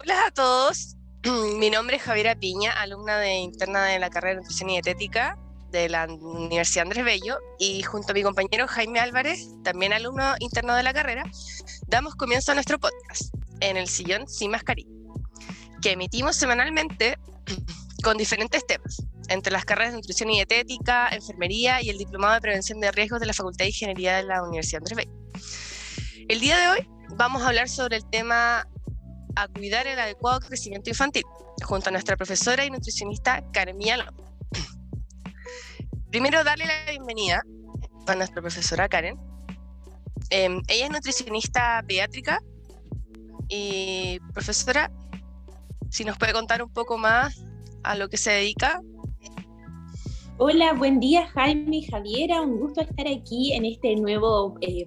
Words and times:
Hola 0.00 0.26
a 0.26 0.30
todos, 0.30 0.96
mi 1.58 1.70
nombre 1.70 1.96
es 1.96 2.02
Javiera 2.02 2.36
Piña, 2.36 2.70
alumna 2.70 3.18
de 3.18 3.34
interna 3.34 3.84
de 3.84 3.98
la 3.98 4.10
carrera 4.10 4.36
de 4.36 4.40
Nutrición 4.42 4.70
y 4.70 4.74
Dietética 4.74 5.36
de 5.72 5.88
la 5.88 6.06
Universidad 6.06 6.84
Andrés 6.84 7.04
Bello 7.04 7.38
y 7.58 7.82
junto 7.82 8.12
a 8.12 8.14
mi 8.14 8.22
compañero 8.22 8.68
Jaime 8.68 9.00
Álvarez, 9.00 9.48
también 9.64 9.92
alumno 9.92 10.36
interno 10.38 10.76
de 10.76 10.84
la 10.84 10.94
carrera, 10.94 11.24
damos 11.88 12.14
comienzo 12.14 12.52
a 12.52 12.54
nuestro 12.54 12.78
podcast 12.78 13.34
en 13.58 13.76
el 13.76 13.88
sillón 13.88 14.28
sin 14.28 14.52
mascarilla, 14.52 14.88
que 15.82 15.90
emitimos 15.90 16.36
semanalmente 16.36 17.18
con 18.04 18.16
diferentes 18.16 18.64
temas, 18.68 19.02
entre 19.28 19.52
las 19.52 19.64
carreras 19.64 19.90
de 19.92 19.96
Nutrición 19.96 20.30
y 20.30 20.36
Dietética, 20.36 21.08
Enfermería 21.08 21.82
y 21.82 21.90
el 21.90 21.98
Diplomado 21.98 22.34
de 22.34 22.40
Prevención 22.40 22.78
de 22.78 22.92
Riesgos 22.92 23.18
de 23.18 23.26
la 23.26 23.32
Facultad 23.32 23.64
de 23.64 23.70
Ingeniería 23.70 24.18
de 24.18 24.22
la 24.22 24.44
Universidad 24.44 24.80
Andrés 24.80 24.96
Bello. 24.96 25.12
El 26.28 26.38
día 26.38 26.56
de 26.56 26.68
hoy 26.68 26.88
vamos 27.16 27.42
a 27.42 27.48
hablar 27.48 27.68
sobre 27.68 27.96
el 27.96 28.08
tema 28.08 28.64
a 29.38 29.46
cuidar 29.46 29.86
el 29.86 29.98
adecuado 30.00 30.40
crecimiento 30.40 30.90
infantil, 30.90 31.22
junto 31.62 31.88
a 31.88 31.92
nuestra 31.92 32.16
profesora 32.16 32.64
y 32.64 32.70
nutricionista 32.70 33.40
Carmía 33.52 33.96
López. 33.96 34.26
Primero, 36.10 36.42
darle 36.42 36.66
la 36.66 36.90
bienvenida 36.90 37.42
a 38.08 38.14
nuestra 38.16 38.42
profesora 38.42 38.88
Karen. 38.88 39.16
Em, 40.30 40.60
ella 40.66 40.86
es 40.86 40.90
nutricionista 40.90 41.84
pediátrica 41.86 42.40
y 43.48 44.18
profesora, 44.34 44.90
si 45.88 46.04
nos 46.04 46.18
puede 46.18 46.32
contar 46.32 46.60
un 46.60 46.72
poco 46.72 46.98
más 46.98 47.40
a 47.84 47.94
lo 47.94 48.08
que 48.08 48.16
se 48.16 48.32
dedica. 48.32 48.80
Hola, 50.40 50.72
buen 50.72 51.00
día 51.00 51.26
Jaime 51.30 51.78
y 51.78 51.82
Javiera, 51.82 52.42
un 52.42 52.60
gusto 52.60 52.80
estar 52.80 53.08
aquí 53.08 53.54
en 53.54 53.64
este 53.64 53.96
nuevo 53.96 54.54
eh, 54.60 54.86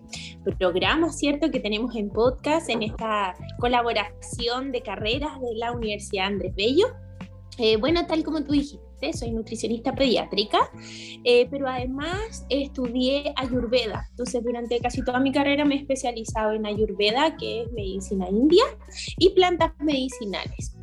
programa, 0.58 1.12
¿cierto? 1.12 1.52
Que 1.52 1.60
tenemos 1.60 1.94
en 1.98 2.10
podcast, 2.10 2.70
en 2.70 2.84
esta 2.84 3.36
colaboración 3.60 4.72
de 4.72 4.82
carreras 4.82 5.42
de 5.42 5.56
la 5.56 5.74
Universidad 5.74 6.28
Andrés 6.28 6.56
Bello. 6.56 6.86
Eh, 7.58 7.76
bueno, 7.76 8.08
tal 8.08 8.24
como 8.24 8.46
tú 8.46 8.54
dijiste 8.54 9.12
soy 9.12 9.32
nutricionista 9.32 9.94
pediátrica, 9.94 10.72
eh, 11.26 11.46
pero 11.52 11.68
además 11.68 12.46
estudié 12.48 13.34
Ayurveda. 13.36 14.08
Entonces, 14.12 14.42
durante 14.42 14.80
casi 14.80 15.04
toda 15.04 15.20
mi 15.20 15.34
carrera 15.34 15.66
me 15.66 15.76
he 15.76 15.80
especializado 15.80 16.54
en 16.54 16.66
Ayurveda, 16.66 17.36
que 17.36 17.64
es 17.64 17.72
medicina 17.74 18.30
india, 18.30 18.64
y 19.18 19.32
plantas 19.32 19.74
medicinales. 19.80 20.78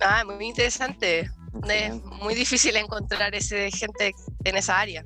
Ah, 0.00 0.24
muy 0.24 0.46
interesante. 0.46 1.28
Es 1.68 2.02
muy 2.22 2.34
difícil 2.34 2.76
encontrar 2.76 3.34
ese 3.34 3.70
gente 3.70 4.14
en 4.44 4.56
esa 4.56 4.78
área. 4.78 5.04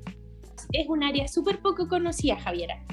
Es 0.71 0.87
un 0.87 1.03
área 1.03 1.27
súper 1.27 1.61
poco 1.61 1.87
conocida, 1.87 2.39
Javiera 2.39 2.83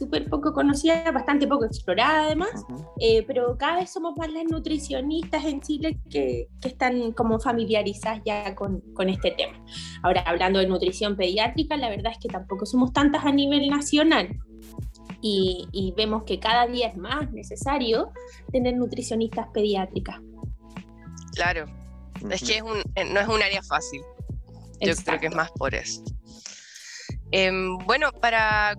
súper 0.00 0.30
poco 0.30 0.54
conocida, 0.54 1.10
bastante 1.12 1.46
poco 1.46 1.66
explorada 1.66 2.24
además, 2.24 2.64
eh, 3.00 3.22
pero 3.26 3.58
cada 3.58 3.80
vez 3.80 3.90
somos 3.90 4.16
más 4.16 4.32
las 4.32 4.44
nutricionistas 4.44 5.44
en 5.44 5.60
Chile 5.60 5.98
que, 6.08 6.48
que 6.58 6.68
están 6.68 7.12
como 7.12 7.38
familiarizadas 7.38 8.22
ya 8.24 8.54
con, 8.54 8.80
con, 8.94 9.10
este 9.10 9.32
tema. 9.32 9.62
Ahora, 10.02 10.22
hablando 10.22 10.58
de 10.58 10.66
nutrición 10.66 11.16
pediátrica, 11.16 11.76
la 11.76 11.90
verdad 11.90 12.12
es 12.12 12.18
que 12.18 12.28
tampoco 12.28 12.64
somos 12.64 12.94
tantas 12.94 13.26
a 13.26 13.32
nivel 13.32 13.68
nacional. 13.68 14.28
Y, 15.20 15.68
y 15.70 15.92
vemos 15.94 16.22
que 16.22 16.40
cada 16.40 16.66
día 16.66 16.88
es 16.88 16.96
más 16.96 17.30
necesario 17.30 18.10
tener 18.50 18.74
nutricionistas 18.76 19.48
pediátricas. 19.52 20.16
Claro, 21.34 21.66
es 22.30 22.42
que 22.42 22.56
es 22.56 22.62
un, 22.62 22.82
eh, 22.94 23.04
no 23.04 23.20
es 23.20 23.28
un 23.28 23.42
área 23.42 23.62
fácil. 23.62 24.02
Yo 24.80 24.94
creo 24.96 25.20
que 25.20 25.26
es 25.26 25.34
más 25.34 25.50
por 25.52 25.74
eso. 25.74 26.02
Eh, 27.32 27.50
bueno, 27.84 28.12
para 28.12 28.76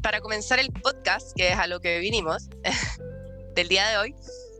para 0.00 0.20
comenzar 0.20 0.58
el 0.58 0.72
podcast, 0.72 1.32
que 1.36 1.48
es 1.48 1.58
a 1.58 1.66
lo 1.66 1.80
que 1.80 1.98
vinimos 1.98 2.48
del 3.54 3.68
día 3.68 3.88
de 3.88 3.98
hoy, 3.98 4.14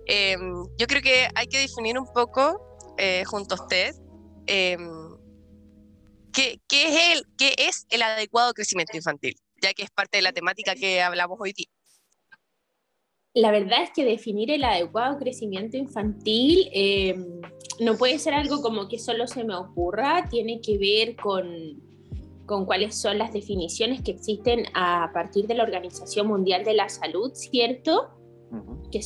em, 0.06 0.64
yo 0.78 0.86
creo 0.86 1.02
que 1.02 1.28
hay 1.34 1.46
que 1.46 1.58
definir 1.58 1.98
un 1.98 2.06
poco 2.12 2.78
eh, 2.98 3.24
junto 3.24 3.54
a 3.54 3.62
usted 3.62 3.94
em, 4.46 5.16
qué, 6.32 6.60
es 6.70 7.16
el, 7.16 7.26
qué 7.38 7.54
es 7.56 7.86
el 7.90 8.02
adecuado 8.02 8.52
crecimiento 8.52 8.96
infantil, 8.96 9.36
ya 9.62 9.72
que 9.72 9.82
es 9.82 9.90
parte 9.90 10.18
de 10.18 10.22
la 10.22 10.32
temática 10.32 10.74
que 10.74 11.02
hablamos 11.02 11.38
hoy 11.40 11.52
día. 11.52 11.66
La 13.34 13.52
verdad 13.52 13.82
es 13.84 13.90
que 13.94 14.04
definir 14.04 14.50
el 14.50 14.64
adecuado 14.64 15.18
crecimiento 15.18 15.76
infantil 15.76 16.68
em, 16.72 17.40
no 17.78 17.96
puede 17.96 18.18
ser 18.18 18.34
algo 18.34 18.60
como 18.60 18.88
que 18.88 18.98
solo 18.98 19.26
se 19.28 19.44
me 19.44 19.54
ocurra, 19.54 20.28
tiene 20.28 20.60
que 20.60 20.78
ver 20.78 21.14
con, 21.14 21.80
con 22.46 22.66
cuáles 22.66 23.00
son 23.00 23.18
las 23.18 23.32
definiciones 23.32 24.02
que 24.02 24.10
existen 24.10 24.64
a 24.74 25.10
partir 25.14 25.46
de 25.46 25.54
la 25.54 25.62
Organización 25.62 26.26
Mundial 26.26 26.64
de 26.64 26.74
la 26.74 26.88
Salud, 26.88 27.30
¿cierto? 27.32 28.19
Que, 28.90 29.00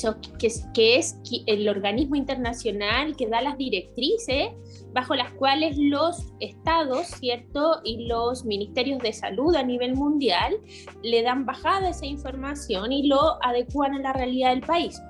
que, 0.72 0.96
es 0.96 1.16
el 1.46 1.68
organismo 1.68 2.16
internacional 2.16 3.16
que 3.16 3.28
da 3.28 3.42
las 3.42 3.58
directrices 3.58 4.48
bajo 4.92 5.14
las 5.14 5.32
cuales 5.32 5.76
los 5.76 6.32
estados, 6.40 7.06
¿cierto? 7.06 7.80
Y 7.84 8.06
los 8.06 8.44
ministerios 8.44 9.00
de 9.02 9.12
salud 9.12 9.54
a 9.56 9.62
nivel 9.62 9.94
mundial 9.94 10.54
le 11.02 11.22
dan 11.22 11.44
bajada 11.44 11.90
esa 11.90 12.06
información 12.06 12.92
y 12.92 13.06
lo 13.06 13.42
adecuan 13.44 13.94
a 13.94 13.98
la 13.98 14.12
realidad 14.12 14.50
del 14.50 14.62
país. 14.62 15.00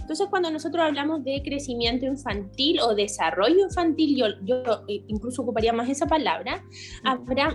Entonces, 0.00 0.26
cuando 0.28 0.50
nosotros 0.50 0.84
hablamos 0.84 1.24
de 1.24 1.42
crecimiento 1.42 2.06
infantil 2.06 2.80
o 2.80 2.94
desarrollo 2.94 3.64
infantil, 3.64 4.16
yo, 4.16 4.26
yo 4.42 4.84
incluso 4.86 5.42
ocuparía 5.42 5.72
más 5.72 5.88
esa 5.88 6.06
palabra, 6.06 6.64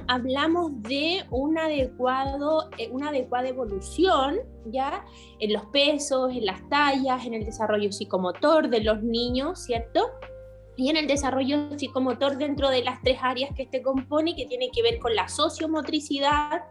hablamos 0.08 0.82
de 0.84 1.24
un 1.32 1.58
adecuado, 1.58 2.70
eh, 2.78 2.90
una 2.92 3.10
adecuada 3.10 3.50
evolución 3.50 4.40
ya 4.66 5.06
en 5.40 5.54
los 5.54 5.66
pesos, 5.68 6.32
en 6.32 6.46
las 6.46 6.68
tallas, 6.70 7.26
en 7.26 7.34
el 7.34 7.46
desarrollo 7.46 7.92
psicomotor 7.92 8.70
de 8.70 8.82
los 8.82 9.02
niños, 9.04 9.64
¿cierto? 9.64 10.10
Y 10.80 10.90
en 10.90 10.96
el 10.96 11.08
desarrollo 11.08 11.78
psicomotor 11.78 12.38
dentro 12.38 12.70
de 12.70 12.82
las 12.84 13.02
tres 13.02 13.20
áreas 13.22 13.54
que 13.54 13.64
este 13.64 13.82
compone, 13.82 14.34
que 14.34 14.46
tiene 14.46 14.70
que 14.72 14.82
ver 14.82 14.98
con 15.00 15.14
la 15.14 15.28
sociomotricidad, 15.28 16.64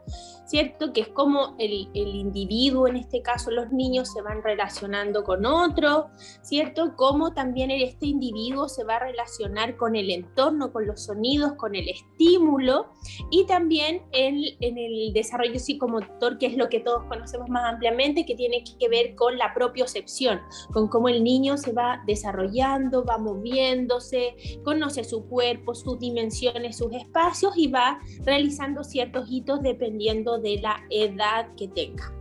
¿cierto? 0.46 0.94
Que 0.94 1.02
es 1.02 1.08
como 1.08 1.54
el, 1.58 1.90
el 1.92 2.14
individuo, 2.14 2.88
en 2.88 2.96
este 2.96 3.20
caso 3.20 3.50
los 3.50 3.70
niños, 3.70 4.10
se 4.10 4.22
van 4.22 4.42
relacionando 4.42 5.24
con 5.24 5.44
otro, 5.44 6.08
¿cierto? 6.40 6.94
Cómo 6.96 7.34
también 7.34 7.70
este 7.70 8.06
individuo 8.06 8.66
se 8.68 8.82
va 8.84 8.96
a 8.96 9.00
relacionar 9.00 9.76
con 9.76 9.94
el 9.94 10.10
entorno, 10.10 10.72
con 10.72 10.86
los 10.86 11.04
sonidos, 11.04 11.52
con 11.54 11.74
el 11.74 11.86
estímulo, 11.90 12.86
y 13.30 13.44
también 13.44 14.02
el, 14.12 14.56
en 14.60 14.78
el 14.78 15.12
desarrollo 15.12 15.58
psicomotor, 15.58 16.38
que 16.38 16.46
es 16.46 16.56
lo 16.56 16.70
que 16.70 16.80
todos 16.80 17.04
conocemos 17.04 17.50
más 17.50 17.64
ampliamente, 17.70 18.24
que 18.24 18.34
tiene 18.34 18.64
que 18.64 18.88
ver 18.88 19.14
con 19.14 19.36
la 19.36 19.52
propiocepción, 19.52 20.40
con 20.72 20.88
cómo 20.88 21.10
el 21.10 21.22
niño 21.22 21.58
se 21.58 21.72
va 21.72 22.02
desarrollando, 22.06 23.04
va 23.04 23.18
moviendo, 23.18 23.97
conoce 24.64 25.04
su 25.04 25.26
cuerpo, 25.28 25.74
sus 25.74 25.98
dimensiones, 25.98 26.76
sus 26.76 26.92
espacios 26.92 27.56
y 27.56 27.70
va 27.70 27.98
realizando 28.24 28.84
ciertos 28.84 29.28
hitos 29.30 29.62
dependiendo 29.62 30.38
de 30.38 30.60
la 30.60 30.76
edad 30.90 31.54
que 31.56 31.68
tenga. 31.68 32.12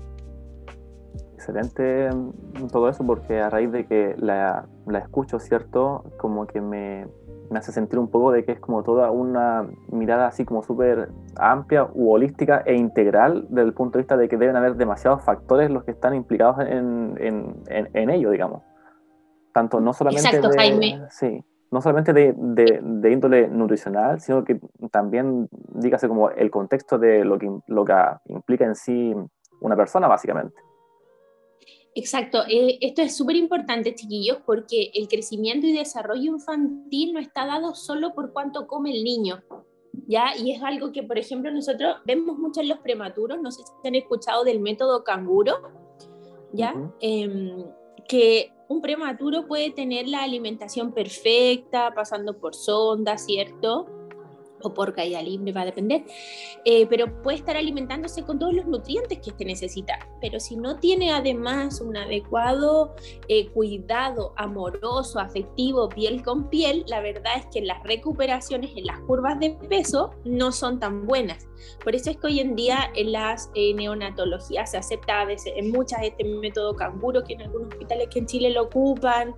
Excelente 1.35 2.09
mm, 2.11 2.67
todo 2.71 2.89
eso 2.89 3.05
porque 3.05 3.39
a 3.39 3.49
raíz 3.49 3.71
de 3.71 3.85
que 3.85 4.15
la, 4.17 4.67
la 4.87 4.99
escucho, 4.99 5.39
¿cierto? 5.39 6.03
Como 6.17 6.47
que 6.47 6.61
me, 6.61 7.05
me 7.49 7.59
hace 7.59 7.71
sentir 7.71 7.99
un 7.99 8.09
poco 8.09 8.31
de 8.31 8.43
que 8.43 8.53
es 8.53 8.59
como 8.59 8.83
toda 8.83 9.11
una 9.11 9.67
mirada 9.89 10.27
así 10.27 10.45
como 10.45 10.63
súper 10.63 11.09
amplia 11.37 11.89
u 11.93 12.11
holística 12.11 12.63
e 12.65 12.75
integral 12.75 13.45
desde 13.49 13.67
el 13.67 13.73
punto 13.73 13.97
de 13.97 14.03
vista 14.03 14.17
de 14.17 14.27
que 14.27 14.37
deben 14.37 14.55
haber 14.55 14.75
demasiados 14.75 15.23
factores 15.23 15.69
los 15.69 15.83
que 15.83 15.91
están 15.91 16.15
implicados 16.15 16.59
en, 16.59 17.15
en, 17.19 17.63
en, 17.67 18.09
ello, 18.09 18.31
digamos. 18.31 18.63
Tanto 19.53 19.79
no 19.79 19.93
solamente... 19.93 20.27
Exacto, 20.27 20.49
Jaime. 20.57 21.01
Sí, 21.09 21.43
no 21.71 21.81
solamente 21.81 22.13
de, 22.13 22.33
de, 22.33 23.11
índole 23.11 23.47
nutricional, 23.47 24.21
sino 24.21 24.43
que 24.43 24.59
también, 24.91 25.49
dígase, 25.51 26.07
como 26.07 26.29
el 26.29 26.49
contexto 26.49 26.97
de 26.97 27.25
lo 27.25 27.37
que, 27.37 27.49
lo 27.67 27.83
que 27.83 27.93
implica 28.27 28.65
en 28.65 28.75
sí 28.75 29.13
una 29.59 29.75
persona, 29.75 30.07
básicamente. 30.07 30.55
Exacto, 31.93 32.43
eh, 32.47 32.77
esto 32.81 33.01
es 33.01 33.17
súper 33.17 33.35
importante, 33.35 33.95
chiquillos, 33.95 34.37
porque 34.45 34.91
el 34.93 35.07
crecimiento 35.07 35.65
y 35.65 35.73
desarrollo 35.73 36.33
infantil 36.33 37.13
no 37.13 37.19
está 37.19 37.45
dado 37.45 37.73
solo 37.73 38.13
por 38.13 38.31
cuánto 38.31 38.67
come 38.67 38.91
el 38.91 39.03
niño, 39.03 39.43
¿ya? 40.07 40.37
Y 40.37 40.51
es 40.51 40.61
algo 40.61 40.91
que, 40.91 41.01
por 41.01 41.17
ejemplo, 41.17 41.51
nosotros 41.51 41.97
vemos 42.05 42.37
mucho 42.37 42.61
en 42.61 42.69
los 42.69 42.77
prematuros, 42.79 43.41
no 43.41 43.51
sé 43.51 43.63
si 43.63 43.87
han 43.87 43.95
escuchado 43.95 44.43
del 44.43 44.59
método 44.59 45.03
canguro, 45.03 45.55
¿ya? 46.53 46.75
Em, 47.01 47.65
que 48.07 48.51
un 48.69 48.81
prematuro 48.81 49.47
puede 49.47 49.71
tener 49.71 50.07
la 50.07 50.23
alimentación 50.23 50.91
perfecta, 50.91 51.93
pasando 51.93 52.37
por 52.37 52.55
sonda, 52.55 53.17
¿cierto? 53.17 53.96
O 54.61 54.73
por 54.73 54.93
caída 54.93 55.21
libre, 55.21 55.51
va 55.51 55.61
a 55.61 55.65
depender, 55.65 56.03
eh, 56.65 56.85
pero 56.87 57.21
puede 57.21 57.37
estar 57.37 57.57
alimentándose 57.57 58.23
con 58.23 58.39
todos 58.39 58.53
los 58.53 58.65
nutrientes 58.65 59.19
que 59.19 59.29
este 59.31 59.45
necesita. 59.45 59.99
Pero 60.21 60.39
si 60.39 60.55
no 60.55 60.77
tiene 60.77 61.11
además 61.11 61.81
un 61.81 61.97
adecuado 61.97 62.95
eh, 63.27 63.47
cuidado 63.49 64.33
amoroso, 64.35 65.19
afectivo, 65.19 65.89
piel 65.89 66.23
con 66.23 66.49
piel, 66.49 66.85
la 66.87 67.01
verdad 67.01 67.33
es 67.37 67.45
que 67.47 67.61
las 67.61 67.81
recuperaciones 67.83 68.71
en 68.75 68.85
las 68.85 68.99
curvas 69.01 69.39
de 69.39 69.51
peso 69.69 70.11
no 70.23 70.51
son 70.51 70.79
tan 70.79 71.05
buenas. 71.05 71.47
Por 71.83 71.95
eso 71.95 72.11
es 72.11 72.17
que 72.17 72.27
hoy 72.27 72.39
en 72.39 72.55
día 72.55 72.91
en 72.95 73.11
las 73.11 73.49
eh, 73.55 73.73
neonatologías 73.73 74.71
se 74.71 74.77
acepta 74.77 75.21
a 75.21 75.25
veces 75.25 75.53
en 75.55 75.71
muchas 75.71 76.03
este 76.03 76.23
método 76.23 76.75
canguro 76.75 77.23
que 77.23 77.33
en 77.33 77.43
algunos 77.43 77.69
hospitales 77.69 78.07
que 78.11 78.19
en 78.19 78.25
Chile 78.25 78.49
lo 78.51 78.63
ocupan 78.63 79.35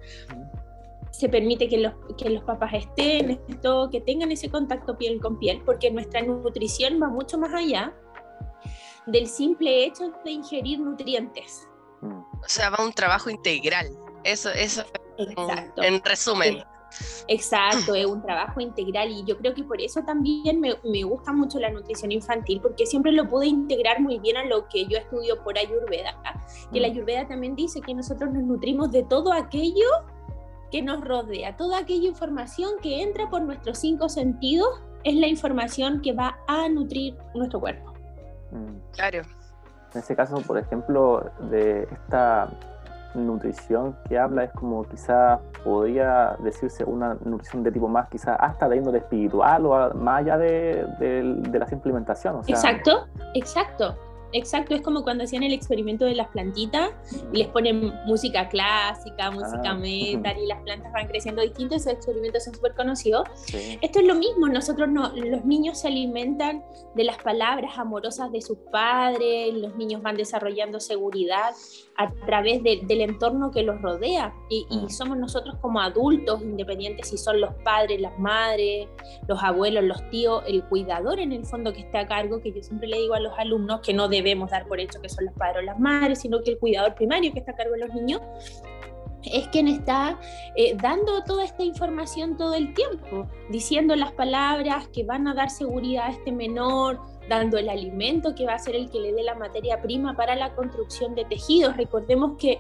se 1.11 1.29
permite 1.29 1.67
que 1.67 1.77
los, 1.77 1.94
que 2.17 2.29
los 2.29 2.44
papás 2.44 2.73
estén, 2.73 3.41
esto, 3.47 3.89
que 3.91 4.01
tengan 4.01 4.31
ese 4.31 4.50
contacto 4.50 4.97
piel 4.97 5.19
con 5.19 5.38
piel, 5.39 5.61
porque 5.65 5.91
nuestra 5.91 6.21
nutrición 6.21 7.01
va 7.01 7.09
mucho 7.09 7.38
más 7.38 7.53
allá 7.53 7.94
del 9.06 9.27
simple 9.27 9.85
hecho 9.85 10.11
de 10.23 10.31
ingerir 10.31 10.79
nutrientes. 10.79 11.67
O 12.01 12.47
sea, 12.47 12.69
va 12.69 12.83
un 12.83 12.94
trabajo 12.94 13.29
integral. 13.29 13.89
Eso, 14.23 14.50
eso 14.50 14.83
Exacto. 15.17 15.83
en 15.83 16.03
resumen. 16.03 16.63
Exacto, 17.27 17.94
es 17.94 18.05
un 18.05 18.21
trabajo 18.21 18.59
integral 18.59 19.12
y 19.12 19.23
yo 19.23 19.38
creo 19.38 19.53
que 19.53 19.63
por 19.63 19.79
eso 19.79 20.01
también 20.01 20.59
me, 20.59 20.73
me, 20.83 21.03
gusta 21.03 21.31
mucho 21.31 21.59
la 21.59 21.69
nutrición 21.69 22.12
infantil, 22.12 22.59
porque 22.62 22.88
siempre 22.88 23.12
lo 23.12 23.27
pude 23.27 23.45
integrar 23.45 24.01
muy 24.01 24.17
bien 24.19 24.38
a 24.38 24.45
lo 24.45 24.67
que 24.67 24.88
yo 24.88 24.97
estudio 24.97 25.41
por 25.44 25.57
Ayurveda, 25.57 26.19
que 26.73 26.79
la 26.79 26.88
mm. 26.88 26.91
Ayurveda 26.91 27.27
también 27.27 27.55
dice 27.55 27.81
que 27.81 27.94
nosotros 27.94 28.31
nos 28.33 28.44
nutrimos 28.44 28.91
de 28.91 29.03
todo 29.03 29.31
aquello 29.31 29.85
que 30.71 30.81
nos 30.81 31.04
rodea. 31.04 31.56
Toda 31.57 31.80
aquella 31.80 32.07
información 32.07 32.71
que 32.81 33.01
entra 33.01 33.30
por 33.30 33.42
nuestros 33.42 33.80
cinco 33.80 34.10
sentidos 34.10 34.81
es 35.04 35.16
la 35.16 35.27
información 35.27 36.01
que 36.01 36.13
va 36.13 36.38
a 36.48 36.68
nutrir 36.69 37.18
nuestro 37.33 37.60
cuerpo. 37.60 37.94
Mm. 38.51 38.77
Claro. 38.94 39.21
En 39.94 40.00
ese 40.00 40.16
caso, 40.16 40.38
por 40.42 40.57
ejemplo, 40.57 41.31
de 41.50 41.88
esta 41.92 42.50
nutrición 43.16 43.95
que 44.07 44.19
habla 44.19 44.44
es 44.44 44.51
como 44.51 44.83
quizá 44.83 45.39
podría 45.63 46.36
decirse 46.44 46.83
una 46.83 47.15
nutrición 47.25 47.63
de 47.63 47.72
tipo 47.72 47.88
más 47.88 48.07
quizá 48.10 48.36
hasta 48.36 48.69
de 48.69 48.77
índole 48.77 49.00
espiritual 49.00 49.65
o 49.65 49.94
más 49.95 50.19
allá 50.19 50.38
de, 50.38 50.86
de, 51.00 51.60
la 51.60 51.68
simple 51.68 51.89
alimentación. 51.89 52.42
Exacto, 52.48 53.07
exacto. 53.33 53.95
Exacto, 54.31 54.75
es 54.75 54.81
como 54.81 55.03
cuando 55.03 55.23
hacían 55.23 55.43
el 55.43 55.53
experimento 55.53 56.05
de 56.05 56.15
las 56.15 56.27
plantitas 56.29 56.91
y 57.33 57.37
les 57.37 57.47
ponen 57.47 57.93
música 58.05 58.47
clásica, 58.47 59.31
música 59.31 59.71
ah. 59.71 59.75
metal 59.75 60.37
y 60.37 60.45
las 60.45 60.61
plantas 60.61 60.91
van 60.93 61.07
creciendo 61.07 61.41
distinto, 61.41 61.75
esos 61.75 61.93
experimentos 61.93 62.43
son 62.43 62.53
súper 62.53 62.75
conocidos. 62.75 63.27
Esto 63.81 63.99
es 63.99 64.05
lo 64.05 64.15
mismo, 64.15 64.47
nosotros 64.47 64.87
no, 64.87 65.11
los 65.15 65.45
niños 65.45 65.79
se 65.79 65.87
alimentan 65.87 66.63
de 66.95 67.03
las 67.03 67.17
palabras 67.17 67.77
amorosas 67.77 68.31
de 68.31 68.41
sus 68.41 68.57
padres, 68.71 69.53
los 69.53 69.75
niños 69.75 70.01
van 70.01 70.15
desarrollando 70.15 70.79
seguridad 70.79 71.53
a 71.97 72.11
través 72.25 72.61
del 72.63 73.01
entorno 73.01 73.51
que 73.51 73.63
los 73.63 73.81
rodea 73.81 74.33
y, 74.49 74.67
y 74.69 74.85
ah. 74.85 74.89
somos 74.89 75.17
nosotros 75.17 75.55
como 75.61 75.81
adultos, 75.81 76.41
independientes 76.41 77.09
si 77.09 77.17
son 77.17 77.41
los 77.41 77.53
padres, 77.63 77.99
las 77.99 78.17
madres, 78.19 78.87
los 79.27 79.41
abuelos, 79.41 79.83
los 79.83 80.07
tíos, 80.09 80.43
el 80.47 80.63
cuidador 80.65 81.19
en 81.19 81.31
el 81.31 81.45
fondo 81.45 81.73
que 81.73 81.81
está 81.81 82.01
a 82.01 82.07
cargo, 82.07 82.41
que 82.41 82.51
yo 82.51 82.61
siempre 82.61 82.87
le 82.87 82.97
digo 82.97 83.15
a 83.15 83.19
los 83.19 83.33
alumnos 83.37 83.81
que 83.81 83.93
no 83.93 84.07
deben 84.07 84.19
debemos 84.21 84.51
dar 84.51 84.68
por 84.68 84.80
hecho 84.80 85.01
que 85.01 85.10
son 85.10 85.25
los 85.25 85.33
padres 85.33 85.63
o 85.63 85.66
las 85.66 85.80
madres, 85.80 86.19
sino 86.19 86.42
que 86.42 86.51
el 86.51 86.60
cuidador 86.60 86.95
primario 86.95 87.31
que 87.33 87.39
está 87.39 87.51
a 87.51 87.56
cargo 87.56 87.74
de 87.74 87.80
los 87.80 87.94
niños 87.94 88.21
es 89.24 89.48
quien 89.50 89.68
está 89.68 90.19
eh, 90.56 90.75
dando 90.81 91.24
toda 91.24 91.44
esta 91.44 91.63
información 91.63 92.38
todo 92.38 92.54
el 92.54 92.74
tiempo, 92.74 93.27
diciendo 93.50 93.95
las 93.95 94.12
palabras 94.13 94.88
que 94.89 95.04
van 95.04 95.27
a 95.27 95.33
dar 95.33 95.50
seguridad 95.50 96.07
a 96.07 96.12
este 96.12 96.31
menor, 96.31 97.00
dando 97.27 97.57
el 97.57 97.69
alimento 97.69 98.33
que 98.33 98.45
va 98.45 98.54
a 98.54 98.60
ser 98.60 98.75
el 98.75 98.89
que 98.89 99.00
le 99.00 99.13
dé 99.13 99.24
la 99.24 99.36
materia 99.36 99.81
prima 99.81 100.16
para 100.16 100.36
la 100.36 100.56
construcción 100.56 101.15
de 101.15 101.25
tejidos. 101.25 101.77
Recordemos 101.77 102.38
que 102.38 102.60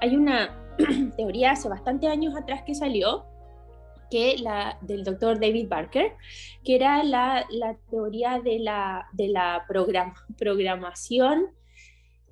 hay 0.00 0.16
una 0.16 0.56
teoría 1.16 1.52
hace 1.52 1.68
bastantes 1.68 2.08
años 2.08 2.34
atrás 2.36 2.62
que 2.64 2.74
salió, 2.74 3.26
que 4.10 4.38
la 4.38 4.78
del 4.82 5.04
doctor 5.04 5.40
David 5.40 5.68
Barker, 5.68 6.12
que 6.64 6.74
era 6.74 7.02
la, 7.02 7.46
teoría 7.90 8.40
de 8.40 8.58
la, 8.58 9.06
de 9.12 9.28
la 9.28 9.64
programación, 10.36 11.46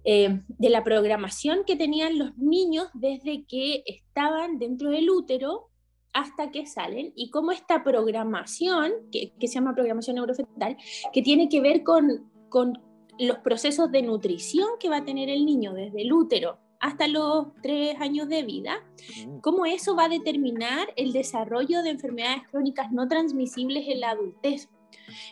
eh, 0.05 0.43
de 0.49 0.69
la 0.69 0.85
programación 0.85 1.65
que 1.67 1.77
tenían 1.77 2.19
los 2.19 2.37
niños 2.37 2.89
desde 2.95 3.45
que 3.47 3.83
estaban 3.87 4.59
dentro 4.59 4.91
del 4.91 5.09
útero 5.09 5.71
hasta 6.13 6.51
que 6.51 6.67
salen 6.67 7.13
y 7.17 7.31
cómo 7.31 7.51
esta 7.53 7.83
programación, 7.83 8.93
que, 9.11 9.33
que 9.39 9.49
se 9.49 9.55
llama 9.55 9.75
programación 9.75 10.17
neurofetal, 10.17 10.77
que 11.13 11.23
tiene 11.23 11.49
que 11.49 11.61
ver 11.61 11.83
con, 11.83 12.31
con 12.49 12.79
los 13.19 13.39
procesos 13.39 13.91
de 13.91 14.03
nutrición 14.03 14.69
que 14.79 14.89
va 14.89 14.99
a 14.99 15.05
tener 15.05 15.29
el 15.29 15.45
niño 15.45 15.73
desde 15.73 16.03
el 16.03 16.13
útero 16.13 16.59
hasta 16.85 17.09
los 17.09 17.47
tres 17.63 17.97
años 17.99 18.29
de 18.29 18.43
vida, 18.43 18.85
mm. 19.27 19.39
cómo 19.39 19.65
eso 19.65 19.97
va 19.97 20.05
a 20.05 20.09
determinar 20.11 20.89
el 20.97 21.13
desarrollo 21.13 21.83
de 21.83 21.89
enfermedades 21.89 22.43
crónicas 22.51 22.93
no 22.93 23.09
transmisibles 23.09 23.89
en 23.89 24.01
la 24.01 24.11
adultez. 24.11 24.69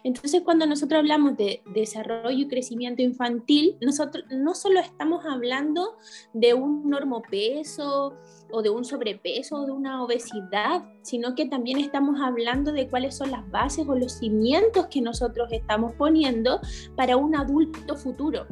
Entonces, 0.02 0.40
cuando 0.42 0.66
nosotros 0.66 0.98
hablamos 0.98 1.36
de 1.36 1.62
desarrollo 1.74 2.38
y 2.38 2.48
crecimiento 2.48 3.02
infantil, 3.02 3.76
nosotros 3.82 4.24
no 4.30 4.54
solo 4.54 4.80
estamos 4.80 5.26
hablando 5.26 5.98
de 6.32 6.54
un 6.54 6.88
normopeso 6.88 8.14
o 8.50 8.62
de 8.62 8.70
un 8.70 8.84
sobrepeso 8.84 9.56
o 9.56 9.66
de 9.66 9.72
una 9.72 10.02
obesidad, 10.02 10.84
sino 11.02 11.34
que 11.34 11.46
también 11.46 11.78
estamos 11.78 12.18
hablando 12.20 12.72
de 12.72 12.88
cuáles 12.88 13.14
son 13.14 13.30
las 13.30 13.48
bases 13.50 13.86
o 13.86 13.94
los 13.94 14.12
cimientos 14.18 14.86
que 14.86 15.02
nosotros 15.02 15.48
estamos 15.52 15.92
poniendo 15.94 16.60
para 16.96 17.18
un 17.18 17.36
adulto 17.36 17.94
futuro. 17.94 18.46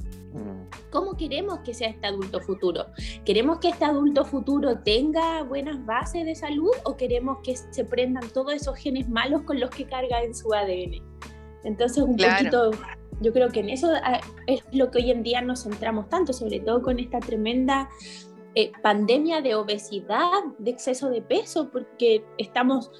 ¿Cómo 0.90 1.16
queremos 1.16 1.60
que 1.60 1.74
sea 1.74 1.88
este 1.88 2.06
adulto 2.06 2.40
futuro? 2.40 2.86
¿Queremos 3.24 3.58
que 3.58 3.68
este 3.68 3.84
adulto 3.84 4.24
futuro 4.24 4.78
tenga 4.78 5.42
buenas 5.42 5.84
bases 5.86 6.24
de 6.24 6.34
salud 6.34 6.72
o 6.84 6.96
queremos 6.96 7.38
que 7.42 7.56
se 7.56 7.84
prendan 7.84 8.28
todos 8.30 8.54
esos 8.54 8.76
genes 8.76 9.08
malos 9.08 9.42
con 9.42 9.60
los 9.60 9.70
que 9.70 9.84
carga 9.84 10.22
en 10.22 10.34
su 10.34 10.52
ADN? 10.52 11.02
Entonces, 11.64 12.02
un 12.02 12.16
poquito, 12.16 12.70
yo 13.20 13.32
creo 13.32 13.50
que 13.50 13.60
en 13.60 13.70
eso 13.70 13.88
ah, 14.02 14.20
es 14.46 14.64
lo 14.72 14.90
que 14.90 14.98
hoy 14.98 15.10
en 15.10 15.22
día 15.22 15.42
nos 15.42 15.62
centramos 15.62 16.08
tanto, 16.08 16.32
sobre 16.32 16.60
todo 16.60 16.82
con 16.82 16.98
esta 16.98 17.20
tremenda 17.20 17.88
eh, 18.56 18.72
pandemia 18.82 19.42
de 19.42 19.54
obesidad, 19.54 20.42
de 20.58 20.72
exceso 20.72 21.08
de 21.08 21.22
peso, 21.22 21.70
porque 21.70 22.24
estamos 22.36 22.90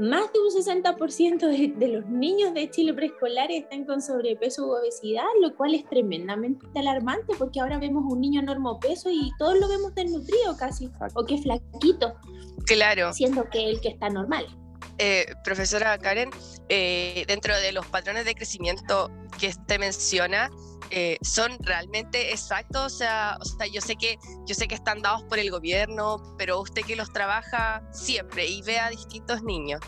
más 0.00 0.32
de 0.32 0.38
un 0.40 0.50
60% 0.50 1.38
de, 1.40 1.74
de, 1.76 1.88
los 1.88 2.06
niños 2.06 2.54
de 2.54 2.70
Chile 2.70 2.94
preescolares 2.94 3.64
están 3.64 3.84
con 3.84 4.00
sobrepeso 4.00 4.66
u 4.66 4.72
obesidad, 4.72 5.26
lo 5.42 5.54
cual 5.54 5.74
es 5.74 5.86
tremendamente 5.88 6.66
alarmante 6.74 7.34
porque 7.38 7.60
ahora 7.60 7.78
vemos 7.78 8.04
un 8.10 8.20
niño 8.20 8.40
peso 8.80 9.10
y 9.10 9.30
todos 9.38 9.58
lo 9.58 9.68
vemos 9.68 9.94
desnutrido 9.94 10.56
casi, 10.56 10.90
o 11.14 11.24
que 11.24 11.34
es 11.34 11.42
flaquito. 11.42 12.14
Claro. 12.64 13.12
Siendo 13.12 13.48
que 13.50 13.70
el 13.70 13.80
que 13.80 13.88
está 13.88 14.08
normal. 14.08 14.46
Eh, 14.98 15.26
profesora 15.44 15.96
Karen, 15.98 16.30
eh, 16.68 17.24
dentro 17.26 17.58
de 17.58 17.72
los 17.72 17.86
patrones 17.86 18.24
de 18.24 18.34
crecimiento 18.34 19.10
que 19.38 19.48
usted 19.48 19.78
menciona, 19.78 20.50
eh, 20.90 21.18
son 21.22 21.56
realmente 21.60 22.32
exactos, 22.32 22.94
o 22.94 22.96
sea, 22.96 23.38
o 23.40 23.44
sea, 23.44 23.66
yo 23.66 23.80
sé 23.80 23.96
que 23.96 24.18
yo 24.46 24.54
sé 24.54 24.68
que 24.68 24.74
están 24.74 25.02
dados 25.02 25.22
por 25.24 25.38
el 25.38 25.50
gobierno, 25.50 26.22
pero 26.36 26.60
usted 26.60 26.82
que 26.82 26.96
los 26.96 27.12
trabaja 27.12 27.82
siempre 27.92 28.46
y 28.46 28.62
ve 28.62 28.78
a 28.78 28.90
distintos 28.90 29.42
niños, 29.42 29.80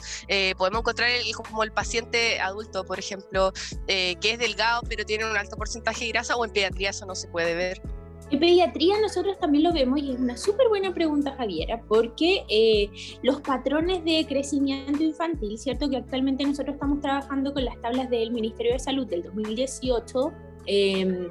podemos 0.56 0.80
encontrar 0.80 1.10
el, 1.10 1.34
como 1.34 1.62
el 1.62 1.72
paciente 1.72 2.40
adulto, 2.40 2.84
por 2.84 2.98
ejemplo, 2.98 3.52
que 3.86 4.18
es 4.22 4.38
delgado 4.38 4.82
pero 4.88 5.04
tiene 5.04 5.28
un 5.28 5.36
alto 5.36 5.56
porcentaje 5.56 6.04
de 6.04 6.12
grasa, 6.12 6.36
o 6.36 6.44
en 6.44 6.52
pediatría 6.52 6.90
eso 6.90 7.06
no 7.06 7.14
se 7.14 7.28
puede 7.28 7.54
ver. 7.54 7.82
En 8.30 8.40
pediatría 8.40 8.98
nosotros 8.98 9.38
también 9.38 9.64
lo 9.64 9.74
vemos 9.74 9.98
y 9.98 10.12
es 10.12 10.18
una 10.18 10.38
súper 10.38 10.68
buena 10.68 10.94
pregunta, 10.94 11.34
Javiera, 11.36 11.82
porque 11.86 12.44
eh, 12.48 12.90
los 13.22 13.42
patrones 13.42 14.02
de 14.04 14.24
crecimiento 14.26 15.02
infantil, 15.02 15.58
¿cierto? 15.58 15.90
Que 15.90 15.98
actualmente 15.98 16.42
nosotros 16.42 16.74
estamos 16.74 17.02
trabajando 17.02 17.52
con 17.52 17.66
las 17.66 17.78
tablas 17.82 18.08
del 18.08 18.30
Ministerio 18.30 18.72
de 18.72 18.78
Salud 18.78 19.06
del 19.06 19.22
2018, 19.22 20.32
em, 20.66 21.30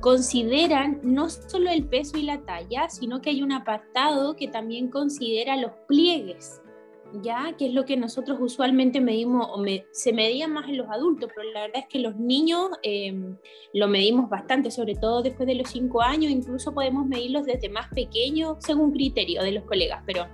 consideran 0.00 1.00
no 1.02 1.28
solo 1.30 1.70
el 1.70 1.84
peso 1.84 2.18
y 2.18 2.22
la 2.22 2.40
talla, 2.40 2.88
sino 2.90 3.20
que 3.20 3.30
hay 3.30 3.42
un 3.42 3.52
apartado 3.52 4.36
que 4.36 4.48
también 4.48 4.88
considera 4.88 5.56
los 5.56 5.72
pliegues 5.88 6.62
ya 7.20 7.54
que 7.58 7.66
es 7.66 7.74
lo 7.74 7.84
que 7.84 7.96
nosotros 7.96 8.38
usualmente 8.40 9.00
medimos, 9.00 9.46
o 9.50 9.62
se 9.90 10.12
medía 10.12 10.48
más 10.48 10.68
en 10.68 10.78
los 10.78 10.88
adultos, 10.88 11.30
pero 11.34 11.50
la 11.50 11.62
verdad 11.62 11.82
es 11.82 11.88
que 11.88 11.98
los 11.98 12.16
niños 12.16 12.70
em, 12.82 13.36
lo 13.74 13.88
medimos 13.88 14.30
bastante, 14.30 14.70
sobre 14.70 14.94
todo 14.94 15.22
después 15.22 15.46
de 15.46 15.54
los 15.56 15.68
cinco 15.68 16.00
años, 16.00 16.32
incluso 16.32 16.72
podemos 16.72 17.06
medirlos 17.06 17.44
desde 17.44 17.68
más 17.68 17.88
pequeños 17.94 18.56
según 18.60 18.92
criterio 18.92 19.42
de 19.42 19.52
los 19.52 19.64
colegas, 19.64 20.02
pero 20.06 20.26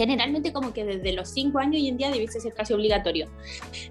generalmente 0.00 0.50
como 0.50 0.72
que 0.72 0.82
desde 0.82 1.12
los 1.12 1.28
5 1.28 1.58
años 1.58 1.74
hoy 1.74 1.88
en 1.88 1.98
día 1.98 2.10
debiese 2.10 2.40
ser 2.40 2.54
casi 2.54 2.72
obligatorio. 2.72 3.28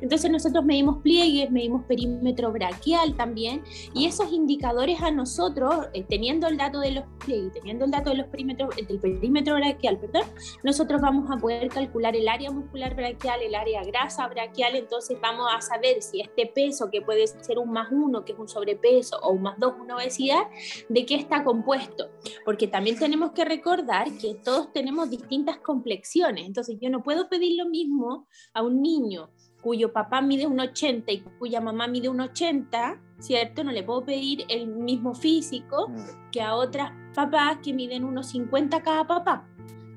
Entonces 0.02 0.32
nosotros 0.32 0.66
medimos 0.66 1.04
pliegues, 1.04 1.52
medimos 1.52 1.84
perímetro 1.86 2.52
braquial 2.52 3.16
también, 3.16 3.62
y 3.94 4.08
esos 4.08 4.32
indicadores 4.32 5.04
a 5.04 5.12
nosotros, 5.12 5.86
eh, 5.94 6.04
teniendo 6.10 6.48
el 6.48 6.58
dato 6.58 6.80
de 6.80 6.92
los 6.94 7.04
pliegues, 7.24 7.54
teniendo 7.54 7.86
el 7.86 7.92
dato 7.92 8.10
de 8.10 8.16
los 8.16 8.28
perímetros, 8.28 8.76
del 8.76 9.00
perímetro 9.00 9.54
braquial, 9.54 10.00
perdón, 10.00 10.24
nosotros 10.64 11.00
vamos 11.00 11.30
a 11.30 11.38
poder 11.38 11.70
calcular 11.70 12.16
el 12.16 12.28
área 12.28 12.50
muscular 12.50 12.96
braquial, 12.96 13.44
el 13.44 13.54
área 13.54 13.84
grasa 13.84 14.28
braquial, 14.30 14.78
entonces 14.78 15.16
vamos 15.22 15.46
a 15.56 15.62
saber 15.62 16.02
si 16.02 16.22
este 16.22 16.48
peso, 16.48 16.90
que 16.90 17.04
puede 17.04 17.28
ser 17.28 17.60
un 17.60 17.70
más 17.70 17.92
uno, 17.92 18.26
que 18.26 18.32
es 18.32 18.40
un 18.40 18.48
sobrepeso, 18.48 19.20
o 19.22 19.30
un 19.30 19.44
más 19.44 19.60
dos, 19.60 19.76
una 19.80 19.98
obesidad, 19.98 20.48
de 20.88 21.06
qué 21.06 21.14
está 21.14 21.44
compuesto. 21.44 22.10
Porque 22.46 22.68
también 22.68 22.98
tenemos 22.98 23.32
que 23.34 23.46
recordar 23.46 24.08
que 24.20 24.34
todos 24.44 24.74
tenemos 24.74 25.12
distintas 25.12 25.58
complejidades 25.58 25.99
entonces 26.46 26.78
yo 26.82 26.90
no 26.90 27.04
puedo 27.04 27.30
pedir 27.30 27.58
lo 27.58 27.70
mismo 27.70 28.28
a 28.54 28.62
un 28.62 28.82
niño 28.82 29.30
cuyo 29.62 29.92
papá 29.92 30.22
mide 30.22 30.48
un 30.48 30.60
80 30.60 31.12
y 31.12 31.20
cuya 31.38 31.62
mamá 31.62 31.88
mide 31.88 32.10
un 32.10 32.22
80, 32.22 33.02
¿cierto? 33.20 33.64
No 33.64 33.72
le 33.72 33.84
puedo 33.84 34.06
pedir 34.06 34.46
el 34.50 34.68
mismo 34.68 35.14
físico 35.14 35.90
mm. 35.90 36.32
que 36.32 36.42
a 36.42 36.56
otras 36.56 36.92
papás 37.14 37.58
que 37.64 37.74
miden 37.74 38.04
unos 38.04 38.28
50 38.28 38.82
cada 38.82 39.06
papá, 39.06 39.48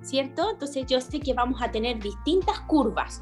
¿cierto? 0.02 0.50
Entonces 0.50 0.86
yo 0.86 1.00
sé 1.00 1.20
que 1.20 1.34
vamos 1.34 1.62
a 1.62 1.70
tener 1.70 2.00
distintas 2.00 2.60
curvas. 2.62 3.20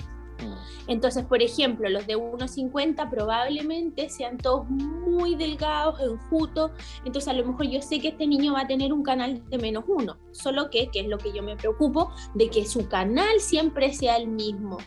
Entonces, 0.87 1.25
por 1.25 1.42
ejemplo, 1.42 1.88
los 1.88 2.06
de 2.06 2.16
1,50 2.16 3.09
probablemente 3.11 4.09
sean 4.09 4.38
todos 4.38 4.68
muy 4.68 5.35
delgados, 5.35 6.00
enjutos. 6.00 6.73
Entonces, 7.04 7.28
a 7.28 7.32
lo 7.32 7.44
mejor 7.44 7.66
yo 7.68 7.80
sé 7.82 8.00
que 8.00 8.09
este 8.09 8.26
niño 8.26 8.54
va 8.54 8.62
a 8.62 8.66
tener 8.66 8.92
un 8.92 9.02
canal 9.02 9.42
de 9.49 9.59
menos 9.59 9.85
uno. 9.87 10.18
Solo 10.32 10.70
que, 10.70 10.88
que 10.88 11.00
es 11.00 11.09
lo 11.09 11.18
que 11.18 11.32
yo 11.32 11.42
me 11.42 11.56
preocupo, 11.56 12.11
de 12.35 12.50
que 12.50 12.66
su 12.66 12.88
canal 12.88 13.40
siempre 13.40 13.92
sea 13.92 14.16
el 14.16 14.28
mismo 14.28 14.78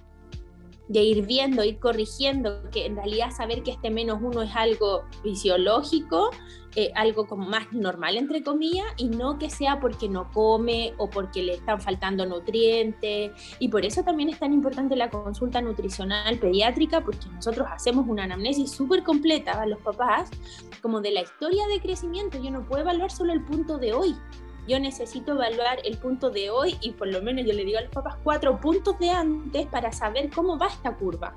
de 0.87 1.01
ir 1.01 1.25
viendo, 1.25 1.63
ir 1.63 1.79
corrigiendo, 1.79 2.69
que 2.69 2.85
en 2.85 2.95
realidad 2.95 3.31
saber 3.31 3.63
que 3.63 3.71
este 3.71 3.89
menos 3.89 4.19
uno 4.21 4.41
es 4.41 4.55
algo 4.55 5.03
fisiológico, 5.21 6.29
eh, 6.75 6.91
algo 6.95 7.27
como 7.27 7.45
más 7.47 7.71
normal, 7.71 8.17
entre 8.17 8.43
comillas, 8.43 8.85
y 8.97 9.07
no 9.07 9.37
que 9.37 9.49
sea 9.49 9.79
porque 9.79 10.09
no 10.09 10.31
come 10.31 10.93
o 10.97 11.07
porque 11.07 11.43
le 11.43 11.53
están 11.53 11.79
faltando 11.79 12.25
nutrientes. 12.25 13.31
Y 13.59 13.69
por 13.69 13.85
eso 13.85 14.03
también 14.03 14.29
es 14.29 14.39
tan 14.39 14.53
importante 14.53 14.95
la 14.95 15.09
consulta 15.09 15.61
nutricional 15.61 16.39
pediátrica, 16.39 17.01
porque 17.01 17.27
nosotros 17.31 17.67
hacemos 17.71 18.07
una 18.07 18.23
anamnesis 18.23 18.71
súper 18.71 19.03
completa 19.03 19.61
a 19.61 19.67
los 19.67 19.79
papás, 19.81 20.31
como 20.81 20.99
de 20.99 21.11
la 21.11 21.21
historia 21.21 21.65
de 21.67 21.79
crecimiento. 21.79 22.41
Yo 22.41 22.49
no 22.49 22.65
puedo 22.65 22.81
evaluar 22.81 23.11
solo 23.11 23.33
el 23.33 23.43
punto 23.43 23.77
de 23.77 23.93
hoy, 23.93 24.15
yo 24.67 24.79
necesito 24.79 25.33
evaluar 25.33 25.79
el 25.83 25.97
punto 25.97 26.29
de 26.29 26.49
hoy 26.49 26.77
y 26.81 26.91
por 26.91 27.07
lo 27.07 27.21
menos 27.21 27.45
yo 27.45 27.53
le 27.53 27.65
digo 27.65 27.79
a 27.79 27.81
los 27.81 27.91
papás 27.91 28.15
cuatro 28.23 28.59
puntos 28.59 28.97
de 28.99 29.09
antes 29.09 29.67
para 29.67 29.91
saber 29.91 30.29
cómo 30.29 30.57
va 30.57 30.67
esta 30.67 30.95
curva 30.95 31.33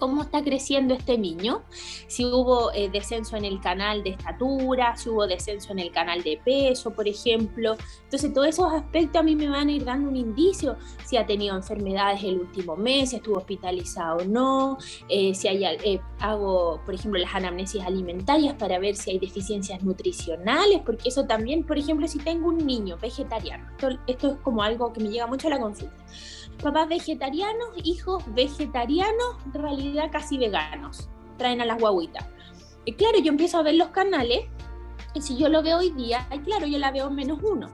cómo 0.00 0.22
está 0.22 0.42
creciendo 0.42 0.94
este 0.94 1.18
niño, 1.18 1.62
si 2.08 2.24
hubo 2.24 2.72
eh, 2.72 2.88
descenso 2.90 3.36
en 3.36 3.44
el 3.44 3.60
canal 3.60 4.02
de 4.02 4.10
estatura, 4.10 4.96
si 4.96 5.10
hubo 5.10 5.26
descenso 5.26 5.72
en 5.72 5.78
el 5.78 5.92
canal 5.92 6.22
de 6.22 6.40
peso, 6.42 6.90
por 6.92 7.06
ejemplo. 7.06 7.76
Entonces, 8.04 8.32
todos 8.32 8.48
esos 8.48 8.72
aspectos 8.72 9.20
a 9.20 9.22
mí 9.22 9.36
me 9.36 9.50
van 9.50 9.68
a 9.68 9.72
ir 9.72 9.84
dando 9.84 10.08
un 10.08 10.16
indicio 10.16 10.76
si 11.04 11.18
ha 11.18 11.26
tenido 11.26 11.54
enfermedades 11.54 12.24
el 12.24 12.40
último 12.40 12.76
mes, 12.76 13.10
si 13.10 13.16
estuvo 13.16 13.36
hospitalizado 13.36 14.18
o 14.18 14.24
no, 14.24 14.78
eh, 15.10 15.34
si 15.34 15.48
hay, 15.48 15.64
eh, 15.64 16.00
hago, 16.18 16.80
por 16.86 16.94
ejemplo, 16.94 17.20
las 17.20 17.34
anamnesis 17.34 17.82
alimentarias 17.82 18.54
para 18.54 18.78
ver 18.78 18.96
si 18.96 19.10
hay 19.10 19.18
deficiencias 19.18 19.82
nutricionales, 19.82 20.80
porque 20.84 21.10
eso 21.10 21.26
también, 21.26 21.64
por 21.64 21.76
ejemplo, 21.76 22.08
si 22.08 22.18
tengo 22.18 22.48
un 22.48 22.56
niño 22.56 22.96
vegetariano, 22.96 23.68
esto 24.06 24.28
es 24.28 24.36
como 24.42 24.62
algo 24.62 24.94
que 24.94 25.00
me 25.00 25.10
llega 25.10 25.26
mucho 25.26 25.48
a 25.48 25.50
la 25.50 25.60
consulta 25.60 25.94
papás 26.60 26.88
vegetarianos, 26.88 27.68
hijos 27.84 28.22
vegetarianos, 28.34 29.36
en 29.46 29.52
realidad 29.52 30.10
casi 30.10 30.38
veganos, 30.38 31.08
traen 31.38 31.60
a 31.60 31.64
las 31.64 31.78
guaguitas. 31.78 32.26
Y 32.84 32.94
claro, 32.94 33.18
yo 33.18 33.30
empiezo 33.30 33.58
a 33.58 33.62
ver 33.62 33.74
los 33.74 33.88
canales, 33.88 34.46
y 35.14 35.20
si 35.20 35.36
yo 35.36 35.48
lo 35.48 35.62
veo 35.62 35.78
hoy 35.78 35.90
día, 35.90 36.28
claro, 36.44 36.66
yo 36.66 36.78
la 36.78 36.90
veo 36.90 37.08
en 37.08 37.14
menos 37.14 37.38
uno. 37.42 37.68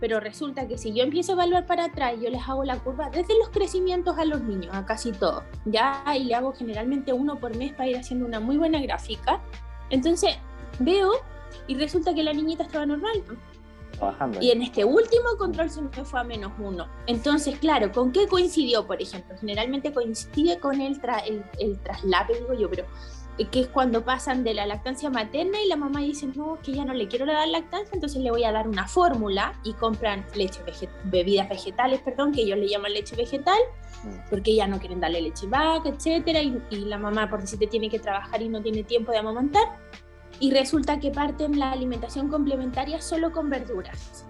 Pero 0.00 0.20
resulta 0.20 0.68
que 0.68 0.76
si 0.76 0.92
yo 0.92 1.02
empiezo 1.02 1.32
a 1.32 1.34
evaluar 1.36 1.66
para 1.66 1.86
atrás, 1.86 2.14
yo 2.20 2.28
les 2.28 2.42
hago 2.46 2.64
la 2.64 2.78
curva 2.78 3.08
desde 3.10 3.38
los 3.38 3.48
crecimientos 3.48 4.18
a 4.18 4.24
los 4.24 4.42
niños, 4.42 4.74
a 4.74 4.84
casi 4.84 5.12
todos. 5.12 5.44
Ya, 5.64 6.04
y 6.14 6.24
le 6.24 6.34
hago 6.34 6.52
generalmente 6.52 7.12
uno 7.12 7.36
por 7.36 7.56
mes 7.56 7.72
para 7.72 7.88
ir 7.88 7.96
haciendo 7.96 8.26
una 8.26 8.40
muy 8.40 8.56
buena 8.56 8.82
gráfica. 8.82 9.40
Entonces, 9.90 10.36
veo 10.78 11.12
y 11.68 11.76
resulta 11.76 12.14
que 12.14 12.22
la 12.22 12.32
niñita 12.32 12.64
estaba 12.64 12.84
normal. 12.84 13.24
Y 14.40 14.50
en 14.50 14.62
este 14.62 14.84
último 14.84 15.36
control 15.38 15.70
se 15.70 15.82
me 15.82 15.90
fue 15.90 16.20
a 16.20 16.24
menos 16.24 16.52
uno. 16.58 16.86
Entonces, 17.06 17.58
claro, 17.58 17.92
¿con 17.92 18.12
qué 18.12 18.26
coincidió, 18.26 18.86
por 18.86 19.00
ejemplo? 19.00 19.36
Generalmente 19.38 19.92
coincide 19.92 20.58
con 20.58 20.80
el, 20.80 21.00
el, 21.26 21.44
el 21.58 21.78
traslape, 21.80 22.34
digo 22.40 22.54
yo, 22.54 22.70
pero 22.70 22.84
eh, 23.36 23.46
que 23.46 23.62
es 23.62 23.68
cuando 23.68 24.04
pasan 24.04 24.44
de 24.44 24.54
la 24.54 24.64
lactancia 24.64 25.10
materna 25.10 25.60
y 25.60 25.68
la 25.68 25.76
mamá 25.76 26.00
dice, 26.00 26.28
no, 26.36 26.58
que 26.62 26.72
ya 26.72 26.84
no 26.84 26.94
le 26.94 27.08
quiero 27.08 27.26
dar 27.26 27.48
lactancia, 27.48 27.90
entonces 27.92 28.22
le 28.22 28.30
voy 28.30 28.44
a 28.44 28.52
dar 28.52 28.68
una 28.68 28.86
fórmula 28.86 29.58
y 29.64 29.72
compran 29.72 30.24
leche 30.36 30.60
bebidas 31.04 31.48
vegetales, 31.48 32.00
perdón, 32.00 32.32
que 32.32 32.42
ellos 32.42 32.58
le 32.58 32.68
llaman 32.68 32.92
leche 32.92 33.16
vegetal, 33.16 33.58
mm. 34.04 34.30
porque 34.30 34.54
ya 34.54 34.68
no 34.68 34.78
quieren 34.78 35.00
darle 35.00 35.20
leche 35.20 35.48
vaca, 35.48 35.88
etcétera, 35.88 36.42
y, 36.42 36.62
y 36.70 36.76
la 36.84 36.96
mamá 36.96 37.28
por 37.28 37.44
si 37.44 37.56
te 37.56 37.66
tiene 37.66 37.90
que 37.90 37.98
trabajar 37.98 38.40
y 38.40 38.48
no 38.48 38.62
tiene 38.62 38.84
tiempo 38.84 39.10
de 39.10 39.18
amamantar, 39.18 39.64
y 40.40 40.50
resulta 40.50 41.00
que 41.00 41.10
parten 41.10 41.58
la 41.58 41.72
alimentación 41.72 42.28
complementaria 42.28 43.00
solo 43.00 43.32
con 43.32 43.50
verduras. 43.50 44.24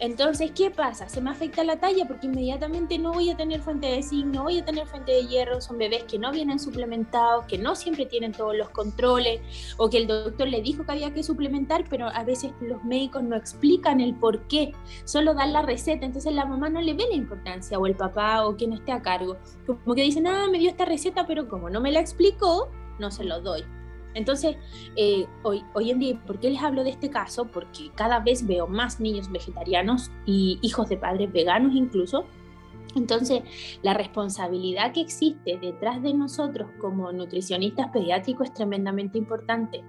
Entonces, 0.00 0.50
¿qué 0.54 0.70
pasa? 0.70 1.08
Se 1.08 1.20
me 1.20 1.30
afecta 1.30 1.62
la 1.62 1.78
talla 1.78 2.04
porque 2.06 2.26
inmediatamente 2.26 2.98
no 2.98 3.12
voy 3.12 3.30
a 3.30 3.36
tener 3.36 3.60
fuente 3.60 3.86
de 3.86 4.02
zinc, 4.02 4.26
no 4.26 4.42
voy 4.42 4.58
a 4.58 4.64
tener 4.64 4.86
fuente 4.86 5.12
de 5.12 5.26
hierro, 5.26 5.60
son 5.60 5.78
bebés 5.78 6.04
que 6.04 6.18
no 6.18 6.32
vienen 6.32 6.58
suplementados, 6.58 7.46
que 7.46 7.58
no 7.58 7.76
siempre 7.76 8.06
tienen 8.06 8.32
todos 8.32 8.56
los 8.56 8.70
controles, 8.70 9.40
o 9.76 9.88
que 9.88 9.98
el 9.98 10.06
doctor 10.06 10.48
le 10.48 10.62
dijo 10.62 10.84
que 10.84 10.92
había 10.92 11.14
que 11.14 11.22
suplementar, 11.22 11.84
pero 11.88 12.08
a 12.08 12.24
veces 12.24 12.52
los 12.60 12.82
médicos 12.84 13.22
no 13.22 13.36
explican 13.36 14.00
el 14.00 14.14
por 14.14 14.46
qué, 14.48 14.72
solo 15.04 15.32
dan 15.34 15.52
la 15.52 15.62
receta, 15.62 16.04
entonces 16.04 16.34
la 16.34 16.44
mamá 16.44 16.68
no 16.68 16.80
le 16.80 16.94
ve 16.94 17.04
la 17.08 17.16
importancia, 17.16 17.78
o 17.78 17.86
el 17.86 17.94
papá, 17.94 18.46
o 18.46 18.56
quien 18.56 18.72
esté 18.72 18.92
a 18.92 19.00
cargo. 19.00 19.36
Como 19.66 19.94
que 19.94 20.02
dicen, 20.02 20.26
ah, 20.26 20.48
me 20.50 20.58
dio 20.58 20.70
esta 20.70 20.84
receta, 20.84 21.26
pero 21.26 21.48
como 21.48 21.70
no 21.70 21.80
me 21.80 21.92
la 21.92 22.00
explicó, 22.00 22.68
no 22.98 23.10
se 23.10 23.24
lo 23.24 23.40
doy. 23.40 23.64
Entonces, 24.14 24.56
eh, 24.96 25.26
hoy, 25.42 25.62
hoy 25.74 25.90
en 25.90 25.98
día, 25.98 26.20
¿por 26.26 26.40
qué 26.40 26.50
les 26.50 26.62
hablo 26.62 26.84
de 26.84 26.90
este 26.90 27.10
caso? 27.10 27.46
Porque 27.46 27.90
cada 27.94 28.20
vez 28.20 28.46
veo 28.46 28.66
más 28.66 29.00
niños 29.00 29.30
vegetarianos 29.30 30.10
y 30.24 30.58
hijos 30.62 30.88
de 30.88 30.96
padres 30.96 31.32
veganos 31.32 31.74
incluso. 31.74 32.24
Entonces, 32.94 33.42
la 33.82 33.94
responsabilidad 33.94 34.92
que 34.92 35.00
existe 35.00 35.58
detrás 35.58 36.02
de 36.02 36.14
nosotros 36.14 36.70
como 36.80 37.10
nutricionistas 37.12 37.88
pediátricos 37.90 38.48
es 38.48 38.54
tremendamente 38.54 39.18
importante. 39.18 39.82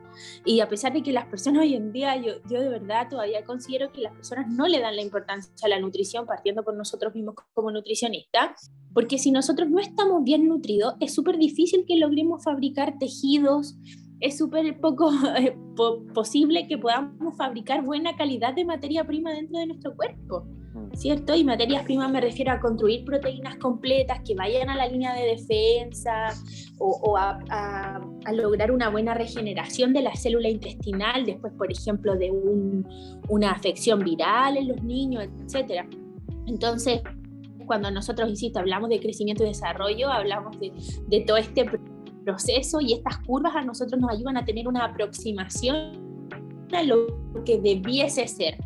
Y 0.44 0.60
a 0.60 0.68
pesar 0.68 0.94
de 0.94 1.04
que 1.04 1.12
las 1.12 1.26
personas 1.26 1.64
hoy 1.64 1.76
en 1.76 1.92
día, 1.92 2.16
yo, 2.18 2.34
yo 2.50 2.62
de 2.62 2.70
verdad 2.70 3.08
todavía 3.10 3.44
considero 3.46 3.92
que 3.92 4.02
las 4.02 4.14
personas 4.14 4.48
no 4.50 4.68
le 4.68 4.80
dan 4.80 4.96
la 4.96 5.02
importancia 5.02 5.54
a 5.64 5.68
la 5.68 5.80
nutrición 5.80 6.26
partiendo 6.26 6.64
por 6.64 6.76
nosotros 6.76 7.14
mismos 7.14 7.36
como 7.54 7.72
nutricionistas, 7.72 8.72
porque 8.94 9.18
si 9.18 9.32
nosotros 9.32 9.70
no 9.70 9.80
estamos 9.80 10.24
bien 10.24 10.48
nutridos, 10.48 10.96
es 11.00 11.14
súper 11.14 11.38
difícil 11.38 11.86
que 11.88 11.98
logremos 11.98 12.44
fabricar 12.44 12.98
tejidos, 12.98 13.76
es 14.20 14.38
súper 14.38 14.80
poco 14.80 15.12
eh, 15.38 15.56
posible 16.14 16.68
que 16.68 16.78
podamos 16.78 17.36
fabricar 17.38 17.84
buena 17.84 18.16
calidad 18.16 18.54
de 18.54 18.66
materia 18.66 19.04
prima 19.04 19.32
dentro 19.32 19.60
de 19.60 19.68
nuestro 19.68 19.96
cuerpo, 19.96 20.46
mm. 20.74 20.96
¿cierto? 20.96 21.36
Y 21.36 21.44
materias 21.44 21.84
primas 21.84 22.12
me 22.12 22.22
refiero 22.22 22.52
a 22.52 22.60
construir 22.60 23.04
proteínas 23.06 23.58
completas 23.58 24.22
que 24.26 24.36
vayan 24.36 24.70
a 24.70 24.76
la 24.76 24.88
línea 24.88 25.14
de 25.14 25.28
defensa 25.28 26.34
o, 26.80 27.18
a, 27.18 28.02
lograr 28.34 28.72
una 28.72 28.90
buena 28.90 29.14
regeneración 29.14 29.94
de 29.94 30.02
la 30.02 30.16
célula 30.16 30.50
intestinal 30.50 31.26
después, 31.26 31.54
por 31.54 31.72
ejemplo, 31.72 32.16
de 32.16 32.32
una 33.30 33.52
afección 33.52 34.00
viral 34.00 34.58
en 34.58 34.70
los 34.70 34.84
niños, 34.84 35.26
etc. 35.26 35.86
Entonces, 36.48 37.02
cuando 37.66 37.90
nosotros, 37.92 38.30
insisto, 38.30 38.60
hablamos 38.60 38.90
de 38.90 39.00
crecimiento 39.00 39.44
y 39.44 39.48
desarrollo, 39.48 40.12
hablamos 40.12 40.60
de, 40.60 40.72
de 41.08 41.22
todo 41.22 41.38
este 41.38 41.66
proceso 41.66 41.95
y 42.82 42.94
estas 42.94 43.20
curvas 43.20 43.56
a 43.56 43.62
nosotros 43.62 44.00
nos 44.00 44.12
ayudan 44.12 44.38
a 44.38 44.46
tener 44.46 44.68
una 44.68 44.86
aproximación 44.86 45.94
a 46.74 46.84
lo 46.84 47.08
que 47.46 47.60
debiese 47.60 48.28
ser. 48.28 48.58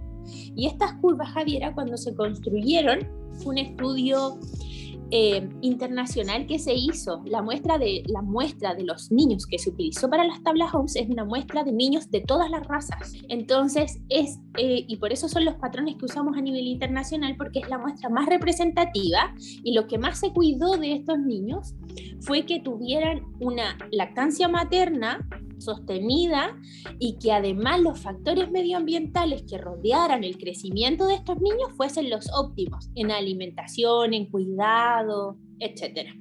Y 0.56 0.68
estas 0.68 0.94
curvas, 0.94 1.30
Javiera, 1.30 1.74
cuando 1.74 1.98
se 1.98 2.14
construyeron, 2.16 3.00
fue 3.34 3.54
un 3.54 3.58
estudio 3.58 4.40
eh, 5.12 5.50
internacional 5.62 6.46
que 6.46 6.60
se 6.60 6.74
hizo. 6.74 7.22
La 7.26 7.42
muestra, 7.42 7.78
de, 7.78 8.04
la 8.08 8.22
muestra 8.22 8.76
de 8.76 8.84
los 8.84 9.12
niños 9.12 9.46
que 9.46 9.58
se 9.58 9.70
utilizó 9.70 10.10
para 10.10 10.24
las 10.24 10.44
tablas 10.44 10.74
Holmes 10.74 10.96
es 10.96 11.10
una 11.10 11.26
muestra 11.26 11.64
de 11.64 11.72
niños 11.72 12.12
de 12.12 12.22
todas 12.22 12.50
las 12.50 12.68
razas. 12.68 13.14
Entonces, 13.28 14.00
es, 14.10 14.40
eh, 14.58 14.86
y 14.88 14.98
por 14.98 15.12
eso 15.12 15.28
son 15.28 15.46
los 15.46 15.56
patrones 15.56 15.96
que 15.96 16.06
usamos 16.06 16.38
a 16.38 16.42
nivel 16.42 16.68
internacional, 16.68 17.36
porque 17.38 17.60
es 17.60 17.70
la 17.70 17.78
muestra 17.78 18.10
más 18.10 18.28
representativa 18.28 19.34
y 19.64 19.74
lo 19.74 19.88
que 19.88 19.98
más 19.98 20.20
se 20.20 20.32
cuidó 20.32 20.78
de 20.78 20.94
estos 20.94 21.20
niños 21.20 21.74
fue 22.22 22.46
que 22.46 22.60
tuvieran 22.60 23.24
una 23.40 23.78
lactancia 23.92 24.48
materna 24.48 25.28
sostenida 25.62 26.58
y 27.00 27.18
que 27.20 27.32
además 27.32 27.82
los 27.82 28.00
factores 28.00 28.50
medioambientales 28.52 29.44
que 29.44 29.58
rodearan 29.58 30.24
el 30.24 30.38
crecimiento 30.38 31.08
de 31.08 31.16
estos 31.16 31.40
niños 31.42 31.72
fuesen 31.76 32.10
los 32.10 32.30
óptimos 32.34 32.90
en 32.96 33.12
alimentación, 33.12 34.14
en 34.14 34.26
cuidado, 34.26 35.38
etcétera. 35.60 36.16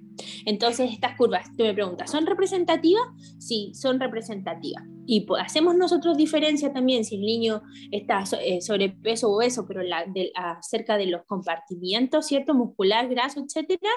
Entonces, 0.44 0.90
estas 0.92 1.16
curvas, 1.16 1.46
tú 1.56 1.64
me 1.64 1.74
preguntas, 1.74 2.10
¿son 2.10 2.26
representativas? 2.26 3.04
Sí, 3.38 3.72
son 3.74 4.00
representativas. 4.00 4.84
Y 5.06 5.26
hacemos 5.38 5.76
nosotros 5.76 6.16
diferencia 6.16 6.72
también 6.72 7.04
si 7.04 7.16
el 7.16 7.22
niño 7.22 7.62
está 7.92 8.24
eh, 8.40 8.60
sobrepeso 8.60 9.30
o 9.30 9.40
eso, 9.40 9.66
pero 9.66 9.82
la, 9.82 10.04
acerca 10.34 10.98
de 10.98 11.06
los 11.06 11.24
compartimientos, 11.24 12.26
¿cierto? 12.26 12.54
Muscular, 12.54 13.08
graso, 13.08 13.40
etcétera. 13.40 13.90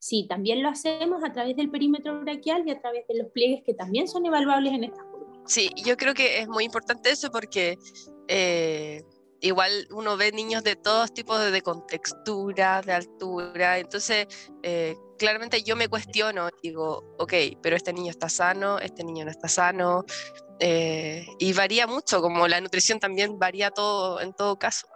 Sí, 0.00 0.26
también 0.28 0.62
lo 0.62 0.68
hacemos 0.68 1.22
a 1.22 1.32
través 1.32 1.56
del 1.56 1.70
perímetro 1.70 2.20
braquial 2.22 2.64
y 2.66 2.70
a 2.70 2.80
través 2.80 3.06
de 3.06 3.18
los 3.18 3.30
pliegues 3.32 3.62
que 3.64 3.74
también 3.74 4.08
son 4.08 4.26
evaluables 4.26 4.72
en 4.72 4.84
estas 4.84 5.04
curvas. 5.04 5.38
Sí, 5.46 5.70
yo 5.84 5.96
creo 5.96 6.14
que 6.14 6.40
es 6.40 6.48
muy 6.48 6.64
importante 6.64 7.10
eso 7.10 7.30
porque... 7.30 7.76
Eh, 8.28 9.02
igual 9.40 9.86
uno 9.90 10.16
ve 10.16 10.32
niños 10.32 10.62
de 10.64 10.76
todos 10.76 11.12
tipos 11.12 11.40
de, 11.50 11.62
contextura, 11.62 12.82
de 12.82 12.92
altura, 12.92 13.78
entonces 13.78 14.26
eh, 14.62 14.96
claramente 15.18 15.62
yo 15.62 15.76
me 15.76 15.88
cuestiono, 15.88 16.48
digo, 16.62 17.14
ok, 17.18 17.32
pero 17.62 17.76
este 17.76 17.92
niño 17.92 18.10
está 18.10 18.28
sano, 18.28 18.78
este 18.78 19.04
niño 19.04 19.24
no 19.24 19.30
está 19.30 19.48
sano, 19.48 20.04
eh, 20.60 21.26
y 21.38 21.52
varía 21.52 21.86
mucho, 21.86 22.20
como 22.22 22.48
la 22.48 22.60
nutrición 22.60 22.98
también 22.98 23.38
varía 23.38 23.70
todo 23.70 24.20
en 24.20 24.32
todo 24.32 24.58
caso. 24.58 24.86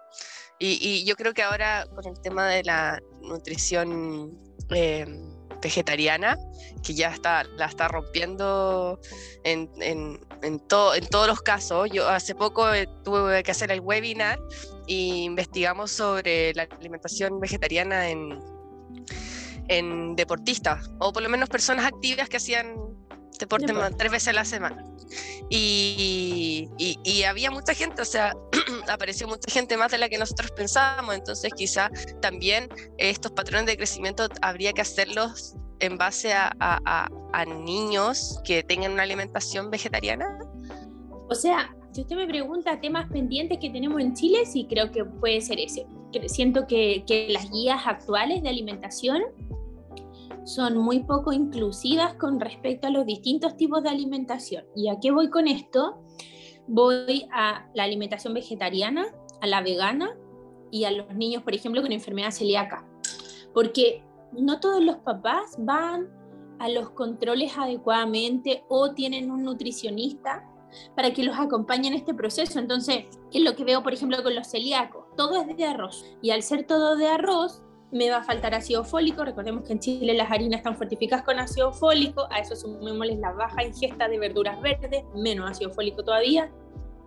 Y, 0.62 1.04
yo 1.06 1.16
creo 1.16 1.32
que 1.32 1.42
ahora 1.42 1.86
con 1.94 2.06
el 2.06 2.20
tema 2.20 2.46
de 2.48 2.62
la 2.64 3.00
nutrición 3.22 4.38
eh, 4.68 5.06
vegetariana, 5.62 6.38
que 6.82 6.94
ya 6.94 7.10
está, 7.10 7.44
la 7.56 7.66
está 7.66 7.88
rompiendo 7.88 8.98
en, 9.44 9.70
en, 9.80 10.18
en, 10.42 10.60
en 10.60 10.60
todos 11.08 11.26
los 11.26 11.40
casos. 11.42 11.88
Yo 11.92 12.08
hace 12.08 12.34
poco 12.34 12.72
eh, 12.72 12.88
tuve 13.04 13.42
que 13.42 13.50
hacer 13.50 13.70
el 13.70 13.80
webinar 13.80 14.38
e 14.88 14.94
investigamos 14.94 15.90
sobre 15.90 16.52
la 16.54 16.62
alimentación 16.78 17.38
vegetariana 17.40 18.08
en, 18.08 18.40
en 19.68 20.16
deportistas, 20.16 20.90
o 20.98 21.12
por 21.12 21.22
lo 21.22 21.28
menos 21.28 21.48
personas 21.48 21.84
activas 21.86 22.28
que 22.28 22.38
hacían 22.38 22.74
deporte 23.40 23.74
tres 23.96 24.12
veces 24.12 24.28
a 24.28 24.32
la 24.32 24.44
semana. 24.44 24.84
Y, 25.48 26.68
y, 26.78 27.22
había 27.24 27.50
mucha 27.50 27.74
gente, 27.74 28.02
o 28.02 28.04
sea, 28.04 28.36
apareció 28.88 29.26
mucha 29.26 29.50
gente 29.50 29.76
más 29.76 29.90
de 29.90 29.98
la 29.98 30.08
que 30.08 30.18
nosotros 30.18 30.52
pensábamos, 30.52 31.16
entonces 31.16 31.52
quizá 31.56 31.90
también 32.22 32.68
estos 32.98 33.32
patrones 33.32 33.66
de 33.66 33.76
crecimiento 33.76 34.28
habría 34.42 34.72
que 34.72 34.82
hacerlos 34.82 35.56
en 35.80 35.98
base 35.98 36.32
a, 36.32 36.52
a, 36.60 37.08
a 37.32 37.44
niños 37.44 38.40
que 38.44 38.62
tengan 38.62 38.92
una 38.92 39.02
alimentación 39.02 39.70
vegetariana. 39.70 40.38
O 41.28 41.34
sea, 41.34 41.74
si 41.92 42.02
usted 42.02 42.16
me 42.16 42.26
pregunta 42.26 42.80
temas 42.80 43.10
pendientes 43.10 43.58
que 43.58 43.70
tenemos 43.70 44.00
en 44.00 44.14
Chile, 44.14 44.46
sí 44.46 44.66
creo 44.68 44.92
que 44.92 45.04
puede 45.04 45.40
ser 45.40 45.58
ese. 45.58 45.86
Siento 46.26 46.66
que, 46.66 47.04
que 47.06 47.28
las 47.30 47.50
guías 47.50 47.82
actuales 47.86 48.42
de 48.42 48.48
alimentación 48.48 49.22
son 50.54 50.76
muy 50.78 51.00
poco 51.04 51.32
inclusivas 51.32 52.14
con 52.14 52.40
respecto 52.40 52.88
a 52.88 52.90
los 52.90 53.06
distintos 53.06 53.56
tipos 53.56 53.82
de 53.82 53.90
alimentación. 53.90 54.64
¿Y 54.74 54.88
a 54.88 54.98
qué 55.00 55.12
voy 55.12 55.30
con 55.30 55.46
esto? 55.46 56.02
Voy 56.66 57.28
a 57.32 57.70
la 57.74 57.84
alimentación 57.84 58.34
vegetariana, 58.34 59.06
a 59.40 59.46
la 59.46 59.62
vegana 59.62 60.16
y 60.70 60.84
a 60.84 60.90
los 60.90 61.14
niños, 61.14 61.42
por 61.42 61.54
ejemplo, 61.54 61.82
con 61.82 61.92
enfermedad 61.92 62.32
celíaca. 62.32 62.84
Porque 63.54 64.04
no 64.32 64.60
todos 64.60 64.82
los 64.82 64.96
papás 64.98 65.54
van 65.58 66.08
a 66.58 66.68
los 66.68 66.90
controles 66.90 67.56
adecuadamente 67.56 68.64
o 68.68 68.92
tienen 68.92 69.30
un 69.30 69.44
nutricionista 69.44 70.46
para 70.94 71.12
que 71.12 71.24
los 71.24 71.38
acompañe 71.38 71.88
en 71.88 71.94
este 71.94 72.14
proceso. 72.14 72.58
Entonces, 72.58 73.06
es 73.32 73.42
lo 73.42 73.54
que 73.54 73.64
veo, 73.64 73.82
por 73.82 73.94
ejemplo, 73.94 74.22
con 74.22 74.34
los 74.34 74.48
celíacos. 74.48 75.06
Todo 75.16 75.42
es 75.42 75.56
de 75.56 75.64
arroz. 75.64 76.04
Y 76.22 76.30
al 76.30 76.42
ser 76.42 76.66
todo 76.66 76.96
de 76.96 77.08
arroz, 77.08 77.62
me 77.92 78.10
va 78.10 78.18
a 78.18 78.22
faltar 78.22 78.54
ácido 78.54 78.84
fólico. 78.84 79.24
Recordemos 79.24 79.64
que 79.64 79.72
en 79.72 79.80
Chile 79.80 80.14
las 80.14 80.30
harinas 80.30 80.58
están 80.58 80.76
fortificadas 80.76 81.24
con 81.24 81.38
ácido 81.38 81.72
fólico. 81.72 82.26
A 82.30 82.38
eso 82.38 82.54
sumémosles 82.56 83.18
la 83.18 83.32
baja 83.32 83.64
ingesta 83.64 84.08
de 84.08 84.18
verduras 84.18 84.60
verdes, 84.60 85.04
menos 85.14 85.50
ácido 85.50 85.70
fólico 85.70 86.04
todavía. 86.04 86.50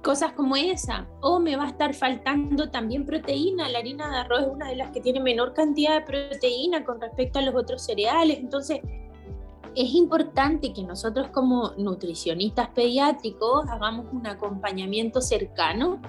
Cosas 0.04 0.34
como 0.34 0.56
esa. 0.56 1.08
O 1.22 1.40
me 1.40 1.56
va 1.56 1.64
a 1.64 1.70
estar 1.70 1.94
faltando 1.94 2.70
también 2.70 3.06
proteína. 3.06 3.70
La 3.70 3.80
harina 3.80 4.10
de 4.10 4.18
arroz 4.18 4.42
es 4.42 4.48
una 4.48 4.68
de 4.68 4.76
las 4.76 4.92
que 4.92 5.00
tiene 5.00 5.22
menor 5.22 5.54
cantidad 5.54 6.00
de 6.00 6.06
proteína 6.06 6.84
con 6.84 7.00
respecto 7.00 7.40
a 7.40 7.42
los 7.42 7.56
otros 7.56 7.82
cereales. 7.82 8.38
Entonces, 8.40 8.82
es 9.76 9.94
importante 9.96 10.74
que 10.74 10.84
nosotros 10.84 11.30
como 11.30 11.72
nutricionistas 11.78 12.70
pediátricos 12.70 13.68
hagamos 13.70 14.06
un 14.12 14.28
acompañamiento 14.28 15.20
cercano, 15.22 16.00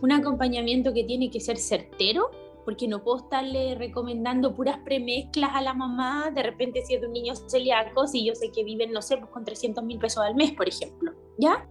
un 0.00 0.12
acompañamiento 0.12 0.94
que 0.94 1.04
tiene 1.04 1.30
que 1.30 1.40
ser 1.40 1.58
certero 1.58 2.30
porque 2.64 2.88
no 2.88 3.02
puedo 3.02 3.18
estarle 3.18 3.74
recomendando 3.74 4.54
puras 4.54 4.78
premezclas 4.84 5.50
a 5.54 5.62
la 5.62 5.74
mamá, 5.74 6.30
de 6.30 6.42
repente 6.42 6.82
si 6.84 6.94
es 6.94 7.00
de 7.00 7.06
un 7.06 7.12
niño 7.12 7.34
celíaco, 7.34 8.06
si 8.06 8.24
yo 8.24 8.34
sé 8.34 8.50
que 8.50 8.64
viven, 8.64 8.92
no 8.92 9.02
sé, 9.02 9.16
pues 9.16 9.30
con 9.30 9.44
300 9.44 9.84
mil 9.84 9.98
pesos 9.98 10.22
al 10.24 10.34
mes, 10.34 10.52
por 10.52 10.68
ejemplo, 10.68 11.12
¿ya? 11.38 11.68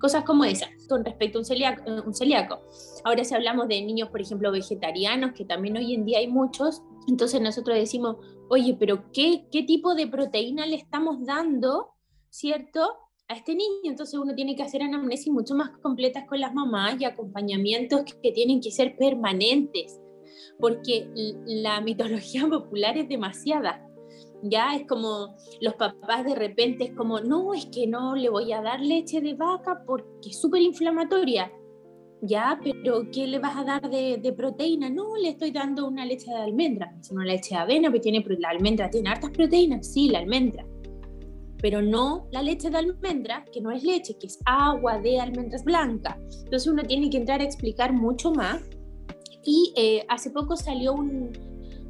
Cosas 0.00 0.24
como 0.24 0.44
esas, 0.44 0.68
con 0.88 1.04
respecto 1.04 1.38
a 1.38 1.40
un 1.40 1.44
celíaco, 1.44 1.82
eh, 1.86 2.00
un 2.04 2.14
celíaco. 2.14 2.60
Ahora 3.04 3.24
si 3.24 3.34
hablamos 3.34 3.68
de 3.68 3.82
niños, 3.82 4.08
por 4.10 4.20
ejemplo, 4.20 4.52
vegetarianos, 4.52 5.32
que 5.32 5.44
también 5.44 5.76
hoy 5.76 5.94
en 5.94 6.04
día 6.04 6.18
hay 6.18 6.28
muchos, 6.28 6.82
entonces 7.08 7.40
nosotros 7.40 7.76
decimos, 7.76 8.16
oye, 8.48 8.76
pero 8.78 9.10
¿qué, 9.12 9.46
qué 9.50 9.62
tipo 9.62 9.94
de 9.94 10.06
proteína 10.06 10.66
le 10.66 10.76
estamos 10.76 11.24
dando, 11.24 11.94
¿cierto? 12.30 13.08
a 13.28 13.34
este 13.34 13.54
niño. 13.54 13.84
Entonces 13.84 14.18
uno 14.18 14.34
tiene 14.34 14.56
que 14.56 14.62
hacer 14.62 14.82
anamnesis 14.82 15.32
mucho 15.32 15.54
más 15.54 15.70
completas 15.82 16.24
con 16.26 16.40
las 16.40 16.54
mamás 16.54 17.00
y 17.00 17.04
acompañamientos 17.04 18.02
que, 18.22 18.32
tienen 18.32 18.60
que 18.60 18.70
ser 18.70 18.96
permanentes 18.96 20.00
porque 20.58 21.08
la 21.46 21.80
mitología 21.80 22.46
popular 22.50 22.96
es 22.96 23.08
demasiada. 23.08 23.84
Ya 24.42 24.76
es 24.76 24.86
como 24.86 25.34
los 25.60 25.74
papás 25.74 26.24
de 26.24 26.34
repente 26.34 26.84
es 26.84 26.92
como, 26.92 27.20
no, 27.20 27.54
es 27.54 27.66
que 27.66 27.86
no 27.86 28.14
le 28.14 28.28
voy 28.28 28.52
a 28.52 28.62
dar 28.62 28.80
leche 28.80 29.20
de 29.20 29.34
vaca 29.34 29.82
porque 29.84 30.30
es 30.30 30.40
súper 30.40 30.62
inflamatoria. 30.62 31.50
Ya, 32.20 32.58
pero 32.62 33.08
¿qué 33.12 33.26
le 33.28 33.38
vas 33.38 33.56
a 33.56 33.64
dar 33.64 33.90
de, 33.90 34.34
proteína? 34.36 34.90
No, 34.90 35.16
le 35.16 35.30
estoy 35.30 35.52
dando 35.52 35.86
una 35.86 36.04
leche 36.04 36.30
de 36.30 36.36
almendra. 36.36 36.92
Es 37.00 37.10
una 37.10 37.24
leche 37.24 37.54
de 37.54 37.60
avena, 37.60 37.90
pero 37.90 38.00
tiene, 38.00 38.24
la 38.38 38.50
almendra 38.50 38.90
tiene 38.90 39.10
hartas 39.10 39.30
proteínas. 39.30 39.92
Sí, 39.92 40.08
la 40.08 40.18
almendra. 40.18 40.66
Pero 41.60 41.80
no 41.80 42.28
la 42.32 42.42
leche 42.42 42.70
de 42.70 42.78
almendra, 42.78 43.44
que 43.52 43.60
no 43.60 43.70
es 43.70 43.84
leche, 43.84 44.16
que 44.18 44.26
es 44.28 44.40
agua 44.46 44.98
de 44.98 45.20
almendras 45.20 45.64
blancas. 45.64 46.16
Entonces 46.44 46.66
uno 46.66 46.82
tiene 46.82 47.10
que 47.10 47.18
entrar 47.18 47.40
a 47.40 47.44
explicar 47.44 47.92
mucho 47.92 48.32
más 48.32 48.62
y 49.44 49.72
eh, 49.76 50.04
hace 50.08 50.30
poco 50.30 50.56
salió 50.56 50.94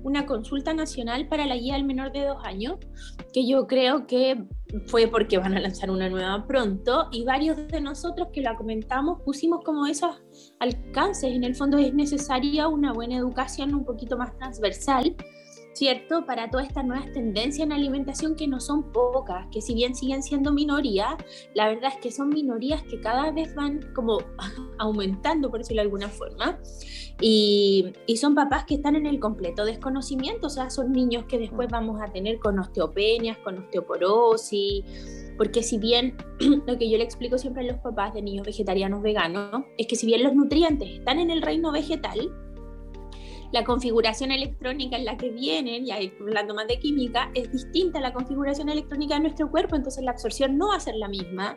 una 0.02 0.26
consulta 0.26 0.74
nacional 0.74 1.28
para 1.28 1.46
la 1.46 1.56
guía 1.56 1.74
al 1.74 1.84
menor 1.84 2.12
de 2.12 2.24
dos 2.24 2.38
años, 2.44 2.76
que 3.32 3.46
yo 3.46 3.66
creo 3.66 4.06
que 4.06 4.44
fue 4.86 5.06
porque 5.08 5.38
van 5.38 5.56
a 5.56 5.60
lanzar 5.60 5.90
una 5.90 6.08
nueva 6.08 6.46
pronto 6.46 7.08
y 7.10 7.24
varios 7.24 7.56
de 7.68 7.80
nosotros 7.80 8.28
que 8.32 8.42
la 8.42 8.56
comentamos 8.56 9.22
pusimos 9.22 9.64
como 9.64 9.86
esos 9.86 10.22
alcances. 10.60 11.34
En 11.34 11.44
el 11.44 11.54
fondo 11.54 11.78
es 11.78 11.94
necesaria 11.94 12.68
una 12.68 12.92
buena 12.92 13.16
educación 13.16 13.74
un 13.74 13.84
poquito 13.84 14.16
más 14.16 14.36
transversal 14.36 15.16
¿cierto? 15.72 16.26
Para 16.26 16.50
todas 16.50 16.66
estas 16.66 16.84
nuevas 16.84 17.12
tendencias 17.12 17.64
en 17.66 17.72
alimentación 17.72 18.34
que 18.34 18.48
no 18.48 18.60
son 18.60 18.92
pocas, 18.92 19.46
que 19.52 19.60
si 19.60 19.74
bien 19.74 19.94
siguen 19.94 20.22
siendo 20.22 20.52
minorías, 20.52 21.14
la 21.54 21.68
verdad 21.68 21.92
es 21.94 22.00
que 22.00 22.10
son 22.10 22.30
minorías 22.30 22.82
que 22.82 23.00
cada 23.00 23.30
vez 23.30 23.54
van 23.54 23.92
como 23.94 24.18
aumentando, 24.78 25.50
por 25.50 25.60
decirlo 25.60 25.82
de 25.82 25.86
alguna 25.86 26.08
forma, 26.08 26.58
y, 27.20 27.92
son 28.16 28.34
papás 28.34 28.64
que 28.64 28.74
están 28.74 28.96
en 28.96 29.06
el 29.06 29.20
completo 29.20 29.64
desconocimiento, 29.64 30.48
o 30.48 30.50
sea, 30.50 30.70
son 30.70 30.92
niños 30.92 31.24
que 31.28 31.38
después 31.38 31.68
vamos 31.70 32.00
a 32.00 32.12
tener 32.12 32.40
con 32.40 32.58
osteopenias, 32.58 33.38
con 33.38 33.58
osteoporosis, 33.58 34.84
porque 35.36 35.62
si 35.62 35.78
bien 35.78 36.16
lo 36.66 36.76
que 36.76 36.90
yo 36.90 36.98
le 36.98 37.04
explico 37.04 37.38
siempre 37.38 37.64
a 37.64 37.72
los 37.72 37.80
papás 37.80 38.12
de 38.12 38.22
niños 38.22 38.44
vegetarianos 38.44 39.02
veganos 39.02 39.64
es 39.78 39.86
que 39.86 39.94
si 39.94 40.06
bien 40.06 40.24
los 40.24 40.34
nutrientes 40.34 40.90
están 40.90 41.20
en 41.20 41.30
el 41.30 41.42
reino 41.42 41.70
vegetal, 41.70 42.32
la 43.52 43.64
configuración 43.64 44.30
electrónica 44.30 44.96
en 44.96 45.04
la 45.04 45.16
que 45.16 45.30
vienen, 45.30 45.86
y 45.86 45.90
ahí 45.90 46.12
hablando 46.20 46.54
más 46.54 46.66
de 46.68 46.78
química, 46.78 47.30
es 47.34 47.50
distinta 47.50 47.98
a 47.98 48.02
la 48.02 48.12
configuración 48.12 48.68
electrónica 48.68 49.14
de 49.14 49.20
nuestro 49.20 49.50
cuerpo, 49.50 49.76
entonces 49.76 50.04
la 50.04 50.10
absorción 50.10 50.58
no 50.58 50.68
va 50.68 50.76
a 50.76 50.80
ser 50.80 50.96
la 50.96 51.08
misma. 51.08 51.56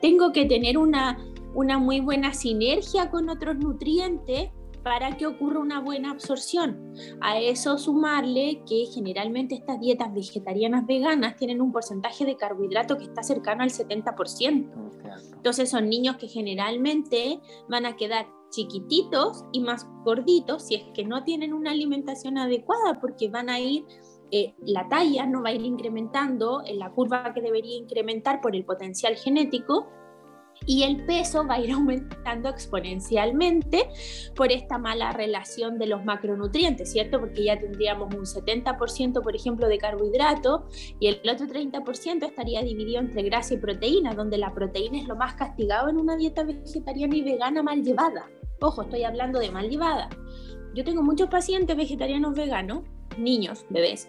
Tengo 0.00 0.32
que 0.32 0.44
tener 0.44 0.76
una, 0.76 1.18
una 1.54 1.78
muy 1.78 2.00
buena 2.00 2.34
sinergia 2.34 3.10
con 3.10 3.28
otros 3.28 3.56
nutrientes 3.56 4.50
para 4.82 5.16
que 5.16 5.26
ocurra 5.26 5.60
una 5.60 5.80
buena 5.80 6.10
absorción. 6.10 6.94
A 7.20 7.38
eso 7.38 7.78
sumarle 7.78 8.62
que 8.66 8.86
generalmente 8.92 9.54
estas 9.54 9.80
dietas 9.80 10.12
vegetarianas 10.14 10.86
veganas 10.86 11.36
tienen 11.36 11.60
un 11.60 11.72
porcentaje 11.72 12.24
de 12.24 12.36
carbohidrato 12.36 12.96
que 12.96 13.04
está 13.04 13.22
cercano 13.22 13.62
al 13.62 13.70
70%. 13.70 14.70
Entonces 15.34 15.70
son 15.70 15.88
niños 15.88 16.16
que 16.16 16.28
generalmente 16.28 17.40
van 17.68 17.86
a 17.86 17.96
quedar 17.96 18.26
chiquititos 18.50 19.44
y 19.52 19.60
más 19.60 19.86
gorditos 20.04 20.66
si 20.66 20.74
es 20.76 20.84
que 20.94 21.04
no 21.04 21.24
tienen 21.24 21.52
una 21.52 21.70
alimentación 21.70 22.38
adecuada 22.38 23.00
porque 23.00 23.28
van 23.28 23.48
a 23.48 23.60
ir, 23.60 23.84
eh, 24.30 24.54
la 24.66 24.88
talla 24.88 25.26
no 25.26 25.42
va 25.42 25.50
a 25.50 25.52
ir 25.52 25.64
incrementando 25.64 26.62
en 26.66 26.78
la 26.78 26.90
curva 26.92 27.32
que 27.32 27.40
debería 27.40 27.76
incrementar 27.76 28.40
por 28.40 28.54
el 28.54 28.64
potencial 28.64 29.16
genético 29.16 29.88
y 30.66 30.82
el 30.82 31.04
peso 31.04 31.46
va 31.46 31.54
a 31.54 31.60
ir 31.60 31.72
aumentando 31.72 32.48
exponencialmente 32.48 33.88
por 34.34 34.52
esta 34.52 34.78
mala 34.78 35.12
relación 35.12 35.78
de 35.78 35.86
los 35.86 36.04
macronutrientes, 36.04 36.92
¿cierto? 36.92 37.20
Porque 37.20 37.44
ya 37.44 37.58
tendríamos 37.58 38.14
un 38.14 38.24
70%, 38.24 39.22
por 39.22 39.34
ejemplo, 39.34 39.68
de 39.68 39.78
carbohidrato 39.78 40.66
y 40.98 41.08
el 41.08 41.20
otro 41.28 41.46
30% 41.46 42.24
estaría 42.26 42.62
dividido 42.62 43.00
entre 43.00 43.22
grasa 43.22 43.54
y 43.54 43.58
proteína, 43.58 44.14
donde 44.14 44.38
la 44.38 44.54
proteína 44.54 44.98
es 44.98 45.08
lo 45.08 45.16
más 45.16 45.34
castigado 45.34 45.88
en 45.88 45.96
una 45.96 46.16
dieta 46.16 46.44
vegetariana 46.44 47.16
y 47.16 47.22
vegana 47.22 47.62
mal 47.62 47.82
llevada. 47.82 48.28
Ojo, 48.62 48.82
estoy 48.82 49.04
hablando 49.04 49.38
de 49.38 49.50
mal 49.50 49.70
llevada. 49.70 50.10
Yo 50.74 50.84
tengo 50.84 51.02
muchos 51.02 51.28
pacientes 51.28 51.76
vegetarianos 51.76 52.34
veganos, 52.34 52.84
niños, 53.16 53.64
bebés, 53.70 54.08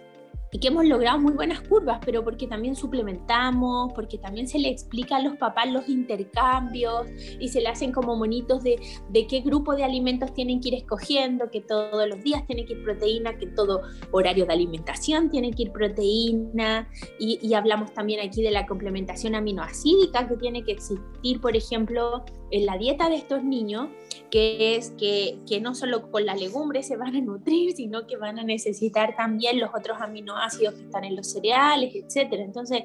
y 0.52 0.60
que 0.60 0.68
hemos 0.68 0.86
logrado 0.86 1.20
muy 1.20 1.32
buenas 1.32 1.62
curvas, 1.62 2.00
pero 2.04 2.24
porque 2.26 2.48
también 2.48 2.76
suplementamos, 2.76 3.94
porque 3.94 4.18
también 4.18 4.50
se 4.50 4.60
le 4.60 4.68
explica 4.68 5.16
a 5.16 5.22
los 5.22 5.38
papás 5.38 5.72
los 5.72 5.88
intercambios 5.88 7.08
y 7.40 7.48
se 7.48 7.62
le 7.62 7.70
hacen 7.70 7.94
como 7.94 8.18
monitos 8.18 8.62
de, 8.62 8.76
de 9.10 9.28
qué 9.28 9.40
grupo 9.40 9.74
de 9.74 9.86
alimentos 9.86 10.34
tienen 10.34 10.60
que 10.60 10.68
ir 10.68 10.76
escogiendo, 10.76 11.50
que 11.50 11.62
todos 11.62 12.06
los 12.10 12.22
días 12.22 12.46
tiene 12.46 12.66
que 12.66 12.74
ir 12.74 12.84
proteína, 12.84 13.38
que 13.38 13.48
todo 13.48 13.82
horario 14.12 14.46
de 14.46 14.52
alimentación 14.52 15.30
tiene 15.30 15.52
que 15.52 15.64
ir 15.64 15.72
proteína 15.72 16.90
y, 17.18 17.40
y 17.42 17.54
hablamos 17.54 17.94
también 17.94 18.20
aquí 18.20 18.44
de 18.44 18.52
la 18.52 18.68
complementación 18.68 19.36
aminoacídica 19.36 20.28
que 20.28 20.36
tiene 20.36 20.66
que 20.66 20.74
existir, 20.74 21.40
por 21.40 21.56
ejemplo, 21.56 22.26
en 22.52 22.66
la 22.66 22.78
dieta 22.78 23.10
de 23.10 23.16
estos 23.16 23.44
niños, 23.44 23.90
que 24.30 24.76
es 24.76 24.92
que, 24.92 25.40
que 25.48 25.60
no 25.60 25.74
solo 25.74 26.12
con 26.12 26.26
la 26.26 26.36
legumbre 26.36 26.84
se 26.84 26.98
van 26.98 27.16
a 27.16 27.22
nutrir, 27.22 27.74
sino 27.76 28.08
que 28.08 28.18
van 28.18 28.40
a 28.40 28.44
necesitar 28.44 29.16
también 29.16 29.60
los 29.60 29.72
otros 29.74 29.98
aminoácidos 30.02 30.76
que 30.76 30.84
están 30.84 31.04
en 31.04 31.16
los 31.16 31.28
cereales, 31.32 31.94
etc. 31.96 32.34
Entonces, 32.34 32.84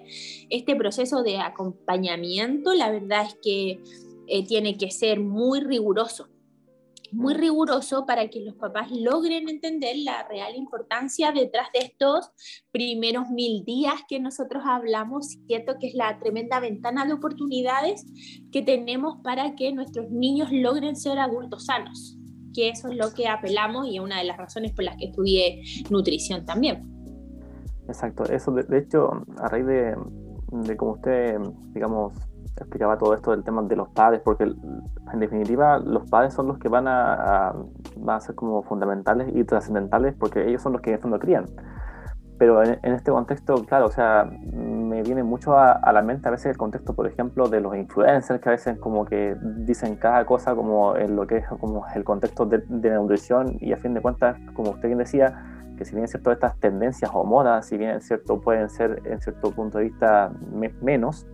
este 0.50 0.76
proceso 0.76 1.22
de 1.22 1.38
acompañamiento, 1.38 2.74
la 2.74 2.90
verdad 2.90 3.26
es 3.26 3.37
que 3.42 3.81
eh, 4.29 4.44
tiene 4.46 4.76
que 4.76 4.90
ser 4.90 5.20
muy 5.20 5.61
riguroso 5.61 6.29
muy 7.16 7.35
riguroso 7.35 8.05
para 8.05 8.29
que 8.29 8.40
los 8.40 8.55
papás 8.55 8.90
logren 8.90 9.48
entender 9.48 9.96
la 10.05 10.22
real 10.29 10.55
importancia 10.55 11.33
detrás 11.33 11.68
de 11.72 11.81
estos 11.81 12.31
primeros 12.70 13.31
mil 13.31 13.64
días 13.64 13.94
que 14.07 14.20
nosotros 14.20 14.62
hablamos, 14.66 15.38
¿cierto? 15.46 15.76
Que 15.81 15.88
es 15.88 15.94
la 15.94 16.18
tremenda 16.18 16.61
ventana 16.61 17.07
de 17.07 17.14
oportunidades 17.14 18.05
que 18.52 18.62
tenemos 18.62 19.18
para 19.24 19.55
que 19.55 19.72
nuestros 19.72 20.11
niños 20.11 20.50
logren 20.52 20.94
ser 20.94 21.18
adultos 21.18 21.64
sanos, 21.64 22.18
que 22.55 22.68
eso 22.68 22.88
es 22.88 22.96
lo 22.96 23.12
que 23.14 23.29
apelamos 23.29 23.88
y 23.88 23.96
es 23.96 24.02
una 24.02 24.18
de 24.18 24.24
las 24.24 24.37
razones 24.37 24.72
por 24.72 24.85
las 24.85 24.96
que 24.98 25.07
estudié 25.07 25.62
nutrición 25.88 26.44
también. 26.44 26.87
Exacto, 27.88 28.24
eso 28.24 28.52
de, 28.52 28.79
hecho, 28.79 29.11
a 29.38 29.48
raíz 29.48 29.64
de, 29.64 29.96
de 30.52 30.76
como 30.76 30.92
usted, 30.92 31.38
digamos, 31.72 32.12
explicaba 32.64 32.98
todo 32.98 33.14
esto 33.14 33.30
del 33.30 33.44
tema 33.44 33.62
de 33.62 33.76
los 33.76 33.88
padres, 33.88 34.20
porque 34.24 34.44
en 34.44 35.20
definitiva 35.20 35.78
los 35.78 36.08
padres 36.08 36.34
son 36.34 36.48
los 36.48 36.58
que 36.58 36.68
van 36.68 36.88
a, 36.88 37.54
a, 38.06 38.20
ser 38.20 38.34
como 38.34 38.62
fundamentales 38.62 39.30
y 39.34 39.44
trascendentales 39.44 40.14
porque 40.18 40.48
ellos 40.48 40.62
son 40.62 40.72
los 40.72 40.80
que 40.80 40.92
en 40.92 41.00
fondo 41.00 41.18
crían. 41.18 41.46
Pero 42.38 42.62
en, 42.62 42.78
este 42.82 43.10
contexto, 43.10 43.64
claro, 43.64 43.86
o 43.86 43.90
sea, 43.90 44.30
me 44.52 45.02
viene 45.02 45.22
mucho 45.22 45.56
a, 45.56 45.72
a, 45.72 45.92
la 45.92 46.02
mente 46.02 46.28
a 46.28 46.30
veces 46.30 46.46
el 46.46 46.58
contexto, 46.58 46.94
por 46.94 47.06
ejemplo, 47.06 47.48
de 47.48 47.60
los 47.60 47.74
influencers 47.74 48.40
que 48.40 48.48
a 48.50 48.52
veces 48.52 48.78
como 48.78 49.06
que 49.06 49.36
dicen 49.40 49.96
cada 49.96 50.26
cosa 50.26 50.54
como 50.54 50.96
en 50.96 51.16
lo 51.16 51.26
que 51.26 51.38
es 51.38 51.48
como 51.60 51.86
el 51.94 52.04
contexto 52.04 52.44
de, 52.44 52.62
de 52.68 52.90
la 52.90 52.96
nutrición 52.96 53.56
y 53.60 53.72
a 53.72 53.78
fin 53.78 53.94
de 53.94 54.02
cuentas, 54.02 54.36
como 54.54 54.72
usted 54.72 54.88
bien 54.88 54.98
decía, 54.98 55.56
que 55.76 55.84
si 55.84 55.94
bien 55.94 56.08
cierto 56.08 56.32
estas 56.32 56.58
tendencias 56.58 57.10
o 57.14 57.24
modas, 57.24 57.66
si 57.66 57.76
bien 57.76 57.90
es 57.90 58.06
cierto 58.06 58.40
pueden 58.40 58.68
ser 58.68 59.02
en 59.04 59.20
cierto 59.20 59.50
punto 59.50 59.78
de 59.78 59.84
vista 59.84 60.30
menos, 60.82 61.26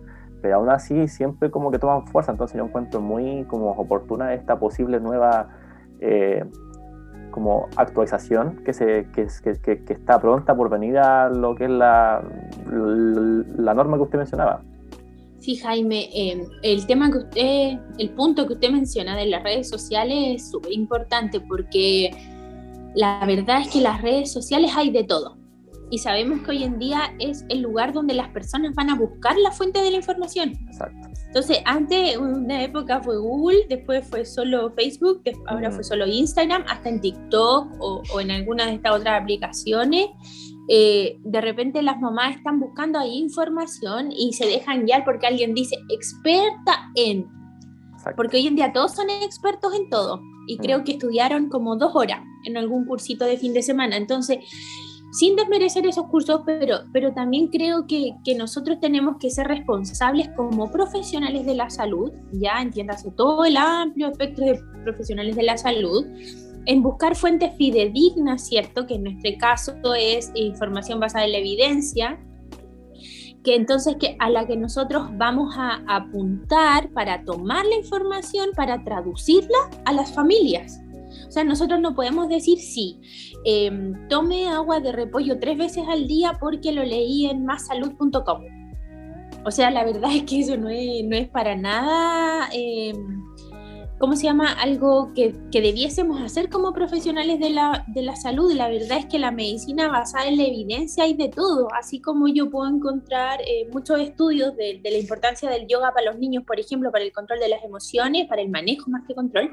pero 0.43 0.57
aún 0.57 0.69
así 0.69 1.07
siempre 1.07 1.49
como 1.49 1.71
que 1.71 1.79
toman 1.79 2.05
fuerza, 2.05 2.33
entonces 2.33 2.57
yo 2.57 2.65
encuentro 2.65 2.99
muy 2.99 3.45
como 3.45 3.71
oportuna 3.71 4.33
esta 4.33 4.59
posible 4.59 4.99
nueva 4.99 5.47
eh, 6.01 6.43
como 7.31 7.69
actualización 7.77 8.61
que, 8.65 8.73
se, 8.73 9.07
que, 9.15 9.25
que, 9.61 9.93
está 9.93 10.19
pronta 10.19 10.53
por 10.53 10.69
venir 10.69 10.97
a 10.97 11.29
lo 11.29 11.55
que 11.55 11.63
es 11.63 11.69
la, 11.69 12.21
la, 12.67 13.73
norma 13.73 13.95
que 13.95 14.03
usted 14.03 14.17
mencionaba. 14.17 14.61
Sí, 15.39 15.55
Jaime, 15.55 16.09
eh, 16.13 16.45
el 16.61 16.85
tema 16.85 17.09
que 17.09 17.19
usted, 17.19 17.79
el 17.97 18.09
punto 18.09 18.45
que 18.45 18.53
usted 18.53 18.69
menciona 18.69 19.15
de 19.15 19.27
las 19.27 19.43
redes 19.43 19.69
sociales 19.69 20.35
es 20.35 20.51
súper 20.51 20.73
importante 20.73 21.39
porque 21.39 22.11
la 22.95 23.25
verdad 23.25 23.61
es 23.61 23.69
que 23.69 23.79
las 23.79 24.01
redes 24.01 24.29
sociales 24.29 24.71
hay 24.75 24.91
de 24.91 25.05
todo 25.05 25.42
y 25.89 25.99
sabemos 25.99 26.41
que 26.41 26.51
hoy 26.51 26.63
en 26.63 26.79
día 26.79 27.13
es 27.19 27.45
el 27.49 27.61
lugar 27.61 27.93
donde 27.93 28.13
las 28.13 28.29
personas 28.29 28.73
van 28.75 28.89
a 28.89 28.95
buscar 28.95 29.37
la 29.37 29.51
fuente 29.51 29.81
de 29.81 29.91
la 29.91 29.97
información. 29.97 30.53
Exacto. 30.67 31.07
Entonces, 31.27 31.59
antes, 31.65 32.17
una 32.17 32.63
época 32.63 33.01
fue 33.01 33.17
Google, 33.17 33.65
después 33.67 34.07
fue 34.07 34.25
solo 34.25 34.71
Facebook, 34.71 35.23
ahora 35.47 35.71
fue 35.71 35.83
solo 35.83 36.05
Instagram, 36.05 36.63
hasta 36.67 36.89
en 36.89 37.01
TikTok 37.01 37.67
o, 37.79 38.19
en 38.19 38.31
alguna 38.31 38.65
de 38.65 38.73
estas 38.73 38.93
otras 38.93 39.21
aplicaciones. 39.21 40.07
Eh, 40.69 41.17
de 41.23 41.41
repente 41.41 41.81
las 41.81 41.99
mamás 41.99 42.37
están 42.37 42.59
buscando 42.59 42.97
ahí 42.97 43.17
información 43.17 44.11
y 44.11 44.33
se 44.33 44.45
dejan 44.45 44.85
guiar 44.85 45.03
porque 45.03 45.27
alguien 45.27 45.53
dice 45.53 45.75
experta 45.89 46.91
en. 46.95 47.27
Porque 48.15 48.37
hoy 48.37 48.47
en 48.47 48.55
día 48.55 48.71
todos 48.71 48.93
son 48.93 49.09
expertos 49.09 49.73
en 49.75 49.89
todo 49.89 50.21
y 50.47 50.57
creo 50.57 50.83
que 50.83 50.93
estudiaron 50.93 51.49
como 51.49 51.77
dos 51.77 51.95
horas 51.95 52.21
en 52.45 52.57
algún 52.57 52.85
cursito 52.85 53.25
de 53.25 53.37
fin 53.37 53.53
de 53.53 53.63
semana. 53.63 53.97
Entonces, 53.97 54.39
sin 55.13 55.35
desmerecer 55.35 55.85
esos 55.85 56.07
cursos, 56.07 56.41
pero, 56.43 56.79
pero 56.91 57.13
también 57.13 57.47
creo 57.47 57.85
que, 57.85 58.15
que, 58.25 58.33
nosotros 58.33 58.79
tenemos 58.79 59.17
que 59.19 59.29
ser 59.29 59.47
responsables 59.47 60.29
como 60.35 60.71
profesionales 60.71 61.45
de 61.45 61.53
la 61.53 61.69
salud, 61.69 62.11
ya 62.31 62.59
entiéndase 62.59 63.11
todo 63.11 63.45
el 63.45 63.55
amplio 63.55 64.07
espectro 64.07 64.45
de 64.45 64.59
profesionales 64.83 65.35
de 65.35 65.43
la 65.43 65.57
salud, 65.57 66.03
en 66.65 66.81
buscar 66.81 67.15
fuentes 67.15 67.55
fidedignas, 67.57 68.47
¿cierto? 68.47 68.87
Que 68.87 68.95
en 68.95 69.03
nuestro 69.03 69.31
caso 69.37 69.73
es 69.93 70.31
información 70.33 70.99
basada 70.99 71.25
en 71.25 71.33
la 71.33 71.37
evidencia, 71.37 72.19
que 73.43 73.55
entonces 73.55 73.97
que 73.99 74.15
a 74.19 74.29
la 74.29 74.47
que 74.47 74.55
nosotros 74.55 75.09
vamos 75.17 75.53
a 75.57 75.83
apuntar 75.87 76.89
para 76.89 77.23
tomar 77.23 77.65
la 77.65 77.75
información, 77.75 78.49
para 78.55 78.83
traducirla 78.83 79.57
a 79.85 79.93
las 79.93 80.13
familias. 80.13 80.82
O 81.33 81.35
sea, 81.35 81.43
nosotros 81.43 81.79
no 81.79 81.95
podemos 81.95 82.29
decir 82.29 82.59
sí, 82.59 83.01
em, 83.43 84.07
tome 84.07 84.47
agua 84.49 84.79
de 84.79 84.91
repollo 84.91 85.39
tres 85.39 85.57
veces 85.57 85.83
al 85.89 86.05
día 86.05 86.37
porque 86.39 86.71
lo 86.71 86.83
leí 86.83 87.25
en 87.25 87.43
massalud.com. 87.43 88.43
O 89.43 89.49
sea, 89.49 89.71
la 89.71 89.83
verdad 89.83 90.11
es 90.13 90.25
que 90.25 90.41
eso 90.41 90.57
no 90.57 90.69
es, 90.69 91.03
no 91.03 91.15
es 91.15 91.27
para 91.27 91.55
nada, 91.55 92.49
eh, 92.53 92.93
¿cómo 93.97 94.15
se 94.15 94.25
llama? 94.25 94.51
Algo 94.51 95.11
que, 95.15 95.33
que, 95.51 95.59
debiésemos 95.61 96.21
hacer 96.21 96.51
como 96.51 96.71
profesionales 96.71 97.39
de 97.39 97.49
la, 97.49 97.83
de 97.87 98.03
la 98.03 98.15
salud. 98.15 98.53
La 98.53 98.69
verdad 98.69 98.99
es 98.99 99.07
que 99.07 99.17
la 99.17 99.31
medicina 99.31 99.87
basada 99.87 100.27
en 100.27 100.37
la 100.37 100.43
evidencia 100.43 101.05
hay 101.05 101.15
de 101.15 101.29
todo, 101.29 101.67
así 101.73 101.99
como 101.99 102.27
yo 102.27 102.51
puedo 102.51 102.69
encontrar 102.69 103.41
eh, 103.41 103.67
muchos 103.71 103.99
estudios 103.99 104.55
de 104.55 104.79
la 104.83 104.99
importancia 104.99 105.49
del 105.49 105.65
yoga 105.65 105.91
para 105.95 106.11
los 106.11 106.19
niños, 106.19 106.43
por 106.45 106.59
ejemplo, 106.59 106.91
para 106.91 107.03
el 107.03 107.11
control 107.11 107.39
de 107.39 107.49
las 107.49 107.63
emociones, 107.63 108.27
para 108.27 108.43
el 108.43 108.49
manejo 108.49 108.91
más 108.91 109.01
que 109.07 109.15
control. 109.15 109.51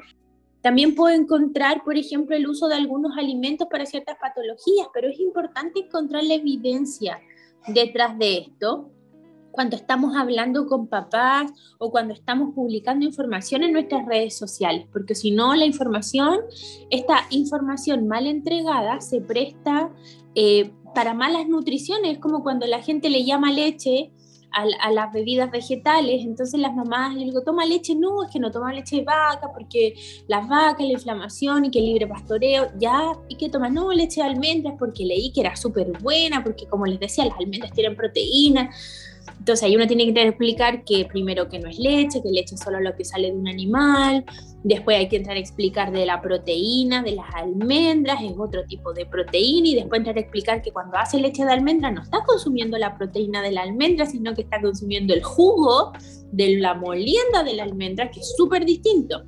También 0.63 0.95
puedo 0.95 1.15
encontrar, 1.15 1.83
por 1.85 1.97
ejemplo, 1.97 2.37
el 2.37 2.47
uso 2.47 2.69
de 2.69 2.75
algunos 2.75 3.17
alimentos 3.17 3.67
para 3.71 3.87
ciertas 3.87 4.17
patologías, 4.21 4.89
pero 4.93 5.09
es 5.09 5.19
importante 5.19 5.81
encontrar 5.81 6.25
la 6.25 6.35
evidencia 6.35 7.19
detrás 7.67 8.19
de 8.19 8.39
esto. 8.39 8.91
Cuando 9.51 9.75
estamos 9.75 10.15
hablando 10.17 10.67
con 10.67 10.87
papás 10.87 11.51
o 11.79 11.91
cuando 11.91 12.15
estamos 12.15 12.55
publicando 12.55 13.05
información 13.05 13.65
en 13.65 13.73
nuestras 13.73 14.07
redes 14.07 14.37
sociales, 14.37 14.87
porque 14.93 15.15
si 15.15 15.33
no, 15.33 15.55
la 15.55 15.67
información, 15.67 16.41
esta 16.91 17.27
información 17.31 18.07
mal 18.07 18.27
entregada 18.27 19.01
se 19.01 19.21
presta 19.21 19.91
eh, 20.35 20.71
para 20.95 21.15
malas 21.15 21.49
nutriciones, 21.49 22.19
como 22.19 22.43
cuando 22.43 22.67
la 22.67 22.81
gente 22.81 23.11
le 23.11 23.25
llama 23.25 23.51
leche 23.51 24.13
a, 24.53 24.91
las 24.91 25.13
bebidas 25.13 25.51
vegetales, 25.51 26.23
entonces 26.25 26.61
las 26.61 26.75
mamás 26.75 27.15
le 27.15 27.25
digo, 27.25 27.43
toma 27.43 27.65
leche, 27.65 27.95
no, 27.95 28.25
es 28.25 28.31
que 28.31 28.39
no 28.39 28.51
toma 28.51 28.73
leche 28.73 28.97
de 28.97 29.05
vaca, 29.05 29.51
porque 29.53 29.95
las 30.27 30.49
vacas, 30.49 30.87
la 30.87 30.93
inflamación 30.93 31.67
y 31.67 31.71
que 31.71 31.81
libre 31.81 32.07
pastoreo, 32.07 32.69
ya, 32.79 33.13
y 33.29 33.37
que 33.37 33.49
toma, 33.49 33.69
no, 33.69 33.93
leche 33.93 34.23
de 34.23 34.29
almendras, 34.29 34.75
porque 34.79 35.05
leí 35.05 35.33
que 35.33 35.41
era 35.41 35.57
súper 35.57 35.93
buena, 36.01 36.43
porque 36.43 36.67
como 36.67 36.87
les 36.87 37.01
decía, 37.01 37.25
las 37.25 37.39
almendras 37.39 37.73
tienen 37.73 37.97
proteína, 37.97 38.71
entonces 39.39 39.63
ahí 39.63 39.77
uno 39.77 39.87
tiene 39.87 40.13
que 40.13 40.23
explicar 40.23 40.85
que 40.85 41.05
primero 41.05 41.49
que 41.49 41.59
no 41.59 41.69
es 41.69 41.79
leche, 41.79 42.23
que 42.23 42.31
leche 42.31 42.55
es 42.55 42.61
solo 42.61 42.81
lo 42.81 42.95
que 42.95 43.05
sale 43.05 43.29
de 43.29 43.37
un 43.37 43.49
animal, 43.49 44.25
después 44.63 44.97
hay 44.97 45.09
que 45.09 45.17
entrar 45.17 45.37
a 45.37 45.41
explicar 45.41 45.93
de 45.93 46.07
la 46.07 46.21
proteína, 46.21 47.03
de 47.03 47.13
las 47.13 47.27
almendras, 47.35 48.23
es 48.23 48.33
otro 48.39 48.65
tipo 48.65 48.93
de 48.93 49.07
proteína, 49.07 49.69
y 49.69 49.75
después 49.75 49.99
entrar 49.99 50.17
a 50.17 50.21
explicar 50.21 50.63
que 50.63 50.73
cuando 50.73 50.97
hace 50.97 51.19
leche 51.19 51.45
de 51.45 51.53
almendra 51.53 51.91
no 51.91 52.03
está 52.03 52.23
consumiendo 52.25 52.77
la 52.79 52.97
proteína 52.97 53.43
de 53.43 53.53
la 53.53 53.63
almendra, 53.63 54.07
sino 54.07 54.35
que 54.35 54.43
está 54.43 54.61
consumiendo 54.61 55.15
el 55.15 55.23
jugo 55.23 55.93
de 56.33 56.59
la 56.59 56.75
molienda 56.75 57.43
de 57.45 57.55
la 57.55 57.65
almendra, 57.65 58.11
que 58.11 58.21
es 58.21 58.35
súper 58.37 58.65
distinto. 58.65 59.23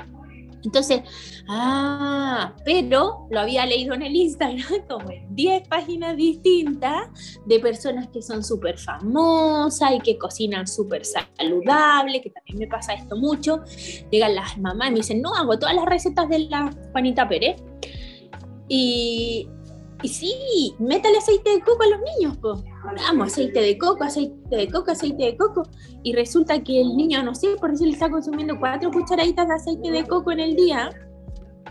Entonces, 0.65 1.03
ah, 1.49 2.55
pero 2.65 3.27
lo 3.31 3.41
había 3.41 3.67
leído 3.67 3.95
en 3.95 4.03
el 4.03 4.15
Instagram 4.15 4.87
como 4.89 5.11
en 5.11 5.35
10 5.35 5.69
páginas 5.69 6.17
distintas 6.17 7.09
de 7.47 7.61
personas 7.61 8.09
que 8.09 8.23
son 8.23 8.45
súper 8.45 8.79
famosas 8.79 9.93
y 9.93 10.01
que 10.01 10.19
cocinan 10.19 10.67
súper 10.67 11.03
saludable, 11.05 12.21
que 12.21 12.31
también 12.31 12.59
me 12.59 12.67
pasa 12.67 12.95
esto 12.95 13.17
mucho. 13.17 13.61
Llegan 14.11 14.35
las 14.35 14.59
mamás 14.59 14.89
y 14.89 14.93
me 14.93 14.97
dicen, 14.99 15.21
no, 15.21 15.35
hago 15.35 15.59
todas 15.59 15.75
las 15.75 15.87
recetas 15.87 16.29
de 16.29 16.41
la 16.41 16.71
Juanita 16.93 17.29
Pérez. 17.29 17.63
Y, 18.69 19.49
y 20.03 20.09
sí, 20.09 20.75
métale 20.79 21.19
aceite 21.19 21.51
de 21.51 21.61
coco 21.61 21.83
a 21.83 21.89
los 21.89 22.01
niños, 22.17 22.39
pues. 22.41 22.72
Vamos, 22.85 23.29
aceite 23.29 23.61
de 23.61 23.79
coco, 23.79 24.03
aceite 24.03 24.57
de 24.57 24.69
coco, 24.69 24.91
aceite 24.91 25.25
de 25.25 25.37
coco. 25.37 25.63
Y 26.03 26.15
resulta 26.15 26.63
que 26.63 26.81
el 26.81 26.97
niño, 26.97 27.23
no 27.23 27.35
sé, 27.35 27.49
por 27.61 27.79
le 27.81 27.91
está 27.91 28.11
consumiendo 28.11 28.59
cuatro 28.59 28.91
cucharaditas 28.91 29.47
de 29.47 29.55
aceite 29.55 29.91
de 29.91 30.05
coco 30.05 30.33
en 30.33 30.41
el 30.41 30.57
día, 30.57 30.91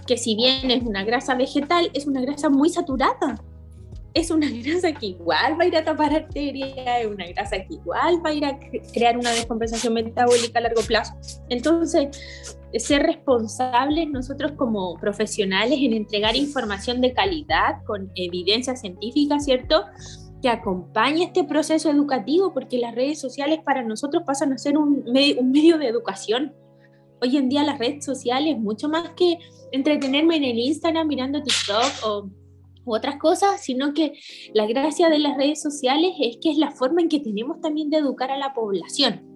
que 0.08 0.18
si 0.18 0.36
bien 0.36 0.72
es 0.72 0.84
una 0.84 1.04
grasa 1.04 1.36
vegetal, 1.36 1.90
es 1.94 2.08
una 2.08 2.22
grasa 2.22 2.50
muy 2.50 2.70
saturada. 2.70 3.44
Es 4.14 4.32
una 4.32 4.50
grasa 4.64 4.94
que 4.94 5.08
igual 5.08 5.60
va 5.60 5.64
a 5.66 5.68
ir 5.68 5.76
a 5.76 5.84
tapar 5.84 6.14
arterias, 6.14 7.02
es 7.02 7.08
una 7.08 7.28
grasa 7.28 7.58
que 7.58 7.74
igual 7.74 8.26
va 8.26 8.30
a 8.30 8.34
ir 8.34 8.46
a 8.46 8.58
crear 8.94 9.18
una 9.18 9.32
descompensación 9.32 9.94
metabólica 9.94 10.60
a 10.60 10.62
largo 10.62 10.82
plazo. 10.82 11.14
Entonces, 11.50 12.56
ser 12.80 13.04
responsables 13.04 14.10
nosotros 14.10 14.54
como 14.54 14.96
profesionales 14.96 15.78
en 15.82 15.94
entregar 15.94 16.38
información 16.38 17.02
de 17.02 17.14
calidad 17.14 17.84
con 17.86 18.12
evidencia 18.16 18.76
científica, 18.78 19.40
¿cierto? 19.40 19.84
Que 20.42 20.50
acompañe 20.50 21.24
este 21.24 21.44
proceso 21.44 21.90
educativo, 21.90 22.54
porque 22.54 22.78
las 22.78 22.96
redes 22.96 23.20
sociales 23.20 23.60
para 23.64 23.84
nosotros 23.84 24.24
pasan 24.26 24.54
a 24.54 24.58
ser 24.58 24.78
un, 24.78 25.04
medio 25.04 25.78
de 25.78 25.88
educación. 25.88 26.54
Hoy 27.22 27.38
en 27.38 27.50
día 27.50 27.64
las 27.64 27.78
redes 27.78 28.04
sociales, 28.04 28.58
mucho 28.58 28.90
más 28.90 29.10
que 29.10 29.38
entretenerme 29.72 30.38
en 30.38 30.44
el 30.44 30.58
Instagram 30.58 31.08
mirando 31.08 31.44
TikTok 31.44 32.06
o 32.06 32.30
u 32.84 32.96
otras 32.96 33.18
cosas, 33.18 33.62
sino 33.62 33.94
que 33.94 34.14
la 34.54 34.66
gracia 34.66 35.10
de 35.10 35.20
las 35.20 35.38
redes 35.38 35.62
sociales 35.62 36.14
es 36.20 36.38
que 36.42 36.52
es 36.52 36.58
la 36.58 36.72
forma 36.72 37.02
en 37.02 37.10
que 37.10 37.20
tenemos 37.20 37.62
también 37.62 37.90
de 37.90 37.98
educar 37.98 38.32
a 38.32 38.38
la 38.38 38.54
población. 38.54 39.31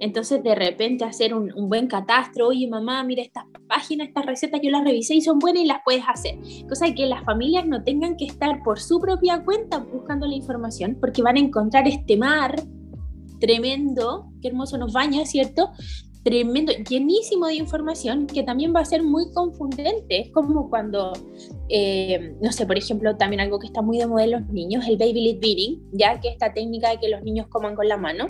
Entonces, 0.00 0.42
de 0.42 0.54
repente, 0.54 1.04
hacer 1.04 1.34
un, 1.34 1.52
buen 1.68 1.86
catastro, 1.86 2.48
oye, 2.48 2.66
mamá, 2.66 3.04
mira 3.04 3.22
estas 3.22 3.44
páginas, 3.68 4.08
estas 4.08 4.24
recetas, 4.24 4.60
yo 4.62 4.70
las 4.70 4.82
revisé 4.82 5.14
y 5.14 5.20
son 5.20 5.38
buenas 5.38 5.62
y 5.62 5.66
las 5.66 5.80
puedes 5.84 6.02
hacer. 6.08 6.38
Cosa 6.68 6.92
que 6.94 7.06
las 7.06 7.22
familias 7.24 7.66
no 7.66 7.84
tengan 7.84 8.16
que 8.16 8.24
estar 8.24 8.62
por 8.62 8.80
su 8.80 8.98
propia 8.98 9.44
cuenta 9.44 9.78
buscando 9.78 10.26
la 10.26 10.34
información, 10.34 10.96
porque 10.98 11.22
van 11.22 11.36
a 11.36 11.40
encontrar 11.40 11.86
este 11.86 12.16
mar 12.16 12.56
tremendo, 13.40 14.32
qué 14.40 14.48
hermoso 14.48 14.78
nos 14.78 14.94
baña, 14.94 15.26
¿cierto? 15.26 15.70
Tremendo, 16.24 16.72
llenísimo 16.88 17.46
de 17.46 17.54
información 17.54 18.26
que 18.26 18.42
también 18.42 18.74
va 18.74 18.80
a 18.80 18.84
ser 18.86 19.02
muy 19.02 19.30
confundente. 19.32 20.20
Es 20.20 20.30
como 20.30 20.70
cuando, 20.70 21.12
eh, 21.68 22.34
no 22.40 22.52
sé, 22.52 22.64
por 22.66 22.78
ejemplo, 22.78 23.16
también 23.16 23.40
algo 23.40 23.58
que 23.58 23.66
está 23.66 23.82
muy 23.82 23.98
de 23.98 24.06
moda 24.06 24.24
en 24.24 24.30
los 24.30 24.46
niños, 24.48 24.86
el 24.86 24.96
baby 24.96 25.24
lead 25.24 25.40
feeding, 25.40 25.82
ya 25.92 26.20
que 26.20 26.28
esta 26.28 26.54
técnica 26.54 26.90
de 26.90 27.00
que 27.00 27.08
los 27.08 27.22
niños 27.22 27.48
coman 27.48 27.74
con 27.74 27.86
la 27.86 27.98
mano 27.98 28.26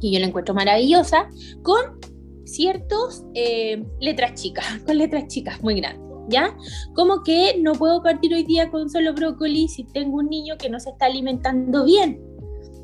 que 0.00 0.10
yo 0.10 0.20
la 0.20 0.26
encuentro 0.26 0.54
maravillosa, 0.54 1.28
con 1.62 1.98
ciertas 2.44 3.24
eh, 3.34 3.84
letras 4.00 4.34
chicas, 4.34 4.64
con 4.86 4.98
letras 4.98 5.28
chicas 5.28 5.62
muy 5.62 5.80
grandes. 5.80 6.06
¿Ya? 6.30 6.54
Como 6.94 7.22
que 7.22 7.58
no 7.58 7.72
puedo 7.72 8.02
partir 8.02 8.34
hoy 8.34 8.42
día 8.42 8.70
con 8.70 8.90
solo 8.90 9.14
brócoli 9.14 9.66
si 9.66 9.84
tengo 9.84 10.18
un 10.18 10.28
niño 10.28 10.58
que 10.58 10.68
no 10.68 10.78
se 10.78 10.90
está 10.90 11.06
alimentando 11.06 11.86
bien. 11.86 12.20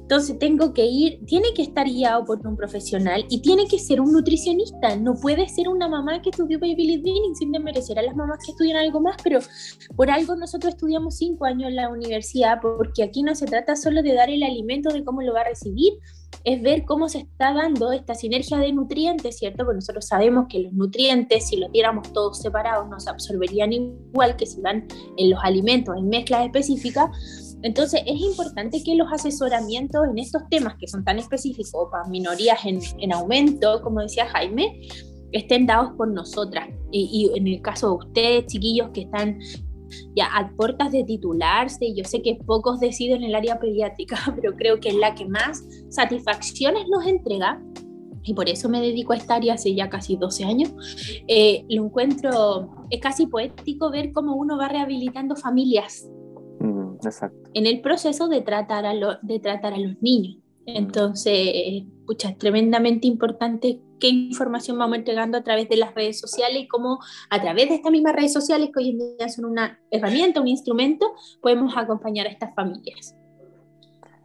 Entonces 0.05 0.39
tengo 0.39 0.75
que 0.75 0.85
ir, 0.85 1.19
tiene 1.25 1.55
que 1.55 1.63
estar 1.63 1.87
guiado 1.87 2.27
por 2.27 2.47
un 2.47 2.57
profesional 2.57 3.25
y 3.31 3.41
tiene 3.41 3.67
que 3.67 3.79
ser 3.79 4.03
un 4.03 4.13
nutricionista. 4.13 4.97
No 4.97 5.15
puede 5.15 5.49
ser 5.49 5.67
una 5.67 5.89
mamá 5.89 6.21
que 6.21 6.29
estudió 6.29 6.59
baby 6.59 6.99
leading 6.99 7.35
sin 7.35 7.53
desmerecer 7.53 7.99
a 7.99 8.03
las 8.03 8.15
mamás 8.15 8.39
que 8.45 8.51
estudian 8.51 8.77
algo 8.77 9.01
más, 9.01 9.17
pero 9.25 9.39
por 9.97 10.11
algo 10.11 10.37
nosotros 10.37 10.75
estudiamos 10.75 11.17
cinco 11.17 11.47
años 11.47 11.71
en 11.71 11.77
la 11.77 11.89
universidad, 11.89 12.59
porque 12.61 13.03
aquí 13.03 13.23
no 13.23 13.35
se 13.35 13.47
trata 13.47 13.77
solo 13.77 14.03
de 14.03 14.13
dar 14.13 14.29
el 14.29 14.43
alimento, 14.43 14.91
de 14.91 15.05
cómo 15.05 15.23
lo 15.23 15.33
va 15.33 15.41
a 15.41 15.49
recibir, 15.49 15.95
es 16.45 16.63
ver 16.63 16.85
cómo 16.85 17.09
se 17.09 17.19
está 17.19 17.55
dando 17.55 17.93
esta 17.93 18.15
sinergia 18.15 18.59
de 18.59 18.73
nutrientes, 18.73 19.39
¿cierto? 19.39 19.65
Porque 19.65 19.77
nosotros 19.77 20.07
sabemos 20.07 20.47
que 20.49 20.61
los 20.61 20.73
nutrientes, 20.73 21.49
si 21.49 21.57
los 21.57 21.71
diéramos 21.73 22.13
todos 22.13 22.41
separados, 22.41 22.89
no 22.89 22.99
se 23.01 23.11
absorberían 23.11 23.73
igual 23.73 24.37
que 24.37 24.47
si 24.47 24.61
van 24.61 24.87
en 25.17 25.31
los 25.31 25.41
alimentos, 25.43 25.97
en 25.97 26.09
mezclas 26.09 26.47
específicas. 26.47 27.57
Entonces 27.63 28.03
es 28.07 28.21
importante 28.21 28.83
que 28.83 28.95
los 28.95 29.11
asesoramientos 29.13 30.07
en 30.11 30.19
estos 30.19 30.43
temas 30.51 30.77
que 30.79 30.87
son 30.87 31.05
tan 31.05 31.19
específicos 31.19 31.89
para 31.91 32.05
minorías 32.09 32.65
en, 32.65 32.81
en 32.99 33.13
aumento, 33.13 33.81
como 33.83 34.01
decía 34.01 34.27
Jaime, 34.27 34.81
estén 35.33 35.67
dados 35.67 35.93
por 35.97 36.09
nosotras. 36.09 36.69
Y, 36.91 37.31
y, 37.35 37.39
en 37.39 37.49
el 37.49 37.61
caso 37.61 37.89
de 37.89 38.07
ustedes, 38.07 38.47
chiquillos 38.47 38.91
que 38.91 39.03
están 39.03 39.39
ya 40.15 40.27
a 40.27 40.51
puertas 40.57 40.93
de 40.93 41.05
titularse, 41.05 41.95
yo 41.95 42.05
sé 42.05 42.23
que 42.23 42.37
pocos 42.47 42.81
deciden 42.81 43.23
en 43.23 43.31
el 43.31 43.35
área 43.35 43.59
pediátrica, 43.59 44.17
pero 44.37 44.57
creo 44.57 44.81
que 44.81 44.91
es 44.91 44.97
la 44.97 45.15
que 45.15 45.27
más 45.27 45.65
satisfacciones 45.89 46.87
nos 46.89 47.07
entrega, 47.07 47.63
y 48.25 48.33
por 48.33 48.49
eso 48.49 48.69
me 48.69 48.81
dedico 48.81 49.13
a 49.13 49.17
esta 49.17 49.35
área 49.35 49.55
hace 49.55 49.75
ya 49.75 49.91
casi 49.91 50.17
12 50.17 50.45
años, 50.45 50.73
eh, 51.29 51.65
lo 51.69 51.85
encuentro, 51.85 52.87
es 52.91 53.01
casi 53.01 53.27
poético 53.27 53.91
ver 53.91 54.13
cómo 54.13 54.35
uno 54.35 54.57
va 54.57 54.69
rehabilitando 54.69 55.37
familias. 55.37 56.09
Mm, 56.61 56.97
en 57.53 57.67
el 57.67 57.81
proceso 57.83 58.29
de 58.29 58.41
tratar 58.41 58.87
a, 58.87 58.95
de 59.21 59.39
tratar 59.41 59.75
a 59.75 59.79
los 59.79 60.01
niños. 60.01 60.39
Entonces, 60.67 61.85
pucha, 62.07 62.31
es 62.31 62.39
tremendamente 62.39 63.07
importante 63.07 63.81
qué 64.05 64.11
información 64.11 64.79
vamos 64.79 64.99
entregando 64.99 65.39
a 65.39 65.43
través 65.43 65.67
de 65.67 65.79
las 65.79 65.95
redes 65.95 66.21
sociales 66.21 66.65
y 66.65 66.69
cómo 66.69 66.99
a 67.31 67.41
través 67.41 67.71
de 67.71 67.77
estas 67.77 67.91
mismas 67.91 68.15
redes 68.15 68.35
sociales, 68.35 68.69
que 68.71 68.81
hoy 68.81 68.91
en 68.91 68.99
día 68.99 69.31
son 69.31 69.47
una 69.47 69.79
herramienta, 69.91 70.43
un 70.43 70.49
instrumento, 70.49 71.07
podemos 71.41 71.75
acompañar 71.75 72.27
a 72.27 72.29
estas 72.29 72.55
familias. 72.55 73.17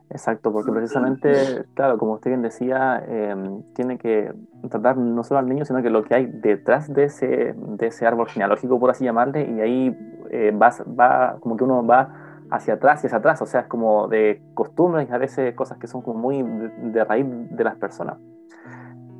Exacto, 0.09 0.51
porque 0.51 0.73
precisamente, 0.73 1.63
claro, 1.75 1.97
como 1.97 2.15
usted 2.15 2.31
bien 2.31 2.41
decía, 2.41 3.01
em, 3.07 3.63
tiene 3.73 3.97
que 3.97 4.33
tratar 4.69 4.97
no 4.97 5.23
solo 5.23 5.39
al 5.39 5.47
niño, 5.47 5.63
sino 5.63 5.81
que 5.81 5.89
lo 5.89 6.03
que 6.03 6.13
hay 6.13 6.25
detrás 6.25 6.93
de 6.93 7.05
ese, 7.05 7.55
de 7.55 7.87
ese 7.87 8.05
árbol 8.05 8.27
genealógico, 8.27 8.81
por 8.81 8.89
así 8.89 9.05
llamarle, 9.05 9.49
y 9.49 9.61
ahí 9.61 9.97
eh, 10.31 10.51
va, 10.51 10.73
va, 10.99 11.37
como 11.39 11.55
que 11.55 11.63
uno 11.63 11.87
va 11.87 12.41
hacia 12.51 12.73
atrás 12.73 13.01
y 13.03 13.07
hacia 13.07 13.19
atrás, 13.19 13.41
o 13.41 13.45
sea, 13.45 13.61
es 13.61 13.67
como 13.67 14.09
de 14.09 14.41
costumbres 14.55 15.07
y 15.09 15.13
a 15.13 15.17
veces 15.17 15.55
cosas 15.55 15.77
que 15.77 15.87
son 15.87 16.01
como 16.01 16.19
muy 16.19 16.43
de, 16.91 17.05
raíz 17.05 17.25
de 17.29 17.63
las 17.63 17.77
personas. 17.77 18.17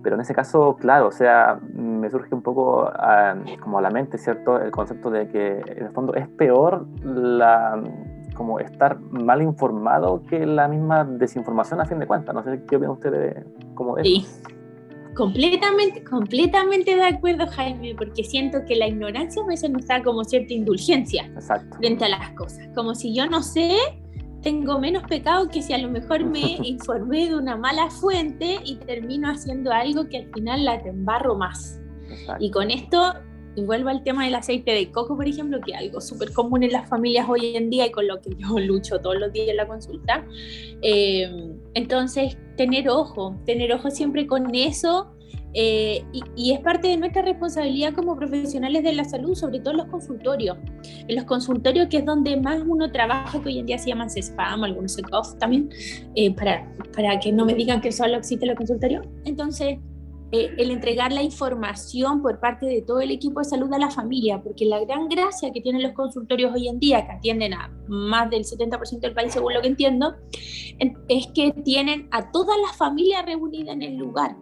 Pero 0.02 0.16
en 0.16 0.22
ese 0.22 0.34
caso, 0.34 0.76
claro, 0.78 1.08
o 1.08 1.12
sea, 1.12 1.60
me 1.74 2.10
surge 2.10 2.34
un 2.34 2.42
poco 2.42 2.90
ah, 2.94 3.36
como 3.62 3.80
a 3.80 3.82
la 3.82 3.90
mente, 3.90 4.18
¿cierto? 4.18 4.62
El 4.62 4.72
concepto 4.72 5.10
de 5.10 5.28
que 5.28 5.60
en 5.60 5.86
el 5.86 5.92
fondo 5.92 6.14
es 6.16 6.28
peor 6.30 6.88
la, 7.04 7.82
como 8.34 8.60
estar 8.60 9.00
mal 9.00 9.42
informado 9.42 10.24
que 10.24 10.46
la 10.46 10.68
misma 10.68 11.04
desinformación 11.04 11.82
a 11.82 11.86
fin 11.86 12.00
de 12.00 12.08
cuentas. 12.08 12.34
No 12.34 12.44
sé 12.44 12.64
qué 12.68 12.78
opinan 12.78 12.92
ustedes 12.92 13.36
de, 13.36 13.44
como 13.76 13.96
de 13.96 14.04
sí. 14.04 14.26
Completamente, 15.16 16.02
completamente 16.06 16.96
de 16.96 17.04
acuerdo, 17.04 17.46
Jaime, 17.48 17.94
porque 17.98 18.24
siento 18.24 18.60
que 18.66 18.78
la 18.78 18.88
ignorancia 18.88 19.44
a 19.44 19.46
veces 19.46 19.70
nos 19.70 19.86
da 19.86 20.02
como 20.02 20.24
cierta 20.24 20.54
indulgencia 20.54 21.30
frente 21.78 22.06
a 22.06 22.10
las 22.10 22.32
cosas. 22.32 22.70
Como 22.74 22.96
si 22.96 23.14
yo 23.14 23.26
no 23.26 23.44
sé, 23.44 23.76
tengo 24.42 24.80
menos 24.80 25.04
pecado 25.04 25.50
que 25.50 25.62
si 25.62 25.74
a 25.74 25.78
lo 25.78 25.90
mejor 25.90 26.26
me 26.26 26.40
informé 26.64 27.28
de 27.30 27.36
una 27.36 27.56
mala 27.56 27.90
fuente 27.90 28.58
y 28.66 28.76
termino 28.78 29.30
haciendo 29.30 29.72
algo 29.72 30.08
que 30.08 30.18
al 30.18 30.32
final 30.34 30.66
la 30.66 30.76
embarro 30.76 31.36
más. 31.36 31.80
Y 32.40 32.50
con 32.50 32.72
esto 32.72 33.14
vuelvo 33.66 33.90
al 33.90 34.04
tema 34.04 34.26
del 34.26 34.36
aceite 34.36 34.72
de 34.72 34.92
coco, 34.92 35.16
por 35.16 35.28
ejemplo, 35.28 35.60
que 35.62 35.72
es 35.72 35.78
algo 35.78 36.02
súper 36.02 36.32
común 36.34 36.64
en 36.64 36.72
las 36.72 36.90
familias 36.90 37.28
hoy 37.30 37.56
en 37.56 37.70
día 37.70 37.88
y 37.88 37.92
con 37.92 38.08
lo 38.08 38.22
que 38.22 38.32
yo 38.38 38.60
lucho 38.60 39.00
todos 39.00 39.18
los 39.18 39.32
días 39.32 39.50
en 39.50 39.58
la 39.58 39.68
consulta. 39.68 40.26
Eh, 40.82 41.30
entonces, 41.74 42.38
tener 42.56 42.90
ojo, 42.90 43.36
tener 43.46 43.72
ojo 43.74 43.90
siempre 43.90 44.28
con 44.28 44.54
eso. 44.54 45.12
Eh, 45.54 46.04
y, 46.36 46.52
es 46.52 46.60
parte 46.60 46.90
de 46.90 46.98
nuestra 46.98 47.22
responsabilidad 47.22 47.94
como 47.94 48.16
profesionales 48.16 48.84
de 48.84 48.94
la 48.94 49.04
salud, 49.04 49.36
sobre 49.36 49.60
todo 49.60 49.72
en 49.72 49.78
los 49.78 49.88
consultorios. 49.88 50.58
En 51.08 51.16
los 51.16 51.26
consultorios, 51.26 51.88
que 51.88 51.98
es 51.98 52.06
donde 52.06 52.38
más 52.38 52.62
uno 52.66 52.92
trabaja, 52.92 53.42
que 53.42 53.50
hoy 53.50 53.60
en 53.60 53.66
día 53.66 53.78
se 53.78 53.90
llaman 53.90 54.10
CESPAM, 54.10 54.64
algunos 54.64 54.94
SECOF 54.94 55.38
también, 55.38 55.70
eh, 56.16 56.34
para, 56.34 56.72
para 56.96 57.20
que 57.20 57.32
no 57.32 57.46
me 57.46 57.54
digan 57.54 57.82
que 57.82 57.92
solo 57.92 58.18
existe 58.18 58.46
los 58.46 58.56
consultorios. 58.56 59.06
Entonces, 59.26 59.80
eh, 60.32 60.54
el 60.60 60.70
entregar 60.70 61.12
la 61.12 61.24
información 61.24 62.22
por 62.22 62.40
parte 62.40 62.68
de 62.68 62.84
todo 62.84 63.00
el 63.00 63.10
equipo 63.10 63.40
de 63.40 63.46
salud 63.46 63.74
a 63.74 63.80
la 63.80 63.90
familia, 63.90 64.40
porque 64.44 64.64
la 64.66 64.80
gran 64.80 65.10
gracia 65.10 65.52
que 65.52 65.60
tienen 65.60 65.82
los 65.82 65.94
consultorios 65.94 66.54
hoy 66.54 66.68
en 66.68 66.80
día, 66.80 67.04
que 67.04 67.14
atienden 67.14 67.56
a 67.56 67.72
más 67.88 68.30
del 68.30 68.44
70% 68.44 69.00
del 69.00 69.14
país, 69.16 69.34
según 69.34 69.56
lo 69.56 69.62
que 69.62 69.70
entiendo, 69.70 70.16
es 71.08 71.28
que 71.34 71.52
tienen 71.64 72.08
a 72.12 72.32
toda 72.32 72.56
la 72.60 72.72
familia 72.74 73.24
reunida 73.24 73.72
en 73.72 73.82
el 73.82 73.96
lugar. 73.96 74.36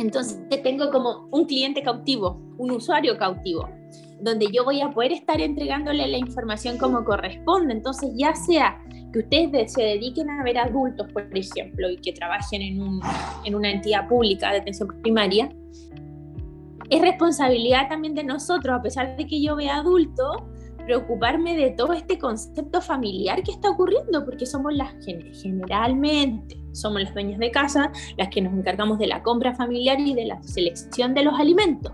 Entonces 0.00 0.40
tengo 0.62 0.90
como 0.90 1.28
un 1.30 1.44
cliente 1.44 1.82
cautivo, 1.82 2.40
un 2.56 2.70
usuario 2.70 3.18
cautivo, 3.18 3.68
donde 4.20 4.46
yo 4.50 4.64
voy 4.64 4.80
a 4.80 4.90
poder 4.90 5.12
estar 5.12 5.40
entregándole 5.40 6.06
la 6.08 6.16
información 6.16 6.78
como 6.78 7.04
corresponde. 7.04 7.74
Entonces 7.74 8.10
ya 8.16 8.34
sea 8.34 8.82
que 9.12 9.18
ustedes 9.18 9.72
se 9.72 9.82
dediquen 9.82 10.30
a 10.30 10.42
ver 10.42 10.56
adultos, 10.56 11.06
por 11.12 11.26
ejemplo, 11.36 11.90
y 11.90 11.96
que 11.98 12.12
trabajen 12.12 12.62
en, 12.62 13.54
una 13.54 13.70
entidad 13.70 14.08
pública 14.08 14.50
de 14.52 14.58
atención 14.58 14.88
primaria, 15.02 15.50
es 16.88 17.00
responsabilidad 17.00 17.88
también 17.88 18.14
de 18.14 18.24
nosotros, 18.24 18.78
a 18.78 18.82
pesar 18.82 19.16
de 19.16 19.26
que 19.26 19.42
yo 19.42 19.54
vea 19.54 19.76
adulto, 19.76 20.48
preocuparme 20.80 21.56
de 21.56 21.70
todo 21.70 21.92
este 21.92 22.18
concepto 22.18 22.80
familiar 22.80 23.42
que 23.42 23.52
está 23.52 23.70
ocurriendo, 23.70 24.24
porque 24.24 24.46
somos 24.46 24.74
las 24.74 24.94
generalmente, 25.42 26.60
somos 26.72 27.02
las 27.02 27.14
dueñas 27.14 27.38
de 27.38 27.50
casa, 27.50 27.92
las 28.16 28.28
que 28.28 28.40
nos 28.40 28.52
encargamos 28.52 28.98
de 28.98 29.06
la 29.06 29.22
compra 29.22 29.54
familiar 29.54 29.98
y 30.00 30.14
de 30.14 30.26
la 30.26 30.42
selección 30.42 31.14
de 31.14 31.24
los 31.24 31.38
alimentos, 31.38 31.92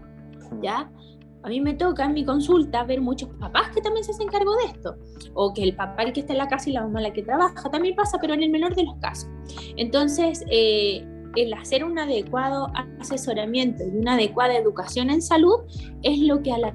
¿ya? 0.63 0.91
A 1.43 1.49
mí 1.49 1.61
me 1.61 1.75
toca 1.75 2.05
en 2.05 2.15
mi 2.15 2.25
consulta 2.25 2.83
ver 2.83 3.01
muchos 3.01 3.29
papás 3.39 3.71
que 3.73 3.81
también 3.81 4.05
se 4.05 4.11
hacen 4.11 4.27
cargo 4.27 4.53
de 4.57 4.65
esto, 4.73 4.97
o 5.35 5.55
que 5.55 5.63
el 5.63 5.77
papá 5.77 6.03
el 6.03 6.13
que 6.13 6.21
está 6.21 6.33
en 6.33 6.39
la 6.39 6.49
casa 6.49 6.69
y 6.69 6.73
la 6.73 6.83
mamá 6.83 7.01
la 7.01 7.13
que 7.13 7.23
trabaja, 7.23 7.71
también 7.71 7.95
pasa, 7.95 8.19
pero 8.21 8.35
en 8.35 8.43
el 8.43 8.51
menor 8.51 8.75
de 8.75 8.83
los 8.85 8.97
casos. 8.97 9.31
Entonces, 9.77 10.45
eh, 10.51 11.07
el 11.37 11.53
hacer 11.53 11.85
un 11.85 11.99
adecuado 11.99 12.73
asesoramiento 12.99 13.85
y 13.85 13.97
una 13.97 14.15
adecuada 14.15 14.57
educación 14.57 15.11
en 15.11 15.23
salud 15.23 15.61
es 16.03 16.19
lo 16.19 16.43
que 16.43 16.53
a 16.53 16.59
la 16.59 16.75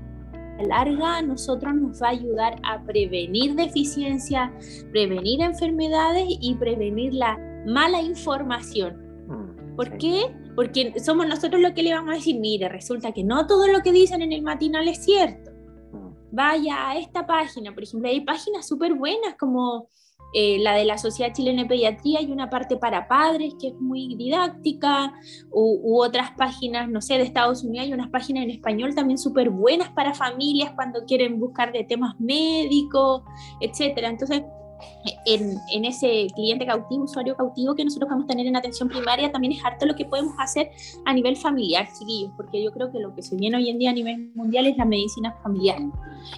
larga 0.61 1.17
a 1.17 1.21
nosotros 1.21 1.73
nos 1.75 2.01
va 2.01 2.07
a 2.07 2.11
ayudar 2.11 2.59
a 2.63 2.83
prevenir 2.83 3.55
deficiencias, 3.55 4.51
prevenir 4.91 5.41
enfermedades 5.41 6.25
y 6.27 6.55
prevenir 6.55 7.13
la 7.13 7.37
mala 7.65 8.01
información. 8.01 8.97
Mm, 9.27 9.75
¿Por 9.75 9.97
qué? 9.97 10.35
Porque 10.55 10.99
somos 10.99 11.27
nosotros 11.27 11.61
los 11.61 11.71
que 11.71 11.83
le 11.83 11.93
vamos 11.93 12.11
a 12.11 12.17
decir, 12.17 12.39
mire, 12.39 12.69
resulta 12.69 13.11
que 13.11 13.23
no 13.23 13.47
todo 13.47 13.67
lo 13.67 13.81
que 13.81 13.91
dicen 13.91 14.21
en 14.21 14.31
el 14.31 14.41
matinal 14.41 14.87
es 14.87 15.03
cierto. 15.03 15.51
Mm. 15.93 16.13
Vaya 16.31 16.89
a 16.89 16.97
esta 16.97 17.25
página, 17.25 17.73
por 17.73 17.83
ejemplo, 17.83 18.09
hay 18.09 18.21
páginas 18.21 18.67
súper 18.67 18.93
buenas 18.93 19.35
como 19.39 19.89
eh, 20.33 20.59
la 20.59 20.75
de 20.75 20.85
la 20.85 20.97
Sociedad 20.97 21.33
Chilena 21.33 21.63
de 21.63 21.69
Pediatría 21.69 22.19
hay 22.19 22.31
una 22.31 22.49
parte 22.49 22.77
para 22.77 23.07
padres 23.07 23.53
que 23.59 23.69
es 23.69 23.81
muy 23.81 24.15
didáctica, 24.15 25.13
u, 25.51 25.99
otras 26.01 26.31
páginas, 26.37 26.89
no 26.89 27.01
sé, 27.01 27.17
de 27.17 27.23
Estados 27.23 27.63
Unidos 27.63 27.87
hay 27.87 27.93
unas 27.93 28.09
páginas 28.09 28.43
en 28.43 28.51
español 28.51 28.95
también 28.95 29.17
súper 29.17 29.49
buenas 29.49 29.89
para 29.89 30.13
familias 30.13 30.71
cuando 30.75 31.05
quieren 31.05 31.39
buscar 31.39 31.71
de 31.71 31.83
temas 31.83 32.19
médicos, 32.19 33.23
etcétera. 33.59 34.09
Entonces, 34.09 34.43
en, 35.25 35.57
en, 35.73 35.85
ese 35.85 36.27
cliente 36.33 36.65
cautivo, 36.65 37.03
usuario 37.03 37.35
cautivo 37.35 37.75
que 37.75 37.83
nosotros 37.83 38.09
vamos 38.09 38.25
a 38.25 38.27
tener 38.27 38.47
en 38.47 38.55
atención 38.55 38.89
primaria, 38.89 39.31
también 39.31 39.53
es 39.53 39.63
harto 39.63 39.85
lo 39.85 39.95
que 39.95 40.05
podemos 40.05 40.33
hacer 40.39 40.71
a 41.05 41.13
nivel 41.13 41.35
familiar, 41.35 41.87
chiquillos, 41.97 42.31
porque 42.35 42.63
yo 42.63 42.71
creo 42.71 42.91
que 42.91 42.99
lo 42.99 43.13
que 43.13 43.21
se 43.21 43.35
viene 43.35 43.57
hoy 43.57 43.69
en 43.69 43.77
día 43.77 43.91
a 43.91 43.93
nivel 43.93 44.31
mundial 44.33 44.65
es 44.65 44.77
la 44.77 44.85
medicina 44.85 45.35
familiar. 45.43 45.77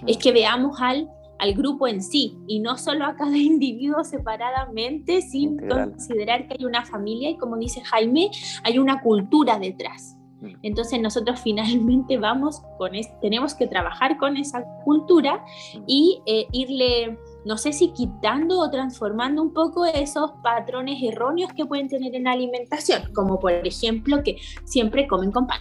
Es 0.06 0.18
que 0.18 0.32
veamos 0.32 0.80
al 0.80 1.08
al 1.38 1.54
grupo 1.54 1.86
en 1.86 2.02
sí 2.02 2.36
y 2.46 2.60
no 2.60 2.76
solo 2.76 3.04
a 3.04 3.16
cada 3.16 3.36
individuo 3.36 4.04
separadamente 4.04 5.22
sin 5.22 5.58
considerar 5.68 6.48
que 6.48 6.56
hay 6.58 6.64
una 6.64 6.84
familia 6.84 7.30
y 7.30 7.36
como 7.36 7.56
dice 7.56 7.82
Jaime, 7.82 8.30
hay 8.62 8.78
una 8.78 9.00
cultura 9.00 9.58
detrás. 9.58 10.16
Mm. 10.40 10.54
Entonces 10.62 11.00
nosotros 11.00 11.40
finalmente 11.44 12.18
vamos 12.18 12.62
con 12.78 12.92
tenemos 13.20 13.54
que 13.54 13.66
trabajar 13.66 14.18
con 14.18 14.36
esa 14.36 14.64
cultura 14.84 15.44
mm. 15.74 15.82
y 15.86 16.20
eh, 16.26 16.46
irle, 16.52 17.18
no 17.44 17.58
sé 17.58 17.72
si 17.72 17.92
quitando 17.92 18.60
o 18.60 18.70
transformando 18.70 19.42
un 19.42 19.52
poco 19.52 19.84
esos 19.86 20.32
patrones 20.42 21.02
erróneos 21.02 21.52
que 21.52 21.64
pueden 21.66 21.88
tener 21.88 22.14
en 22.14 22.24
la 22.24 22.32
alimentación, 22.32 23.12
como 23.14 23.38
por 23.38 23.52
ejemplo 23.52 24.22
que 24.22 24.36
siempre 24.64 25.06
comen 25.06 25.32
con 25.32 25.46
pan, 25.46 25.60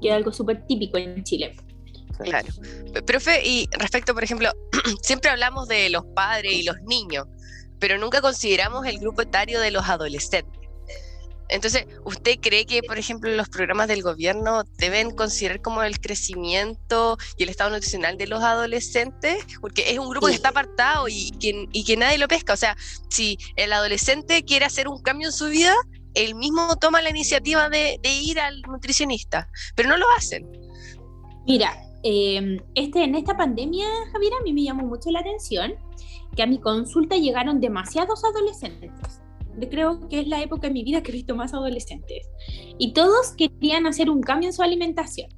que 0.00 0.08
es 0.08 0.14
algo 0.14 0.32
súper 0.32 0.66
típico 0.66 0.98
en 0.98 1.22
Chile. 1.24 1.54
Claro. 2.22 2.48
Profe, 3.06 3.42
y 3.44 3.68
respecto, 3.72 4.14
por 4.14 4.24
ejemplo, 4.24 4.50
siempre 5.02 5.30
hablamos 5.30 5.68
de 5.68 5.90
los 5.90 6.04
padres 6.14 6.52
y 6.52 6.62
los 6.62 6.76
niños, 6.82 7.26
pero 7.78 7.98
nunca 7.98 8.20
consideramos 8.20 8.86
el 8.86 8.98
grupo 8.98 9.22
etario 9.22 9.60
de 9.60 9.70
los 9.70 9.88
adolescentes. 9.88 10.64
Entonces, 11.48 11.86
¿usted 12.04 12.38
cree 12.40 12.64
que, 12.64 12.82
por 12.82 12.98
ejemplo, 12.98 13.30
los 13.30 13.48
programas 13.48 13.86
del 13.88 14.02
gobierno 14.02 14.64
deben 14.78 15.10
considerar 15.10 15.60
como 15.60 15.82
el 15.82 16.00
crecimiento 16.00 17.18
y 17.36 17.42
el 17.42 17.50
estado 17.50 17.70
nutricional 17.70 18.16
de 18.16 18.26
los 18.26 18.42
adolescentes? 18.42 19.44
Porque 19.60 19.90
es 19.90 19.98
un 19.98 20.08
grupo 20.08 20.28
que 20.28 20.34
está 20.34 20.48
apartado 20.48 21.06
y 21.06 21.32
que, 21.32 21.66
y 21.70 21.84
que 21.84 21.96
nadie 21.96 22.18
lo 22.18 22.28
pesca. 22.28 22.54
O 22.54 22.56
sea, 22.56 22.76
si 23.10 23.38
el 23.56 23.72
adolescente 23.72 24.42
quiere 24.44 24.64
hacer 24.64 24.88
un 24.88 25.02
cambio 25.02 25.28
en 25.28 25.32
su 25.32 25.48
vida, 25.48 25.74
él 26.14 26.34
mismo 26.34 26.76
toma 26.76 27.02
la 27.02 27.10
iniciativa 27.10 27.68
de, 27.68 27.98
de 28.02 28.08
ir 28.10 28.40
al 28.40 28.62
nutricionista, 28.62 29.48
pero 29.74 29.90
no 29.90 29.98
lo 29.98 30.06
hacen. 30.16 30.50
Mira, 31.46 31.76
Em, 32.06 32.58
este, 32.74 33.02
en 33.02 33.14
esta 33.14 33.34
pandemia, 33.34 33.86
Javier, 34.12 34.34
a 34.38 34.42
mí 34.42 34.52
me 34.52 34.62
llamó 34.62 34.84
mucho 34.86 35.10
la 35.10 35.20
atención 35.20 35.72
que 36.36 36.42
a 36.42 36.46
mi 36.46 36.58
consulta 36.58 37.16
llegaron 37.16 37.60
demasiados 37.60 38.22
adolescentes. 38.24 38.90
Creo 39.70 40.06
que 40.08 40.20
es 40.20 40.28
la 40.28 40.42
época 40.42 40.66
en 40.66 40.74
mi 40.74 40.84
vida 40.84 41.02
que 41.02 41.12
he 41.12 41.14
visto 41.14 41.34
más 41.34 41.54
adolescentes. 41.54 42.28
Y 42.76 42.92
todos 42.92 43.32
querían 43.32 43.86
hacer 43.86 44.10
un 44.10 44.20
cambio 44.20 44.50
en 44.50 44.52
su 44.52 44.62
alimentación. 44.62 45.30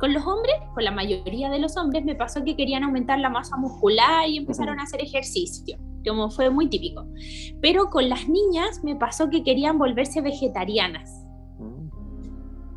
Con 0.00 0.14
los 0.14 0.24
hombres, 0.26 0.54
con 0.74 0.84
la 0.84 0.92
mayoría 0.92 1.50
de 1.50 1.58
los 1.58 1.76
hombres, 1.76 2.04
me 2.06 2.14
pasó 2.14 2.42
que 2.42 2.56
querían 2.56 2.84
aumentar 2.84 3.18
la 3.18 3.28
masa 3.28 3.58
muscular 3.58 4.28
y 4.28 4.38
empezaron 4.38 4.80
a 4.80 4.84
hacer 4.84 5.02
ejercicio, 5.02 5.76
como 6.06 6.30
fue 6.30 6.48
muy 6.48 6.68
típico. 6.68 7.04
Pero 7.60 7.90
con 7.90 8.08
las 8.08 8.28
niñas 8.28 8.82
me 8.82 8.96
pasó 8.96 9.28
que 9.28 9.42
querían 9.42 9.76
volverse 9.76 10.22
vegetarianas 10.22 11.17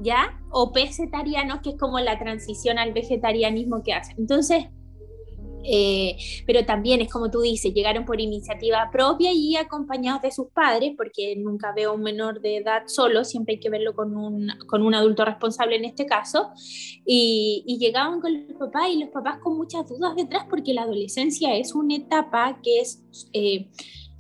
¿ya? 0.02 0.40
O 0.50 0.72
pesetarianos, 0.72 1.62
que 1.62 1.72
es 1.72 1.78
como 1.78 2.00
la 2.00 2.20
transición 2.20 2.78
al 2.78 2.94
vegetarianismo 2.94 3.84
que 3.84 3.94
hacen. 3.94 4.16
Entonces, 4.18 4.66
eh, 5.64 6.18
pero 6.48 6.66
también 6.66 7.02
es 7.02 7.12
como 7.12 7.30
tú 7.30 7.42
dices, 7.42 7.74
llegaron 7.74 8.06
por 8.06 8.20
iniciativa 8.20 8.90
propia 8.92 9.32
y 9.32 9.56
acompañados 9.56 10.22
de 10.22 10.32
sus 10.32 10.48
padres, 10.50 10.94
porque 10.98 11.36
nunca 11.36 11.74
veo 11.76 11.92
a 11.92 11.94
un 11.94 12.02
menor 12.02 12.42
de 12.42 12.58
edad 12.58 12.84
solo, 12.88 13.24
siempre 13.24 13.56
hay 13.56 13.60
que 13.60 13.70
verlo 13.70 13.94
con 13.94 14.16
un, 14.18 14.52
con 14.68 14.82
un 14.82 14.96
adulto 14.96 15.24
responsable 15.24 15.76
en 15.76 15.86
este 15.86 16.06
caso, 16.06 16.50
y, 17.06 17.78
llegaban 17.82 18.22
con 18.22 18.32
los 18.34 18.58
papás 18.60 18.90
y 18.92 19.00
los 19.00 19.10
papás 19.10 19.40
con 19.42 19.58
muchas 19.58 19.88
dudas 19.88 20.16
detrás, 20.16 20.46
porque 20.50 20.74
la 20.74 20.84
adolescencia 20.84 21.56
es 21.56 21.74
una 21.74 21.96
etapa 21.96 22.60
que 22.62 22.80
es... 22.80 23.04
Eh, 23.34 23.70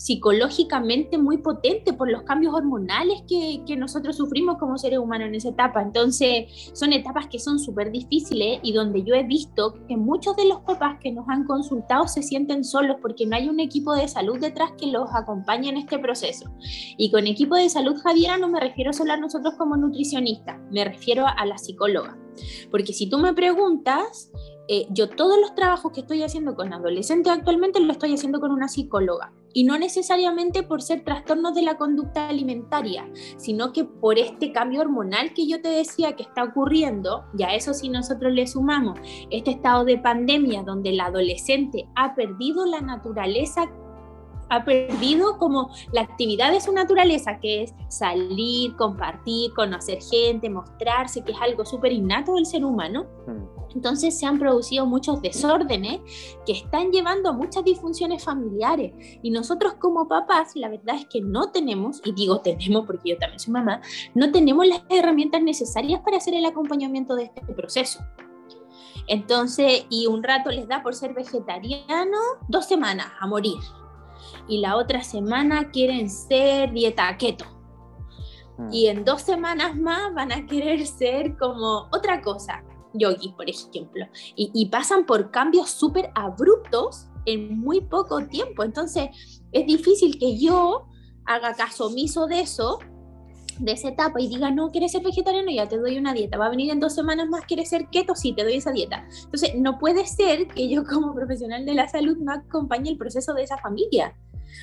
psicológicamente 0.01 1.19
muy 1.19 1.37
potente 1.37 1.93
por 1.93 2.09
los 2.09 2.23
cambios 2.23 2.55
hormonales 2.55 3.21
que, 3.27 3.61
nosotros 3.77 4.17
sufrimos 4.17 4.57
como 4.57 4.77
seres 4.77 4.99
humanos 4.99 5.29
en 5.29 5.35
esa 5.35 5.49
etapa. 5.49 5.81
Entonces, 5.81 6.71
son 6.73 6.91
etapas 6.91 7.27
que 7.27 7.39
son 7.39 7.57
súper 7.57 7.91
difíciles 7.91 8.59
y 8.63 8.73
donde 8.73 9.03
yo 9.03 9.15
he 9.15 9.23
visto 9.23 9.75
que 9.87 9.95
muchos 9.95 10.35
de 10.35 10.45
los 10.45 10.59
papás 10.61 10.97
que 10.99 11.11
nos 11.11 11.27
han 11.29 11.45
consultado 11.45 12.07
se 12.07 12.21
sienten 12.21 12.63
solos 12.63 12.97
porque 13.01 13.25
no 13.25 13.35
hay 13.35 13.47
un 13.47 13.59
equipo 13.59 13.95
de 13.95 14.07
salud 14.07 14.39
detrás 14.39 14.71
que 14.77 14.87
los 14.87 15.09
acompañe 15.13 15.69
en 15.69 15.77
este 15.77 15.99
proceso. 15.99 16.51
Y 16.97 17.11
con 17.11 17.27
equipo 17.27 17.55
de 17.55 17.69
salud, 17.69 17.95
Javiera, 18.03 18.37
no 18.37 18.49
me 18.49 18.59
refiero 18.59 18.93
solo 18.93 19.13
a 19.13 19.17
nosotros 19.17 19.53
como 19.57 19.77
nutricionistas, 19.77 20.59
me 20.71 20.83
refiero 20.83 21.25
a 21.27 21.45
la 21.45 21.57
psicóloga. 21.57 22.17
Porque 22.69 22.93
si 22.93 23.09
tú 23.09 23.19
me 23.19 23.33
preguntas, 23.33 24.31
eh, 24.67 24.87
yo 24.89 25.09
todos 25.09 25.39
los 25.39 25.55
trabajos 25.55 25.91
que 25.91 26.01
estoy 26.01 26.23
haciendo 26.23 26.55
con 26.55 26.73
adolescentes 26.73 27.31
actualmente 27.31 27.79
lo 27.79 27.91
estoy 27.91 28.13
haciendo 28.13 28.39
con 28.39 28.51
una 28.51 28.67
psicóloga. 28.67 29.33
Y 29.53 29.63
no 29.63 29.77
necesariamente 29.77 30.63
por 30.63 30.81
ser 30.81 31.03
trastornos 31.03 31.55
de 31.55 31.61
la 31.61 31.77
conducta 31.77 32.29
alimentaria, 32.29 33.09
sino 33.37 33.73
que 33.73 33.85
por 33.85 34.17
este 34.17 34.51
cambio 34.51 34.81
hormonal 34.81 35.33
que 35.33 35.47
yo 35.47 35.61
te 35.61 35.69
decía 35.69 36.15
que 36.15 36.23
está 36.23 36.43
ocurriendo, 36.43 37.25
y 37.37 37.43
a 37.43 37.55
eso 37.55 37.73
si 37.73 37.89
nosotros 37.89 38.33
le 38.33 38.47
sumamos 38.47 38.99
este 39.29 39.51
estado 39.51 39.85
de 39.85 39.97
pandemia 39.97 40.63
donde 40.63 40.89
el 40.89 40.99
adolescente 40.99 41.87
ha 41.95 42.15
perdido 42.15 42.65
la 42.65 42.81
naturaleza 42.81 43.69
ha 44.51 44.65
perdido 44.65 45.37
como 45.37 45.71
la 45.93 46.01
actividad 46.01 46.51
de 46.51 46.59
su 46.59 46.73
naturaleza, 46.73 47.39
que 47.39 47.63
es 47.63 47.73
salir, 47.87 48.75
compartir, 48.75 49.53
conocer 49.53 49.99
gente, 50.01 50.49
mostrarse, 50.49 51.23
que 51.23 51.31
es 51.31 51.37
algo 51.41 51.65
súper 51.65 51.93
innato 51.93 52.35
del 52.35 52.45
ser 52.45 52.65
humano. 52.65 53.05
Mm. 53.27 53.60
Entonces 53.75 54.17
se 54.17 54.25
han 54.25 54.39
producido 54.39 54.85
muchos 54.85 55.21
desórdenes 55.21 56.01
que 56.45 56.53
están 56.53 56.91
llevando 56.91 57.29
a 57.29 57.33
muchas 57.33 57.63
disfunciones 57.63 58.23
familiares. 58.23 58.93
Y 59.21 59.31
nosotros 59.31 59.75
como 59.75 60.07
papás, 60.07 60.51
la 60.55 60.69
verdad 60.69 60.95
es 60.95 61.05
que 61.05 61.21
no 61.21 61.51
tenemos, 61.51 62.01
y 62.03 62.11
digo 62.13 62.41
tenemos 62.41 62.85
porque 62.85 63.11
yo 63.11 63.17
también 63.17 63.39
soy 63.39 63.53
mamá, 63.53 63.81
no 64.13 64.31
tenemos 64.31 64.67
las 64.67 64.83
herramientas 64.89 65.41
necesarias 65.41 66.01
para 66.01 66.17
hacer 66.17 66.33
el 66.33 66.45
acompañamiento 66.45 67.15
de 67.15 67.25
este 67.25 67.41
proceso. 67.53 67.99
Entonces, 69.07 69.85
y 69.89 70.07
un 70.07 70.23
rato 70.23 70.51
les 70.51 70.67
da 70.67 70.83
por 70.83 70.95
ser 70.95 71.13
vegetariano, 71.13 72.17
dos 72.47 72.65
semanas 72.65 73.07
a 73.19 73.27
morir. 73.27 73.57
Y 74.47 74.59
la 74.59 74.77
otra 74.77 75.03
semana 75.03 75.71
quieren 75.71 76.09
ser 76.09 76.71
dieta 76.71 77.17
keto. 77.17 77.45
Mm. 78.57 78.73
Y 78.73 78.87
en 78.87 79.03
dos 79.03 79.21
semanas 79.21 79.75
más 79.75 80.13
van 80.13 80.31
a 80.31 80.45
querer 80.45 80.85
ser 80.85 81.37
como 81.37 81.87
otra 81.91 82.21
cosa 82.21 82.63
yogis, 82.93 83.31
por 83.33 83.49
ejemplo, 83.49 84.05
y, 84.35 84.65
pasan 84.67 85.05
por 85.05 85.31
cambios 85.31 85.69
súper 85.69 86.11
abruptos 86.15 87.07
en 87.25 87.59
muy 87.59 87.81
poco 87.81 88.25
tiempo. 88.27 88.63
Entonces, 88.63 89.09
es 89.51 89.65
difícil 89.65 90.17
que 90.17 90.37
yo 90.37 90.87
haga 91.25 91.53
caso 91.53 91.87
omiso 91.87 92.27
de 92.27 92.41
eso, 92.41 92.79
de 93.59 93.73
esa 93.73 93.89
etapa, 93.89 94.19
y 94.19 94.27
diga, 94.27 94.49
no, 94.51 94.71
quieres 94.71 94.91
ser 94.91 95.03
vegetariano, 95.03 95.51
ya 95.51 95.67
te 95.67 95.77
doy 95.77 95.97
una 95.97 96.13
dieta. 96.13 96.37
Va 96.37 96.47
a 96.47 96.49
venir 96.49 96.71
en 96.71 96.79
dos 96.79 96.93
semanas 96.93 97.29
más, 97.29 97.45
quieres 97.45 97.69
ser 97.69 97.87
keto, 97.91 98.15
sí, 98.15 98.33
te 98.33 98.43
doy 98.43 98.55
esa 98.55 98.71
dieta. 98.71 99.05
Entonces, 99.23 99.53
no 99.55 99.77
puede 99.77 100.05
ser 100.07 100.47
que 100.47 100.69
yo 100.69 100.83
como 100.83 101.13
profesional 101.13 101.65
de 101.65 101.75
la 101.75 101.87
salud 101.87 102.17
no 102.17 102.31
acompañe 102.31 102.89
el 102.89 102.97
proceso 102.97 103.33
de 103.33 103.43
esa 103.43 103.57
familia. 103.57 104.15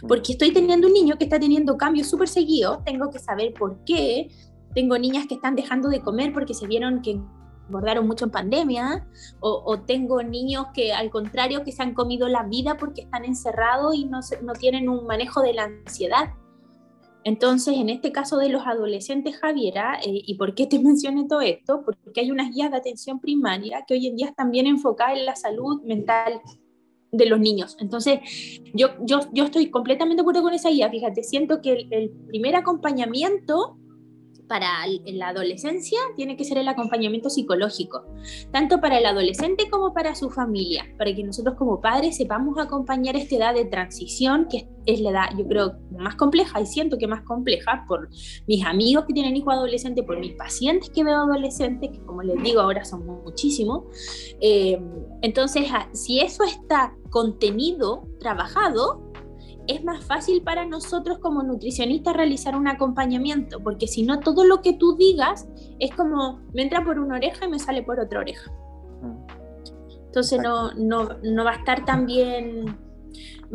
Porque 0.07 0.33
estoy 0.33 0.53
teniendo 0.53 0.87
un 0.87 0.93
niño 0.93 1.17
que 1.17 1.25
está 1.25 1.41
teniendo 1.41 1.77
cambios 1.77 2.09
súper 2.09 2.29
seguidos, 2.29 2.85
tengo 2.85 3.11
que 3.11 3.19
saber 3.19 3.55
por 3.55 3.85
qué. 3.85 4.29
Tengo 4.75 4.99
niñas 4.99 5.27
que 5.27 5.35
están 5.35 5.57
dejando 5.57 5.89
de 5.89 6.01
comer 6.01 6.33
porque 6.33 6.55
se 6.55 6.67
vieron 6.67 7.01
que 7.03 7.21
engordaron 7.69 8.07
mucho 8.07 8.25
en 8.25 8.31
pandemia, 8.31 9.07
o, 9.41 9.81
tengo 9.81 10.23
niños 10.23 10.67
que 10.75 10.93
al 10.93 11.11
contrario 11.11 11.63
que 11.65 11.73
se 11.73 11.83
han 11.83 11.95
comido 11.95 12.29
la 12.29 12.43
vida 12.43 12.77
porque 12.77 13.03
están 13.03 13.25
encerrados 13.25 13.95
y 13.95 14.07
no, 14.07 14.21
no 14.43 14.53
tienen 14.55 14.89
un 14.89 15.07
manejo 15.07 15.43
de 15.43 15.55
la 15.55 15.65
ansiedad. 15.65 16.31
Entonces, 17.25 17.77
en 17.77 17.91
este 17.91 18.11
caso 18.11 18.39
de 18.39 18.49
los 18.49 18.67
adolescentes, 18.67 19.37
Javiera, 19.37 19.99
eh, 20.03 20.23
¿y 20.25 20.35
por 20.37 20.55
qué 20.55 20.67
te 20.67 20.79
mencioné 20.83 21.27
todo 21.29 21.41
esto? 21.41 21.83
Porque 21.85 22.21
hay 22.21 22.31
unas 22.31 22.51
guías 22.51 22.71
de 22.71 22.79
atención 22.79 23.21
primaria 23.21 23.85
que 23.87 23.95
hoy 23.95 24.07
en 24.07 24.17
día 24.17 24.29
están 24.29 24.51
bien 24.51 24.67
enfocadas 24.67 25.19
en 25.19 25.27
la 25.27 25.37
salud 25.37 25.83
mental 25.83 26.41
de 27.11 27.27
los 27.27 27.41
niños. 27.41 27.77
Entonces, 27.81 28.21
yo, 28.75 28.89
yo, 29.01 29.21
yo 29.33 29.45
estoy 29.45 29.71
completamente 29.71 30.17
de 30.17 30.23
acuerdo 30.23 30.43
con 30.43 30.55
esa 30.55 30.71
guía. 30.71 30.91
Fíjate, 30.91 31.23
siento 31.23 31.63
que 31.63 31.87
el 31.91 32.11
primer 32.29 32.55
acompañamiento 32.57 33.78
para 34.49 34.87
la 35.07 35.29
adolescencia 35.29 35.99
tiene 36.17 36.37
que 36.37 36.45
ser 36.45 36.59
el 36.59 36.69
acompañamiento 36.69 37.31
psicológico, 37.31 38.05
tanto 38.51 38.81
para 38.81 38.99
el 38.99 39.07
adolescente 39.07 39.69
como 39.71 39.93
para 39.93 40.15
su 40.15 40.31
familia, 40.31 40.87
para 40.97 41.15
que 41.15 41.23
nosotros 41.23 41.55
como 41.57 41.81
padres 41.81 42.17
sepamos 42.17 42.59
acompañar 42.59 43.15
esta 43.17 43.37
edad 43.37 43.55
de 43.55 43.67
transición, 43.67 44.47
que 44.51 44.67
es 44.87 45.01
la 45.01 45.11
edad, 45.11 45.27
yo 45.37 45.47
creo, 45.47 45.77
más 45.99 46.17
compleja 46.17 46.61
y 46.61 46.67
siento 46.67 46.97
que 46.97 47.07
más 47.07 47.23
compleja 47.23 47.85
por 47.87 48.09
mis 48.47 48.65
amigos 48.65 49.05
que 49.07 49.13
tienen 49.13 49.37
hijos 49.37 49.53
adolescentes, 49.53 50.05
por 50.05 50.19
mis 50.19 50.33
pacientes 50.33 50.89
que 50.91 51.05
veo 51.05 51.17
adolescentes, 51.17 51.91
que 51.91 52.01
como 52.05 52.23
les 52.23 52.43
digo 52.43 52.63
ahora 52.63 52.85
son 52.85 53.05
muchísimos. 53.07 53.85
Eh, 54.41 54.81
entonces, 55.21 55.69
ah, 55.73 55.89
si 55.93 56.21
eso 56.21 56.43
está 56.45 56.97
contenido, 57.11 58.09
trabajado, 58.19 59.08
es 59.69 59.85
más 59.85 60.05
fácil 60.05 60.43
para 60.43 60.65
nosotros 60.65 61.19
como 61.19 61.43
nutricionistas 61.43 62.17
realizar 62.17 62.57
un 62.57 62.67
acompañamiento, 62.67 63.61
porque 63.61 63.87
si 63.87 64.03
no, 64.03 64.21
todo 64.21 64.45
lo 64.45 64.63
que 64.63 64.73
tú 64.73 64.97
digas 64.97 65.47
es 65.79 65.95
como 65.95 66.41
me 66.55 66.63
entra 66.63 66.83
por 66.83 66.99
una 66.99 67.17
oreja 67.17 67.45
y 67.45 67.49
me 67.49 67.59
sale 67.59 67.83
por 67.83 68.01
otra 68.01 68.21
oreja. 68.21 68.51
Entonces 70.07 70.41
no, 70.41 70.73
no, 70.75 71.19
no 71.23 71.45
va 71.45 71.53
a 71.53 71.57
estar 71.57 71.85
tan 71.85 72.07
bien, 72.07 72.79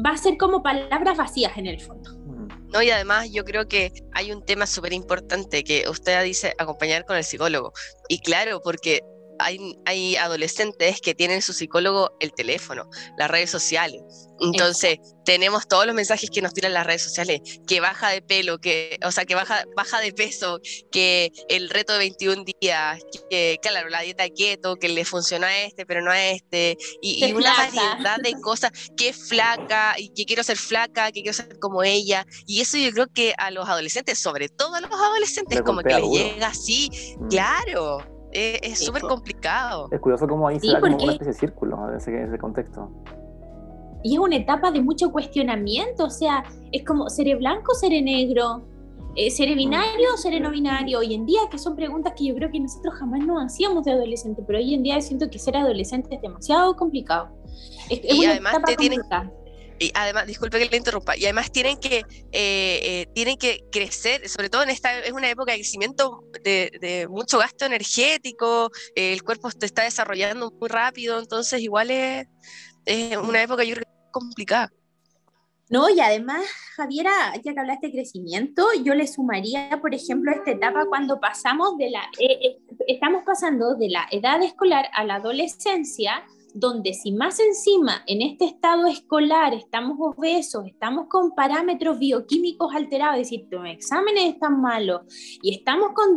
va 0.05 0.11
a 0.11 0.17
ser 0.17 0.37
como 0.37 0.61
palabras 0.61 1.17
vacías 1.17 1.57
en 1.57 1.65
el 1.65 1.81
fondo. 1.81 2.11
Mm. 2.27 2.71
No, 2.71 2.81
y 2.81 2.91
además 2.91 3.31
yo 3.31 3.43
creo 3.43 3.67
que 3.67 3.91
hay 4.13 4.31
un 4.31 4.43
tema 4.45 4.67
súper 4.67 4.93
importante 4.93 5.63
que 5.63 5.89
usted 5.89 6.23
dice 6.23 6.53
acompañar 6.59 7.05
con 7.05 7.17
el 7.17 7.23
psicólogo. 7.23 7.73
Y 8.07 8.19
claro, 8.19 8.61
porque 8.63 9.01
hay, 9.39 10.15
adolescentes 10.15 11.01
que 11.01 11.15
tienen 11.15 11.41
su 11.41 11.53
psicólogo 11.53 12.11
el 12.19 12.33
teléfono, 12.33 12.89
las 13.17 13.29
redes 13.29 13.49
sociales. 13.49 14.01
Entonces, 14.39 14.99
tenemos 15.25 15.67
todos 15.67 15.85
los 15.85 15.95
mensajes 15.95 16.29
que 16.29 16.41
nos 16.41 16.53
tiran 16.53 16.73
las 16.73 16.85
redes 16.85 17.03
sociales, 17.03 17.39
que 17.65 17.79
baja 17.79 18.09
de 18.09 18.21
pelo, 18.21 18.59
que, 18.59 18.99
o 19.05 19.11
sea, 19.11 19.25
que 19.25 19.35
baja, 19.35 19.63
baja 19.75 20.01
de 20.01 20.11
peso, 20.11 20.59
que 20.91 21.31
el 21.49 21.69
reto 21.69 21.93
de 21.93 21.99
21 21.99 22.43
días, 22.59 23.01
que, 23.29 23.57
claro, 23.61 23.89
la 23.89 24.01
dieta 24.01 24.27
keto, 24.29 24.75
que 24.75 24.89
le 24.89 25.05
funciona 25.05 25.47
a 25.47 25.63
este, 25.63 25.85
pero 25.85 26.01
no 26.01 26.11
a 26.11 26.25
este, 26.25 26.77
y, 27.01 27.31
una 27.31 27.55
variedad 27.55 28.17
de 28.21 28.33
cosas, 28.41 28.71
que 28.97 29.09
es 29.09 29.29
flaca, 29.29 29.95
y 29.97 30.09
que 30.09 30.25
quiero 30.25 30.43
ser 30.43 30.57
flaca, 30.57 31.11
que 31.11 31.21
quiero 31.21 31.33
ser 31.33 31.59
como 31.59 31.83
ella, 31.83 32.25
y 32.45 32.61
eso 32.61 32.77
yo 32.77 32.91
creo 32.91 33.07
que 33.07 33.33
a 33.37 33.51
los 33.51 33.69
adolescentes, 33.69 34.19
sobre 34.19 34.49
todo 34.49 34.75
a 34.75 34.81
los 34.81 34.91
adolescentes, 34.91 35.61
como 35.61 35.81
que 35.81 35.93
les 35.93 36.09
llega 36.09 36.47
así, 36.47 36.89
mm. 37.17 37.27
claro, 37.29 38.12
es 38.33 38.79
súper 38.79 39.01
complicado. 39.03 39.87
Es 39.91 39.99
curioso 39.99 40.27
cómo 40.27 40.47
ahí 40.47 40.59
se 40.59 40.71
da 40.71 40.81
como 40.81 40.97
ese 41.11 41.33
círculo, 41.33 41.95
ese, 41.95 42.23
ese 42.23 42.37
contexto. 42.37 42.89
Y 44.03 44.15
es 44.15 44.19
una 44.19 44.35
etapa 44.35 44.71
de 44.71 44.81
mucho 44.81 45.11
cuestionamiento, 45.11 46.05
o 46.05 46.09
sea, 46.09 46.43
es 46.71 46.83
como, 46.83 47.09
¿seré 47.09 47.35
blanco 47.35 47.71
o 47.71 47.75
seré 47.75 48.01
negro? 48.01 48.63
Eh, 49.15 49.29
¿Seré 49.29 49.53
binario 49.53 50.13
o 50.13 50.17
seré 50.17 50.39
no 50.39 50.49
binario? 50.49 50.99
Hoy 50.99 51.13
en 51.13 51.25
día, 51.25 51.41
que 51.49 51.59
son 51.59 51.75
preguntas 51.75 52.13
que 52.17 52.25
yo 52.25 52.35
creo 52.35 52.49
que 52.49 52.59
nosotros 52.59 52.95
jamás 52.95 53.19
nos 53.25 53.43
hacíamos 53.45 53.85
de 53.85 53.91
adolescente, 53.91 54.43
pero 54.45 54.57
hoy 54.57 54.73
en 54.73 54.81
día 54.81 54.99
siento 55.01 55.29
que 55.29 55.37
ser 55.37 55.55
adolescente 55.55 56.15
es 56.15 56.21
demasiado 56.21 56.75
complicado. 56.75 57.29
Es, 57.89 58.01
y 58.03 58.25
además 58.25 58.57
te 58.65 58.75
tienen, 58.75 59.01
y 59.79 59.91
además, 59.93 60.27
disculpe 60.27 60.59
que 60.59 60.69
le 60.69 60.77
interrumpa, 60.77 61.17
y 61.17 61.25
además 61.25 61.51
tienen 61.51 61.77
que, 61.77 61.99
eh, 61.99 62.03
eh, 62.31 63.07
tienen 63.13 63.37
que 63.37 63.63
crecer, 63.71 64.27
sobre 64.29 64.49
todo 64.49 64.63
en 64.63 64.69
esta, 64.69 64.99
es 64.99 65.11
una 65.11 65.29
época 65.29 65.51
de 65.51 65.59
crecimiento 65.59 66.23
de, 66.43 67.07
mucho 67.09 67.39
gasto 67.39 67.65
energético, 67.65 68.71
el 68.95 69.23
cuerpo 69.23 69.49
se 69.51 69.65
está 69.65 69.83
desarrollando 69.83 70.51
muy 70.51 70.69
rápido, 70.69 71.19
entonces 71.19 71.61
igual 71.61 71.91
es, 71.91 72.27
una 73.21 73.41
época 73.41 73.63
yo 73.63 73.75
creo 73.75 73.85
complicada. 74.11 74.71
No, 75.69 75.89
y 75.89 75.99
además, 75.99 76.45
Javiera, 76.75 77.33
ya 77.43 77.53
que 77.53 77.59
hablaste 77.59 77.87
de 77.87 77.93
crecimiento, 77.93 78.67
yo 78.83 78.93
le 78.93 79.07
sumaría, 79.07 79.79
por 79.81 79.95
ejemplo, 79.95 80.31
esta 80.31 80.51
etapa 80.51 80.85
cuando 80.87 81.19
pasamos 81.19 81.77
de 81.77 81.89
la, 81.89 82.03
eh, 82.19 82.59
estamos 82.87 83.23
pasando 83.25 83.73
de 83.75 83.89
la 83.89 84.05
edad 84.11 84.43
escolar 84.43 84.89
a 84.93 85.03
la 85.03 85.15
adolescencia, 85.15 86.25
donde 86.53 86.93
si 86.93 87.11
más 87.11 87.39
encima 87.39 88.03
en 88.07 88.21
este 88.21 88.45
estado 88.45 88.87
escolar 88.87 89.53
estamos 89.53 89.97
obesos, 89.99 90.65
estamos 90.67 91.07
con 91.07 91.31
parámetros 91.31 91.99
bioquímicos 91.99 92.73
alterados, 92.73 93.15
es 93.17 93.29
decir, 93.29 93.47
los 93.49 93.65
exámenes 93.67 94.33
están 94.33 94.61
malos 94.61 95.01
y 95.41 95.55
estamos 95.55 95.89
con 95.93 96.13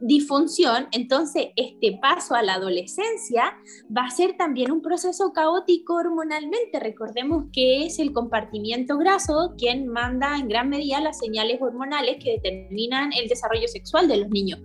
disfunción, 0.00 0.88
entonces 0.92 1.48
este 1.56 1.98
paso 2.00 2.34
a 2.34 2.42
la 2.42 2.54
adolescencia 2.54 3.56
va 3.96 4.02
a 4.02 4.10
ser 4.10 4.36
también 4.36 4.72
un 4.72 4.82
proceso 4.82 5.32
caótico 5.32 5.94
hormonalmente. 5.94 6.80
Recordemos 6.80 7.44
que 7.52 7.86
es 7.86 7.98
el 7.98 8.12
compartimiento 8.12 8.98
graso 8.98 9.54
quien 9.56 9.86
manda 9.88 10.36
en 10.38 10.48
gran 10.48 10.68
medida 10.68 11.00
las 11.00 11.18
señales 11.18 11.60
hormonales 11.60 12.16
que 12.22 12.32
determinan 12.32 13.12
el 13.12 13.28
desarrollo 13.28 13.68
sexual 13.68 14.08
de 14.08 14.18
los 14.18 14.28
niños. 14.30 14.60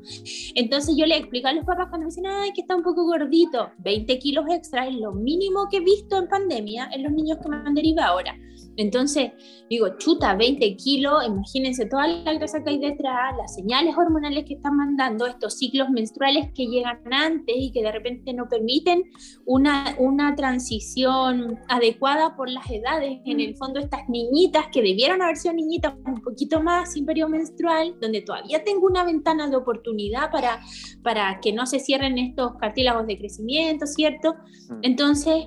Entonces 0.56 0.96
yo 0.98 1.06
le 1.06 1.18
explico 1.18 1.48
a 1.48 1.54
los 1.54 1.66
papás 1.66 1.88
cuando 1.90 2.06
me 2.06 2.12
dicen, 2.12 2.26
ay, 2.26 2.52
que 2.54 2.62
está 2.62 2.76
un 2.76 2.84
poco 2.84 3.06
gordito, 3.06 3.72
20 3.80 4.20
kilos 4.20 4.46
extra 4.50 4.88
es 4.88 4.96
lo 4.96 5.11
mínimo 5.14 5.68
que 5.70 5.78
he 5.78 5.82
visto 5.82 6.18
en 6.18 6.28
pandemia 6.28 6.90
en 6.94 7.04
los 7.04 7.12
niños 7.12 7.38
que 7.42 7.50
me 7.50 7.58
han 7.58 7.74
derivado 7.74 8.14
ahora. 8.14 8.38
Entonces, 8.78 9.32
digo, 9.70 9.98
chuta, 9.98 10.36
20 10.36 10.76
kilos, 10.78 11.26
imagínense 11.26 11.86
toda 11.86 12.08
la 12.08 12.34
grasa 12.34 12.64
que 12.64 12.72
hay 12.72 12.80
detrás, 12.80 13.36
las 13.38 13.56
señales 13.56 13.96
hormonales 13.98 14.46
que 14.46 14.56
están 14.56 14.78
mandando, 14.78 15.26
estos 15.26 15.58
ciclos 15.58 15.90
menstruales 15.90 16.50
que 16.56 16.68
llegan 16.68 17.02
antes 17.12 17.56
y 17.58 17.72
que 17.72 17.84
de 17.84 17.92
repente 17.92 18.34
no 18.34 18.48
permiten 18.48 19.04
una, 19.46 19.96
una 20.00 20.36
transición 20.36 21.60
adecuada 21.68 22.36
por 22.36 22.50
las 22.50 22.70
edades. 22.70 23.20
En 23.26 23.40
el 23.40 23.56
fondo, 23.56 23.80
estas 23.80 24.08
niñitas 24.10 24.68
que 24.72 24.82
debieron 24.82 25.22
haber 25.22 25.38
sido 25.38 25.54
niñitas 25.54 25.94
un 26.06 26.22
poquito 26.22 26.62
más 26.62 26.94
sin 26.94 27.06
periodo 27.06 27.30
menstrual, 27.30 27.96
donde 28.02 28.22
todavía 28.22 28.64
tengo 28.64 28.88
una 28.88 29.04
ventana 29.04 29.50
de 29.50 29.56
oportunidad 29.56 30.32
para, 30.32 30.62
para 31.04 31.40
que 31.42 31.54
no 31.54 31.66
se 31.66 31.80
cierren 31.80 32.18
estos 32.18 32.56
cartílagos 32.58 33.08
de 33.08 33.18
crecimiento, 33.18 33.86
¿cierto? 33.86 34.36
Mm. 34.70 34.80
Entonces, 34.84 35.46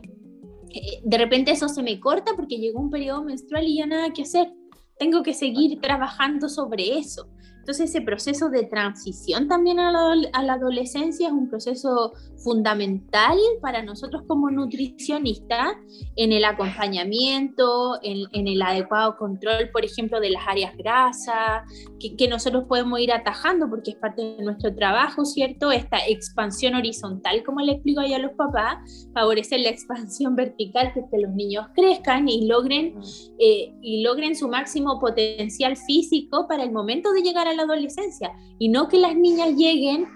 de 1.02 1.18
repente 1.18 1.52
eso 1.52 1.68
se 1.68 1.82
me 1.82 2.00
corta 2.00 2.32
porque 2.36 2.58
llegó 2.58 2.80
un 2.80 2.90
periodo 2.90 3.24
menstrual 3.24 3.66
y 3.66 3.78
ya 3.78 3.86
nada 3.86 4.12
que 4.12 4.22
hacer. 4.22 4.52
Tengo 4.98 5.22
que 5.22 5.34
seguir 5.34 5.80
trabajando 5.80 6.48
sobre 6.48 6.98
eso. 6.98 7.28
Entonces 7.64 7.88
ese 7.88 8.02
proceso 8.02 8.50
de 8.50 8.64
transición 8.64 9.48
también 9.48 9.80
a 9.80 9.90
la, 9.90 10.52
adolescencia 10.52 11.28
es 11.28 11.32
un 11.32 11.48
proceso 11.48 12.12
fundamental 12.36 13.38
para 13.62 13.82
nosotros 13.82 14.24
como 14.28 14.50
nutricionistas 14.50 15.74
en 16.14 16.32
el 16.32 16.44
acompañamiento, 16.44 17.98
en, 18.02 18.28
el 18.34 18.60
adecuado 18.60 19.16
control, 19.16 19.70
por 19.72 19.82
ejemplo, 19.82 20.20
de 20.20 20.28
las 20.28 20.46
áreas 20.46 20.76
grasas, 20.76 21.62
que, 21.98 22.14
que, 22.16 22.28
nosotros 22.28 22.64
podemos 22.68 23.00
ir 23.00 23.10
atajando 23.10 23.70
porque 23.70 23.92
es 23.92 23.96
parte 23.96 24.36
de 24.36 24.44
nuestro 24.44 24.74
trabajo, 24.74 25.24
¿cierto? 25.24 25.72
Esta 25.72 26.06
expansión 26.06 26.74
horizontal, 26.74 27.42
como 27.44 27.60
le 27.60 27.72
explico 27.72 28.00
ahí 28.00 28.12
a 28.12 28.18
los 28.18 28.32
papás, 28.32 29.08
favorecer 29.14 29.60
la 29.60 29.70
expansión 29.70 30.36
vertical, 30.36 30.92
que, 30.92 31.00
que 31.10 31.18
los 31.18 31.32
niños 31.32 31.68
crezcan 31.74 32.28
y 32.28 32.46
logren, 32.46 33.00
eh, 33.38 33.72
y 33.80 34.02
logren 34.02 34.36
su 34.36 34.48
máximo 34.48 35.00
potencial 35.00 35.78
físico 35.78 36.46
para 36.46 36.62
el 36.62 36.70
momento 36.70 37.10
de 37.14 37.22
llegar 37.22 37.48
a 37.48 37.53
la 37.54 37.62
adolescencia 37.62 38.32
y 38.58 38.68
no 38.68 38.88
que 38.88 38.98
las 38.98 39.16
niñas 39.16 39.54
lleguen 39.56 40.06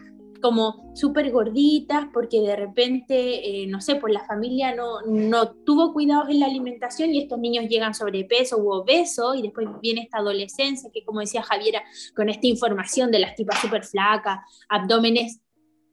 como 0.40 0.92
súper 0.94 1.30
gorditas 1.30 2.06
porque 2.12 2.40
de 2.40 2.56
repente, 2.56 3.62
eh, 3.62 3.66
no 3.66 3.80
sé, 3.80 3.96
pues 3.96 4.12
la 4.12 4.24
familia 4.24 4.74
no, 4.74 5.02
no 5.02 5.50
tuvo 5.50 5.92
cuidados 5.92 6.30
en 6.30 6.40
la 6.40 6.46
alimentación 6.46 7.12
y 7.12 7.20
estos 7.22 7.38
niños 7.38 7.66
llegan 7.68 7.94
sobrepeso 7.94 8.58
u 8.58 8.70
obeso 8.70 9.34
y 9.34 9.42
después 9.42 9.66
viene 9.82 10.02
esta 10.02 10.18
adolescencia 10.18 10.90
que 10.92 11.04
como 11.04 11.20
decía 11.20 11.42
Javiera, 11.42 11.82
con 12.14 12.28
esta 12.28 12.46
información 12.46 13.10
de 13.10 13.18
las 13.20 13.34
tipas 13.34 13.60
súper 13.60 13.84
flacas, 13.84 14.38
abdómenes 14.68 15.40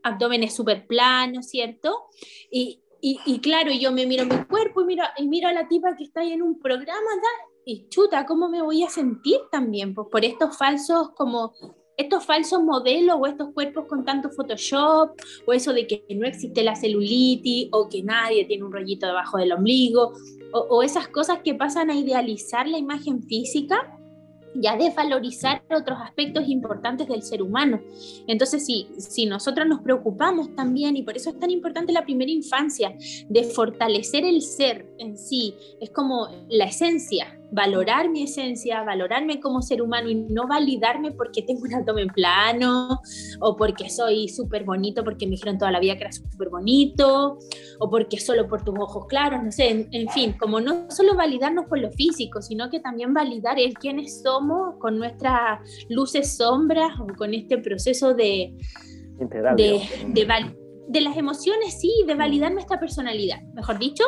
abdómenes 0.04 0.54
súper 0.54 0.86
planos, 0.86 1.48
¿cierto? 1.48 2.06
Y, 2.52 2.80
y, 3.02 3.40
claro, 3.40 3.72
yo 3.72 3.92
me 3.92 4.06
miro 4.06 4.26
mi 4.26 4.44
cuerpo 4.46 4.82
y 4.82 4.86
miro, 4.86 5.04
y 5.18 5.28
miro 5.28 5.48
a 5.48 5.54
la 5.54 5.68
tipa 5.68 5.96
que 5.96 6.04
está 6.04 6.22
ahí 6.22 6.32
en 6.32 6.42
un 6.42 6.60
programa, 6.60 7.10
y 7.66 7.88
chuta, 7.90 8.26
¿cómo 8.26 8.48
me 8.48 8.62
voy 8.62 8.84
a 8.84 8.90
sentir 8.90 9.40
también? 9.52 9.94
Pues 9.96 10.08
por 10.12 10.24
estos 10.24 10.56
falsos 10.58 11.10
como 11.16 11.54
estos 11.98 12.26
falsos 12.26 12.62
modelos 12.62 13.18
o 13.20 13.26
estos 13.26 13.54
cuerpos 13.54 13.86
con 13.88 14.04
tanto 14.04 14.30
Photoshop 14.30 15.12
o 15.46 15.54
eso 15.54 15.74
de 15.74 15.88
que 15.88 16.04
no 16.14 16.28
existe 16.28 16.62
la 16.64 16.76
celulitis 16.76 17.70
o 17.72 17.88
que 17.88 18.04
nadie 18.04 18.46
tiene 18.46 18.66
un 18.66 18.72
rollito 18.72 19.08
debajo 19.08 19.38
del 19.38 19.54
ombligo 19.54 20.14
o, 20.52 20.60
o 20.60 20.84
esas 20.84 21.08
cosas 21.08 21.40
que 21.44 21.56
pasan 21.56 21.90
a 21.90 21.96
idealizar 21.96 22.68
la 22.68 22.78
imagen 22.78 23.24
física 23.24 23.96
ya 24.56 24.78
desvalorizar 24.78 25.64
otros 25.70 26.00
aspectos 26.02 26.48
importantes 26.48 27.08
del 27.08 27.22
ser 27.22 27.42
humano. 27.42 27.82
Entonces, 28.28 28.66
si, 28.66 28.88
si 28.98 29.26
nosotros 29.26 29.68
nos 29.68 29.82
preocupamos 29.82 30.56
también, 30.56 30.96
y 30.96 31.04
por 31.04 31.18
eso 31.18 31.30
es 31.30 31.40
tan 31.40 31.52
importante 31.52 31.92
la 31.92 32.06
primera 32.06 32.32
infancia, 32.32 32.96
de 33.30 33.44
fortalecer 33.44 34.26
el 34.26 34.42
ser 34.42 34.88
en 34.98 35.18
sí, 35.18 35.56
es 35.82 35.90
como 35.90 36.30
la 36.50 36.66
esencia, 36.66 37.38
valorar 37.52 38.10
mi 38.10 38.24
esencia, 38.24 38.84
valorarme 38.84 39.40
como 39.40 39.62
ser 39.62 39.82
humano 39.82 40.10
y 40.10 40.16
no 40.16 40.48
validarme 40.48 41.12
porque 41.12 41.42
tengo 41.42 41.62
un 41.64 41.74
abdomen 41.74 42.08
plano 42.08 43.02
o 43.40 43.56
porque 43.56 43.90
soy 43.90 44.28
súper 44.30 44.64
bonito 44.64 45.04
porque 45.04 45.26
me 45.26 45.32
dijeron 45.32 45.58
toda 45.58 45.72
la 45.72 45.80
vida 45.80 45.96
que 45.96 46.02
era 46.02 46.12
súper 46.12 46.50
bonito 46.50 47.38
o 47.80 47.90
porque 47.90 48.20
solo 48.20 48.48
por 48.48 48.64
tus 48.64 48.78
ojos 48.78 49.06
claros, 49.08 49.44
no 49.44 49.52
sé, 49.52 49.88
en, 49.92 50.10
fin, 50.10 50.34
como 50.40 50.60
no 50.60 50.90
solo 50.90 51.16
validarnos 51.16 51.66
por 51.66 51.80
lo 51.80 51.92
físico, 51.92 52.42
sino 52.42 52.70
que 52.70 52.80
también 52.80 53.14
validar 53.14 53.60
el 53.60 53.74
quiénes 53.74 54.22
somos 54.22 54.76
con 54.80 54.98
nuestras 54.98 55.60
luces, 55.90 56.38
sombras 56.38 57.00
o 57.00 57.08
con 57.18 57.34
este 57.34 57.58
proceso 57.58 58.14
de... 58.14 58.54
de, 59.18 59.42
de, 59.56 59.82
de 60.08 60.26
las 60.94 61.18
emociones, 61.18 61.80
sí, 61.80 61.92
de 62.08 62.16
validar 62.16 62.52
nuestra 62.54 62.80
personalidad, 62.80 63.42
mejor 63.54 63.80
dicho. 63.80 64.04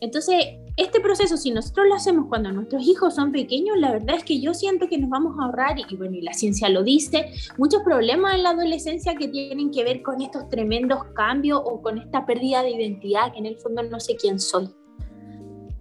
Entonces, 0.00 0.36
este 0.76 1.00
proceso, 1.00 1.36
si 1.36 1.50
nosotros 1.50 1.86
lo 1.88 1.94
hacemos 1.94 2.26
cuando 2.28 2.52
nuestros 2.52 2.86
hijos 2.86 3.14
son 3.14 3.32
pequeños, 3.32 3.78
la 3.78 3.92
verdad 3.92 4.16
es 4.16 4.24
que 4.24 4.40
yo 4.40 4.52
siento 4.52 4.88
que 4.88 4.98
nos 4.98 5.08
vamos 5.08 5.36
a 5.38 5.46
ahorrar, 5.46 5.76
y 5.78 5.96
bueno, 5.96 6.16
y 6.16 6.22
la 6.22 6.34
ciencia 6.34 6.68
lo 6.68 6.82
dice, 6.82 7.30
muchos 7.56 7.82
problemas 7.82 8.34
en 8.34 8.42
la 8.42 8.50
adolescencia 8.50 9.14
que 9.14 9.28
tienen 9.28 9.70
que 9.70 9.84
ver 9.84 10.02
con 10.02 10.20
estos 10.20 10.48
tremendos 10.50 11.04
cambios 11.14 11.60
o 11.64 11.80
con 11.80 11.98
esta 11.98 12.26
pérdida 12.26 12.62
de 12.62 12.70
identidad, 12.70 13.32
que 13.32 13.38
en 13.38 13.46
el 13.46 13.56
fondo 13.56 13.82
no 13.84 14.00
sé 14.00 14.16
quién 14.16 14.38
soy. 14.38 14.68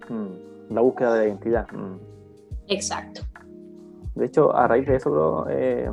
Mm, 0.10 0.74
la 0.74 0.82
búsqueda 0.82 1.16
de 1.16 1.28
identidad. 1.28 1.68
Mm. 1.72 2.00
Exacto. 2.68 3.22
De 4.16 4.26
hecho, 4.26 4.56
a 4.56 4.68
raíz 4.68 4.88
de 4.88 4.96
eso, 4.96 5.46
eh, 5.50 5.92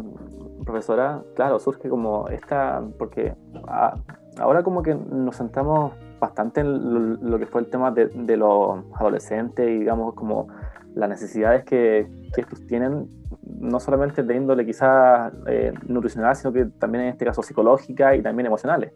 profesora, 0.64 1.24
claro, 1.34 1.58
surge 1.58 1.88
como 1.88 2.28
esta, 2.28 2.82
porque 2.98 3.34
ahora 4.38 4.62
como 4.62 4.82
que 4.82 4.94
nos 4.94 5.36
sentamos 5.36 5.92
bastante 6.20 6.60
en 6.60 7.30
lo, 7.30 7.38
que 7.38 7.46
fue 7.46 7.60
el 7.62 7.68
tema 7.68 7.90
de, 7.90 8.36
los 8.36 8.84
adolescentes 8.94 9.68
y 9.68 9.80
digamos 9.80 10.14
como 10.14 10.48
las 10.94 11.08
necesidades 11.08 11.64
que, 11.64 12.06
que 12.34 12.42
estos 12.42 12.66
tienen, 12.66 13.08
no 13.58 13.80
solamente 13.80 14.22
de 14.22 14.36
índole 14.36 14.64
quizás 14.64 15.32
eh, 15.46 15.72
nutricional, 15.86 16.36
sino 16.36 16.52
que 16.52 16.66
también 16.66 17.04
en 17.04 17.10
este 17.10 17.24
caso 17.24 17.42
psicológica 17.42 18.14
y 18.14 18.22
también 18.22 18.46
emocionales. 18.46 18.92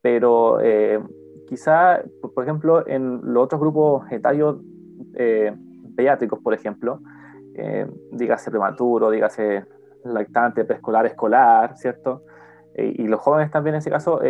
Pero 0.00 0.60
eh, 0.60 1.00
quizá, 1.48 2.00
por 2.34 2.44
ejemplo, 2.44 2.86
en 2.86 3.20
los 3.32 3.44
otros 3.44 3.60
grupos 3.60 4.10
etarios 4.10 4.58
eh, 5.14 5.54
pediátricos, 5.96 6.38
por 6.40 6.54
ejemplo, 6.54 7.00
eh, 7.54 7.86
dígase 8.12 8.50
prematuro, 8.50 9.10
dígase 9.10 9.64
lactante, 10.04 10.64
preescolar, 10.64 11.06
escolar, 11.06 11.76
¿cierto? 11.76 12.22
Y 12.76 13.06
los 13.06 13.20
jóvenes 13.20 13.50
también 13.50 13.74
en 13.74 13.78
ese 13.78 13.90
caso, 13.90 14.20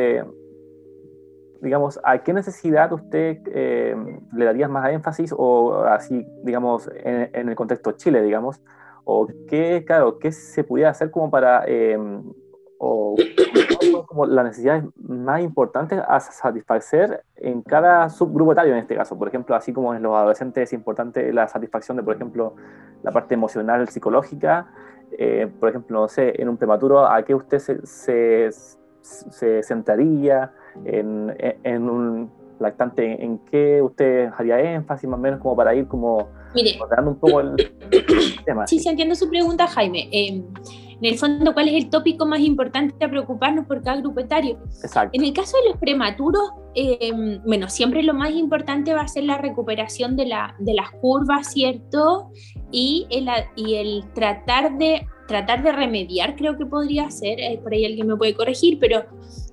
digamos, 1.61 2.01
¿a 2.05 2.19
qué 2.19 2.33
necesidad 2.33 2.93
usted 2.93 3.39
eh, 3.47 3.97
le 4.33 4.45
daría 4.45 4.69
más 4.69 4.91
énfasis 4.91 5.35
o 5.37 5.85
así, 5.85 6.27
digamos, 6.43 6.91
en, 6.95 7.49
el 7.49 7.55
contexto 7.55 7.93
Chile, 7.93 8.23
digamos? 8.23 8.61
¿O 9.05 9.29
qué, 9.49 9.85
claro, 9.87 10.19
qué 10.19 10.33
se 10.33 10.65
pudiera 10.65 10.91
hacer 10.91 11.11
como 11.11 11.31
para, 11.31 11.65
eh, 11.67 11.99
o 12.79 13.17
como 14.07 14.27
las 14.27 14.45
necesidades 14.45 14.85
más 14.97 15.41
importantes 15.43 16.01
a 16.07 16.21
satisfacer 16.21 17.23
en 17.37 17.63
cada 17.63 18.09
subgrupo 18.11 18.53
etario 18.53 18.73
en 18.73 18.81
este 18.81 18.97
caso? 18.97 19.19
Por 19.19 19.29
ejemplo, 19.29 19.55
así 19.55 19.73
como 19.73 19.95
en 19.95 20.03
los 20.03 20.15
adolescentes 20.15 20.65
es 20.65 20.73
importante 20.73 21.33
la 21.33 21.49
satisfacción 21.49 21.97
de, 21.97 22.03
por 22.03 22.17
ejemplo, 22.17 22.57
la 23.03 23.13
parte 23.13 23.35
emocional, 23.35 23.89
psicológica, 23.89 24.69
eh, 25.19 25.49
por 25.59 25.69
ejemplo, 25.71 26.01
no 26.01 26.09
sé, 26.09 26.41
en 26.41 26.49
un 26.49 26.57
prematuro, 26.57 27.07
¿a 27.07 27.23
qué 27.25 27.35
usted 27.35 27.59
se, 27.59 27.87
se, 27.87 28.51
se 29.03 29.63
centraría? 29.63 30.53
en, 30.85 31.89
un 31.89 32.31
lactante, 32.59 33.23
¿en 33.23 33.39
qué 33.51 33.83
usted 33.83 34.31
haría 34.37 34.75
énfasis 34.75 35.09
más 35.09 35.19
o 35.19 35.23
menos 35.23 35.41
como 35.41 35.57
para 35.57 35.75
ir 35.75 35.87
como 35.87 36.29
Mire, 36.55 36.79
un 37.05 37.17
poco 37.17 37.41
el, 37.41 37.57
tema? 38.45 38.67
Sí, 38.67 38.79
sí, 38.79 38.89
entiendo 38.89 39.15
su 39.15 39.29
pregunta, 39.29 39.67
Jaime. 39.67 40.09
Em, 40.11 40.45
en 40.99 41.05
el 41.05 41.19
fondo, 41.19 41.53
¿cuál 41.53 41.69
es 41.69 41.75
el 41.75 41.91
tópico 41.91 42.25
más 42.25 42.41
importante 42.41 43.05
a 43.05 43.11
preocuparnos 43.11 43.67
por 43.67 43.83
cada 43.83 44.01
grupo 44.01 44.21
etario? 44.21 44.59
Exacto. 44.83 45.11
En 45.13 45.25
el 45.25 45.35
caso 45.35 45.59
de 45.63 45.71
los 45.71 45.79
prematuros, 45.79 46.51
em, 46.75 47.43
bueno, 47.45 47.69
siempre 47.69 48.03
lo 48.03 48.15
más 48.15 48.31
importante 48.31 48.95
va 48.95 49.03
a 49.03 49.09
ser 49.09 49.25
la 49.25 49.37
recuperación 49.37 50.17
de, 50.17 50.27
la, 50.27 50.57
de 50.59 50.73
las 50.73 50.91
curvas, 50.93 51.53
¿cierto? 51.53 52.31
Y 52.71 53.07
el, 53.11 53.29
y 53.55 53.75
el 53.77 54.05
tratar 54.13 54.77
de 54.77 55.07
tratar 55.27 55.63
de 55.63 55.73
remediar, 55.73 56.37
creo 56.37 56.57
que 56.57 56.65
podría 56.67 57.11
ser, 57.11 57.41
eh, 57.41 57.59
por 57.63 57.73
ahí 57.73 57.85
alguien 57.85 58.07
me 58.07 58.17
puede 58.17 58.35
corregir, 58.35 58.79
pero 58.79 59.05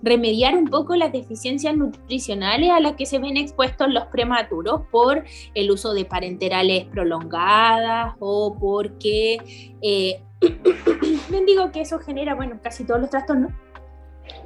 remediar 0.02 0.56
un 0.56 0.68
poco 0.68 0.96
las 0.96 1.12
deficiencias 1.12 1.76
nutricionales 1.76 2.70
a 2.70 2.80
las 2.80 2.94
que 2.94 3.06
se 3.06 3.20
ven 3.20 3.38
expuestos 3.38 3.92
los 3.92 4.06
prematuros 4.06 4.82
por 4.92 5.24
el 5.56 5.72
uso 5.72 5.94
de 5.94 6.06
parenterales 6.06 6.86
prolongadas 6.86 8.16
o 8.20 8.56
porque, 8.60 9.38
eh, 9.82 10.22
digo 11.48 11.72
que 11.72 11.82
eso 11.82 12.00
genera, 12.00 12.36
bueno, 12.36 12.60
casi 12.62 12.86
todos 12.86 13.02
los 13.02 13.10
trastornos 13.10 13.52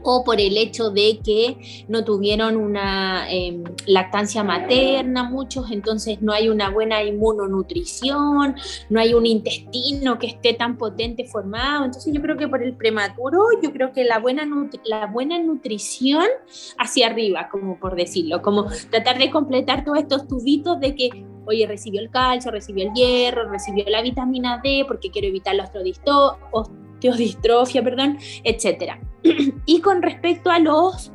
o 0.03 0.23
por 0.23 0.39
el 0.39 0.57
hecho 0.57 0.89
de 0.89 1.19
que 1.23 1.85
no 1.87 2.03
tuvieron 2.03 2.55
una 2.55 3.29
em, 3.29 3.63
lactancia 3.85 4.43
materna 4.43 5.23
muchos, 5.23 5.71
entonces 5.71 6.21
no 6.21 6.33
hay 6.33 6.49
una 6.49 6.69
buena 6.69 7.03
inmunonutrición, 7.03 8.55
no 8.89 8.99
hay 8.99 9.13
un 9.13 9.25
intestino 9.25 10.17
que 10.17 10.27
esté 10.27 10.53
tan 10.53 10.77
potente 10.77 11.25
formado, 11.25 11.85
entonces 11.85 12.13
yo 12.13 12.21
creo 12.21 12.37
que 12.37 12.47
por 12.47 12.63
el 12.63 12.75
prematuro, 12.75 13.45
yo 13.61 13.71
creo 13.71 13.91
que 13.91 14.03
la 14.03 14.19
buena, 14.19 14.47
la 14.85 15.07
buena 15.07 15.39
nutrición 15.39 16.25
hacia 16.77 17.07
arriba, 17.07 17.49
como 17.49 17.79
por 17.79 17.95
decirlo, 17.95 18.41
como 18.41 18.65
tratar 18.89 19.17
de 19.17 19.29
completar 19.31 19.83
todos 19.83 19.99
estos 19.99 20.27
tubitos 20.27 20.79
de 20.79 20.95
que 20.95 21.25
oye, 21.47 21.65
recibió 21.65 22.01
el 22.01 22.09
calcio, 22.09 22.51
recibió 22.51 22.87
el 22.87 22.93
hierro, 22.93 23.49
recibió 23.49 23.85
la 23.87 24.01
vitamina 24.01 24.59
D 24.61 24.83
porque 24.87 25.09
quiero 25.09 25.27
evitar 25.27 25.55
la 25.55 25.71
osteodistrofia, 26.97 27.83
perdón, 27.83 28.17
y 29.65 29.81
con 29.81 30.01
respecto 30.01 30.49
a 30.49 30.59
los 30.59 31.11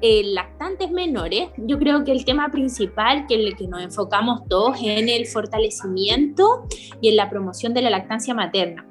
eh, 0.00 0.22
lactantes 0.24 0.90
menores, 0.90 1.50
yo 1.56 1.78
creo 1.78 2.04
que 2.04 2.12
el 2.12 2.24
tema 2.24 2.50
principal 2.50 3.26
que, 3.26 3.34
el 3.34 3.56
que 3.56 3.68
nos 3.68 3.82
enfocamos 3.82 4.48
todos 4.48 4.78
en 4.82 5.08
el 5.08 5.26
fortalecimiento 5.26 6.66
y 7.00 7.08
en 7.08 7.16
la 7.16 7.30
promoción 7.30 7.72
de 7.72 7.82
la 7.82 7.90
lactancia 7.90 8.34
materna 8.34 8.86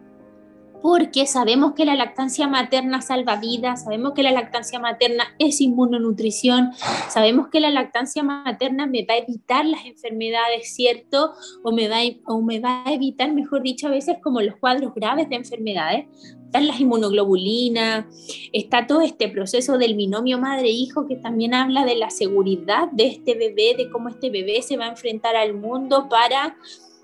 porque 0.81 1.27
sabemos 1.27 1.73
que 1.73 1.85
la 1.85 1.95
lactancia 1.95 2.47
materna 2.47 3.01
salva 3.01 3.35
vidas, 3.35 3.83
sabemos 3.83 4.13
que 4.13 4.23
la 4.23 4.31
lactancia 4.31 4.79
materna 4.79 5.35
es 5.37 5.61
inmunonutrición, 5.61 6.71
sabemos 7.09 7.49
que 7.49 7.59
la 7.59 7.69
lactancia 7.69 8.23
materna 8.23 8.87
me 8.87 9.05
va 9.05 9.13
a 9.13 9.17
evitar 9.17 9.65
las 9.65 9.85
enfermedades, 9.85 10.73
¿cierto? 10.73 11.33
O 11.63 11.71
me 11.71 11.87
va 11.87 11.99
a, 11.99 12.03
o 12.25 12.41
me 12.41 12.59
va 12.59 12.83
a 12.85 12.93
evitar, 12.93 13.31
mejor 13.33 13.61
dicho, 13.61 13.87
a 13.87 13.91
veces 13.91 14.17
como 14.23 14.41
los 14.41 14.55
cuadros 14.55 14.93
graves 14.93 15.29
de 15.29 15.35
enfermedades. 15.35 16.05
Están 16.45 16.67
las 16.67 16.81
inmunoglobulinas, 16.81 18.05
está 18.51 18.85
todo 18.85 18.99
este 18.99 19.29
proceso 19.29 19.77
del 19.77 19.95
binomio 19.95 20.37
madre-hijo 20.37 21.07
que 21.07 21.15
también 21.15 21.53
habla 21.53 21.85
de 21.85 21.95
la 21.95 22.09
seguridad 22.09 22.91
de 22.91 23.07
este 23.07 23.35
bebé, 23.35 23.75
de 23.77 23.89
cómo 23.89 24.09
este 24.09 24.29
bebé 24.29 24.61
se 24.61 24.75
va 24.75 24.85
a 24.85 24.89
enfrentar 24.89 25.37
al 25.37 25.53
mundo 25.53 26.09
para, 26.09 26.57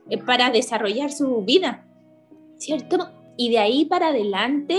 eh, 0.10 0.18
para 0.18 0.50
desarrollar 0.50 1.14
su 1.14 1.44
vida, 1.44 1.88
¿cierto? 2.58 3.17
Y 3.38 3.52
de 3.52 3.60
ahí 3.60 3.86
para 3.86 4.08
adelante, 4.08 4.78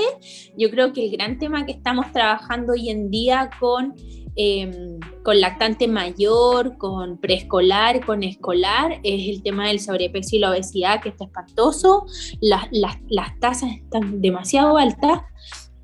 yo 0.57 0.71
creo 0.71 0.93
que 0.93 1.05
el 1.05 1.13
gran 1.13 1.39
tema 1.39 1.65
que 1.65 1.73
estamos 1.73 2.13
trabajando 2.13 2.73
hoy 2.73 2.91
en 2.91 3.11
día 3.11 3.51
con, 3.61 3.95
em, 4.35 4.99
con 5.23 5.41
lactante 5.41 5.87
mayor, 5.87 6.77
con 6.77 7.19
preescolar, 7.19 8.05
con 8.05 8.23
escolar, 8.25 9.01
es 9.05 9.29
el 9.29 9.43
tema 9.43 9.69
del 9.69 9.81
sobrepeso 9.81 10.37
y 10.37 10.41
la 10.41 10.51
obesidad, 10.51 11.01
que 11.01 11.11
está 11.11 11.25
espantoso. 11.25 12.07
Las, 12.41 12.67
las, 12.73 12.97
las 13.09 13.39
tasas 13.39 13.71
están 13.73 14.21
demasiado 14.21 14.77
altas 14.77 15.23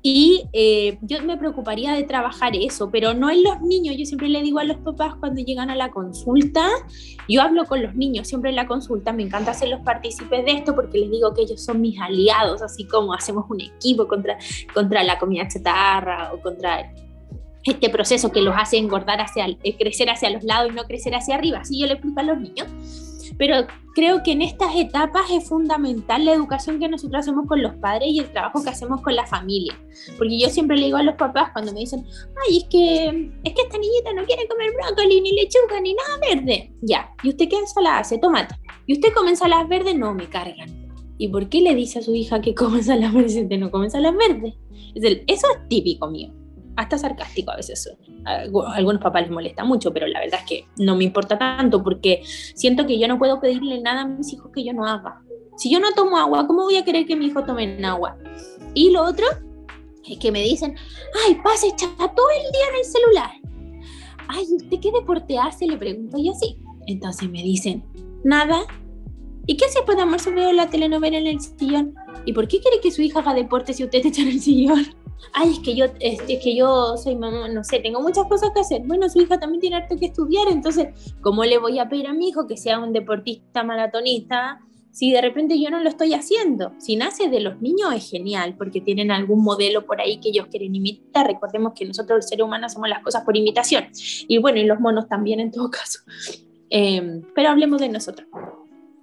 y 0.07 0.47
eh, 0.53 0.99
yo 1.01 1.23
me 1.23 1.35
preocuparía 1.35 1.93
de 1.93 2.03
trabajar 2.03 2.55
eso, 2.55 2.91
pero 2.91 3.15
no 3.15 3.31
en 3.31 3.41
los 3.41 3.59
niños. 3.61 3.95
Yo 3.97 4.05
siempre 4.05 4.29
le 4.29 4.43
digo 4.43 4.59
a 4.59 4.63
los 4.63 4.77
papás 4.77 5.15
cuando 5.15 5.41
llegan 5.41 5.71
a 5.71 5.75
la 5.75 5.89
consulta, 5.89 6.69
yo 7.27 7.41
hablo 7.41 7.65
con 7.65 7.81
los 7.81 7.95
niños 7.95 8.27
siempre 8.27 8.51
en 8.51 8.55
la 8.55 8.67
consulta, 8.67 9.13
me 9.13 9.23
encanta 9.23 9.49
hacer 9.49 9.69
los 9.69 9.79
partícipes 9.79 10.45
de 10.45 10.51
esto 10.51 10.75
porque 10.75 10.99
les 10.99 11.09
digo 11.09 11.33
que 11.33 11.41
ellos 11.41 11.65
son 11.65 11.81
mis 11.81 11.99
aliados, 11.99 12.61
así 12.61 12.85
como 12.85 13.15
hacemos 13.15 13.45
un 13.49 13.61
equipo 13.61 14.07
contra, 14.07 14.37
contra 14.75 15.03
la 15.03 15.17
comida 15.17 15.47
chatarra 15.47 16.31
o 16.33 16.39
contra 16.39 16.93
este 17.63 17.89
proceso 17.89 18.31
que 18.31 18.43
los 18.43 18.53
hace 18.55 18.77
engordar 18.77 19.21
hacia, 19.21 19.47
eh, 19.47 19.75
crecer 19.75 20.11
hacia 20.11 20.29
los 20.29 20.43
lados 20.43 20.71
y 20.71 20.75
no 20.75 20.83
crecer 20.83 21.15
hacia 21.15 21.33
arriba. 21.33 21.61
Así 21.61 21.79
yo 21.79 21.87
le 21.87 21.93
explico 21.93 22.19
a 22.19 22.23
los 22.23 22.39
niños 22.39 22.67
pero 23.37 23.67
creo 23.93 24.23
que 24.23 24.31
en 24.31 24.41
estas 24.41 24.75
etapas 24.75 25.29
es 25.31 25.47
fundamental 25.47 26.25
la 26.25 26.33
educación 26.33 26.79
que 26.79 26.87
nosotros 26.87 27.21
hacemos 27.21 27.47
con 27.47 27.61
los 27.61 27.73
padres 27.75 28.09
y 28.09 28.19
el 28.19 28.31
trabajo 28.31 28.63
que 28.63 28.69
hacemos 28.69 29.01
con 29.01 29.15
la 29.15 29.25
familia. 29.25 29.73
Porque 30.17 30.39
yo 30.39 30.49
siempre 30.49 30.77
le 30.77 30.85
digo 30.85 30.97
a 30.97 31.03
los 31.03 31.15
papás 31.15 31.51
cuando 31.53 31.73
me 31.73 31.79
dicen, 31.79 32.05
ay, 32.45 32.57
es 32.57 32.63
que, 32.65 33.31
es 33.43 33.53
que 33.53 33.61
esta 33.61 33.77
niñita 33.77 34.13
no 34.13 34.25
quiere 34.25 34.47
comer 34.47 34.71
brócoli, 34.73 35.21
ni 35.21 35.31
lechuga, 35.31 35.79
ni 35.81 35.93
nada 35.93 36.19
verde. 36.29 36.73
Ya, 36.81 37.09
¿y 37.23 37.29
usted 37.29 37.49
qué 37.49 37.57
ensalada 37.57 37.99
hace? 37.99 38.17
Tomate. 38.17 38.55
¿Y 38.85 38.93
usted 38.93 39.13
come 39.13 39.31
ensaladas 39.31 39.67
verdes? 39.67 39.95
No, 39.95 40.13
me 40.13 40.27
cargan. 40.27 40.85
¿Y 41.17 41.29
por 41.29 41.47
qué 41.49 41.61
le 41.61 41.73
dice 41.75 41.99
a 41.99 42.01
su 42.01 42.13
hija 42.13 42.41
que 42.41 42.53
come 42.53 42.77
ensalada 42.77 43.11
verde 43.13 43.29
si 43.29 43.57
no 43.57 43.71
come 43.71 43.85
ensalada 43.85 44.15
verde? 44.15 44.57
Es 44.93 45.03
el, 45.03 45.23
eso 45.27 45.47
es 45.53 45.67
típico 45.69 46.09
mío. 46.09 46.33
Hasta 46.75 46.97
sarcástico 46.97 47.51
a 47.51 47.55
veces. 47.55 47.89
A 48.25 48.43
algunos 48.73 49.01
papás 49.01 49.23
les 49.23 49.31
molesta 49.31 49.63
mucho, 49.63 49.93
pero 49.93 50.07
la 50.07 50.19
verdad 50.19 50.41
es 50.41 50.45
que 50.45 50.67
no 50.77 50.95
me 50.95 51.03
importa 51.03 51.37
tanto 51.37 51.81
porque 51.83 52.21
siento 52.25 52.85
que 52.85 52.99
yo 52.99 53.07
no 53.07 53.17
puedo 53.17 53.39
pedirle 53.39 53.81
nada 53.81 54.01
a 54.01 54.07
mis 54.07 54.33
hijos 54.33 54.51
que 54.53 54.63
yo 54.63 54.73
no 54.73 54.85
haga. 54.85 55.21
Si 55.57 55.71
yo 55.71 55.79
no 55.79 55.93
tomo 55.93 56.17
agua, 56.17 56.45
¿cómo 56.47 56.63
voy 56.63 56.75
a 56.77 56.83
querer 56.83 57.05
que 57.05 57.15
mi 57.15 57.27
hijo 57.27 57.43
tome 57.43 57.79
agua? 57.85 58.17
Y 58.73 58.91
lo 58.91 59.03
otro 59.03 59.25
es 60.05 60.17
que 60.19 60.31
me 60.31 60.41
dicen, 60.41 60.75
ay, 61.25 61.35
pase 61.43 61.71
chata 61.75 62.13
todo 62.13 62.27
el 62.29 62.51
día 62.51 62.65
en 62.71 62.75
el 62.75 62.85
celular. 62.85 63.31
Ay, 64.27 64.45
¿usted 64.53 64.79
qué 64.81 64.91
deporte 64.91 65.37
hace? 65.37 65.65
Le 65.65 65.77
pregunto 65.77 66.17
yo 66.17 66.31
así. 66.31 66.57
Entonces 66.87 67.29
me 67.29 67.41
dicen, 67.41 67.85
nada, 68.23 68.65
¿Y 69.47 69.57
qué 69.57 69.65
hace 69.65 69.79
después 69.79 69.95
de 69.95 70.03
almuerzo 70.03 70.31
veo 70.31 70.51
la 70.53 70.69
telenovela 70.69 71.17
en 71.17 71.27
el 71.27 71.39
sillón? 71.39 71.93
¿Y 72.25 72.33
por 72.33 72.47
qué 72.47 72.59
quiere 72.59 72.79
que 72.81 72.91
su 72.91 73.01
hija 73.01 73.19
haga 73.19 73.33
deporte 73.33 73.73
si 73.73 73.83
usted 73.83 74.03
está 74.03 74.21
en 74.21 74.29
el 74.29 74.39
sillón? 74.39 74.85
Ay, 75.33 75.51
es 75.51 75.59
que 75.59 75.75
yo, 75.75 75.85
es, 75.99 76.21
que 76.21 76.55
yo 76.55 76.97
soy 76.97 77.15
mamá, 77.15 77.47
no 77.49 77.63
sé, 77.63 77.79
tengo 77.79 78.01
muchas 78.01 78.25
cosas 78.27 78.51
que 78.53 78.61
hacer. 78.61 78.81
Bueno, 78.85 79.09
su 79.09 79.21
hija 79.21 79.39
también 79.39 79.61
tiene 79.61 79.75
harto 79.77 79.95
que 79.97 80.07
estudiar, 80.07 80.47
entonces, 80.49 80.87
¿cómo 81.21 81.43
le 81.43 81.57
voy 81.57 81.79
a 81.79 81.89
pedir 81.89 82.07
a 82.07 82.13
mi 82.13 82.29
hijo 82.29 82.47
que 82.47 82.57
sea 82.57 82.79
un 82.79 82.93
deportista 82.93 83.63
maratonista 83.63 84.59
si 84.91 85.11
de 85.11 85.19
repente 85.21 85.59
yo 85.59 85.69
no 85.69 85.81
lo 85.81 85.89
estoy 85.89 86.13
haciendo? 86.13 86.73
Si 86.77 86.95
nace 86.95 87.29
de 87.29 87.41
los 87.41 87.61
niños 87.61 87.93
es 87.93 88.09
genial, 88.09 88.55
porque 88.57 88.81
tienen 88.81 89.11
algún 89.11 89.43
modelo 89.43 89.85
por 89.85 89.99
ahí 89.99 90.19
que 90.19 90.29
ellos 90.29 90.47
quieren 90.49 90.75
imitar. 90.75 91.27
Recordemos 91.27 91.73
que 91.75 91.85
nosotros, 91.85 92.17
los 92.17 92.29
seres 92.29 92.45
humanos, 92.45 92.71
hacemos 92.71 92.89
las 92.89 93.03
cosas 93.03 93.23
por 93.23 93.35
imitación. 93.35 93.85
Y 94.27 94.37
bueno, 94.37 94.59
y 94.59 94.65
los 94.65 94.79
monos 94.79 95.07
también 95.07 95.39
en 95.39 95.51
todo 95.51 95.69
caso. 95.69 95.99
Eh, 96.71 97.21
pero 97.35 97.49
hablemos 97.49 97.79
de 97.79 97.87
nosotros. 97.87 98.27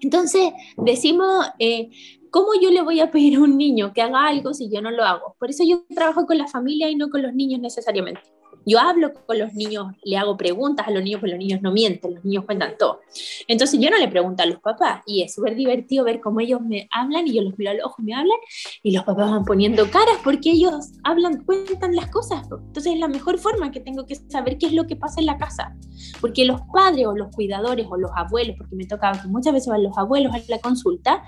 Entonces, 0.00 0.52
decimos, 0.76 1.46
eh, 1.60 1.90
¿cómo 2.32 2.54
yo 2.60 2.70
le 2.70 2.80
voy 2.80 2.98
a 2.98 3.10
pedir 3.10 3.36
a 3.36 3.40
un 3.40 3.56
niño 3.58 3.92
que 3.92 4.02
haga 4.02 4.26
algo 4.26 4.54
si 4.54 4.70
yo 4.70 4.80
no 4.80 4.90
lo 4.90 5.04
hago? 5.04 5.36
Por 5.38 5.50
eso 5.50 5.62
yo 5.64 5.84
trabajo 5.94 6.26
con 6.26 6.38
la 6.38 6.48
familia 6.48 6.90
y 6.90 6.96
no 6.96 7.10
con 7.10 7.22
los 7.22 7.34
niños 7.34 7.60
necesariamente. 7.60 8.22
Yo 8.64 8.78
hablo 8.78 9.12
con 9.26 9.38
los 9.38 9.54
niños, 9.54 9.86
le 10.04 10.16
hago 10.16 10.36
preguntas 10.36 10.86
a 10.86 10.90
los 10.90 11.02
niños, 11.02 11.20
pero 11.20 11.32
los 11.32 11.38
niños 11.38 11.62
no 11.62 11.72
mienten, 11.72 12.14
los 12.14 12.24
niños 12.24 12.44
cuentan 12.44 12.74
todo. 12.78 13.00
Entonces 13.48 13.80
yo 13.80 13.90
no 13.90 13.98
le 13.98 14.08
pregunto 14.08 14.42
a 14.42 14.46
los 14.46 14.60
papás 14.60 15.02
y 15.06 15.22
es 15.22 15.34
súper 15.34 15.54
divertido 15.54 16.04
ver 16.04 16.20
cómo 16.20 16.40
ellos 16.40 16.60
me 16.60 16.88
hablan 16.90 17.26
y 17.26 17.34
yo 17.34 17.42
los 17.42 17.56
miro 17.58 17.72
a 17.72 17.74
los 17.74 17.86
ojos, 17.86 18.04
me 18.04 18.14
hablan 18.14 18.38
y 18.82 18.92
los 18.92 19.04
papás 19.04 19.30
van 19.30 19.44
poniendo 19.44 19.90
caras 19.90 20.16
porque 20.22 20.50
ellos 20.50 20.92
hablan, 21.04 21.44
cuentan 21.44 21.96
las 21.96 22.08
cosas. 22.10 22.42
Entonces 22.42 22.94
es 22.94 22.98
la 22.98 23.08
mejor 23.08 23.38
forma 23.38 23.70
que 23.70 23.80
tengo 23.80 24.06
que 24.06 24.14
saber 24.14 24.58
qué 24.58 24.66
es 24.66 24.72
lo 24.72 24.86
que 24.86 24.96
pasa 24.96 25.20
en 25.20 25.26
la 25.26 25.38
casa. 25.38 25.76
Porque 26.20 26.44
los 26.44 26.60
padres 26.72 27.06
o 27.06 27.14
los 27.14 27.34
cuidadores 27.34 27.86
o 27.90 27.96
los 27.96 28.10
abuelos, 28.14 28.56
porque 28.56 28.76
me 28.76 28.86
toca 28.86 29.12
que 29.12 29.28
muchas 29.28 29.52
veces 29.52 29.68
van 29.68 29.82
los 29.82 29.96
abuelos 29.96 30.34
a 30.34 30.40
la 30.48 30.58
consulta, 30.58 31.22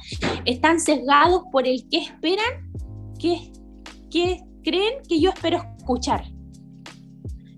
están 0.45 0.80
sesgados 0.80 1.43
por 1.51 1.66
el 1.66 1.89
que 1.89 1.99
esperan, 1.99 2.70
que, 3.18 3.53
que 4.11 4.43
creen 4.62 5.03
que 5.09 5.20
yo 5.20 5.30
espero 5.30 5.62
escuchar. 5.78 6.34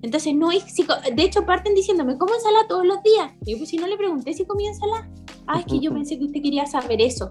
Entonces, 0.06 0.36
no 0.36 0.52
es, 0.52 0.64
de 0.76 1.22
hecho, 1.24 1.44
parten 1.44 1.74
diciéndome, 1.74 2.16
¿cómo 2.16 2.32
ensalada 2.32 2.68
todos 2.68 2.86
los 2.86 3.02
días? 3.02 3.32
Y 3.44 3.50
yo, 3.50 3.58
pues 3.58 3.70
si 3.70 3.76
no 3.76 3.88
le 3.88 3.96
pregunté 3.96 4.32
si 4.34 4.44
comía 4.44 4.70
ensalada. 4.70 5.10
Ah, 5.48 5.58
es 5.58 5.66
que 5.66 5.80
yo 5.80 5.92
pensé 5.92 6.16
que 6.16 6.26
usted 6.26 6.40
quería 6.40 6.64
saber 6.64 7.02
eso. 7.02 7.28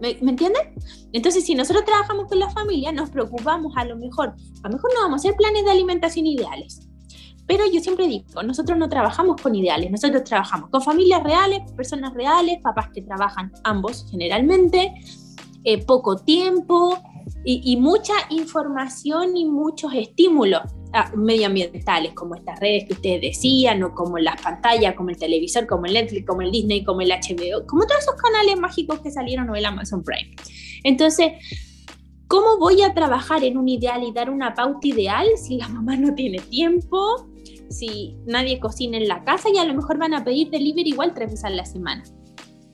¿Me, 0.00 0.16
¿Me 0.22 0.30
entienden? 0.30 0.62
Entonces, 1.12 1.44
si 1.44 1.54
nosotros 1.54 1.84
trabajamos 1.84 2.26
con 2.28 2.38
la 2.38 2.48
familia, 2.48 2.90
nos 2.90 3.10
preocupamos 3.10 3.74
a 3.76 3.84
lo 3.84 3.96
mejor, 3.96 4.28
a 4.62 4.68
lo 4.68 4.76
mejor 4.76 4.90
no 4.94 5.02
vamos 5.02 5.12
a 5.12 5.28
hacer 5.28 5.36
planes 5.36 5.66
de 5.66 5.70
alimentación 5.70 6.26
ideales. 6.26 6.88
Pero 7.46 7.64
yo 7.70 7.80
siempre 7.82 8.08
digo, 8.08 8.42
nosotros 8.42 8.78
no 8.78 8.88
trabajamos 8.88 9.38
con 9.42 9.54
ideales, 9.54 9.90
nosotros 9.90 10.24
trabajamos 10.24 10.70
con 10.70 10.80
familias 10.80 11.22
reales, 11.22 11.70
personas 11.72 12.14
reales, 12.14 12.60
papás 12.62 12.88
que 12.94 13.02
trabajan 13.02 13.52
ambos 13.62 14.06
generalmente, 14.10 14.94
eh, 15.64 15.84
poco 15.84 16.16
tiempo 16.16 16.98
y, 17.44 17.60
y, 17.62 17.76
mucha 17.76 18.14
información 18.30 19.36
y 19.36 19.44
muchos 19.44 19.92
estímulos. 19.92 20.62
Ah, 20.98 21.12
medioambientales, 21.14 22.14
como 22.14 22.36
estas 22.36 22.58
redes 22.58 22.86
que 22.86 22.94
ustedes 22.94 23.20
decían, 23.20 23.82
o 23.82 23.94
como 23.94 24.16
las 24.16 24.40
pantallas, 24.40 24.94
como 24.94 25.10
el 25.10 25.18
televisor, 25.18 25.66
como 25.66 25.84
el 25.84 25.92
Netflix, 25.92 26.24
como 26.24 26.40
el 26.40 26.50
Disney, 26.50 26.84
como 26.84 27.02
el 27.02 27.10
HBO, 27.10 27.66
como 27.66 27.84
todos 27.86 28.00
esos 28.00 28.14
canales 28.14 28.58
mágicos 28.58 29.00
que 29.00 29.10
salieron 29.10 29.50
o 29.50 29.54
el 29.54 29.66
Amazon 29.66 30.02
Prime. 30.02 30.34
Entonces, 30.84 31.32
¿cómo 32.28 32.56
voy 32.58 32.80
a 32.80 32.94
trabajar 32.94 33.44
en 33.44 33.58
un 33.58 33.68
ideal 33.68 34.04
y 34.04 34.12
dar 34.12 34.30
una 34.30 34.54
pauta 34.54 34.88
ideal 34.88 35.26
si 35.36 35.58
la 35.58 35.68
mamá 35.68 35.96
no 35.96 36.14
tiene 36.14 36.38
tiempo, 36.38 37.28
si 37.68 38.16
nadie 38.24 38.58
cocina 38.58 38.96
en 38.96 39.06
la 39.06 39.22
casa 39.22 39.50
y 39.52 39.58
a 39.58 39.66
lo 39.66 39.74
mejor 39.74 39.98
van 39.98 40.14
a 40.14 40.24
pedir 40.24 40.48
delivery 40.48 40.92
igual 40.92 41.12
tres 41.12 41.32
veces 41.32 41.44
a 41.44 41.50
la 41.50 41.66
semana? 41.66 42.04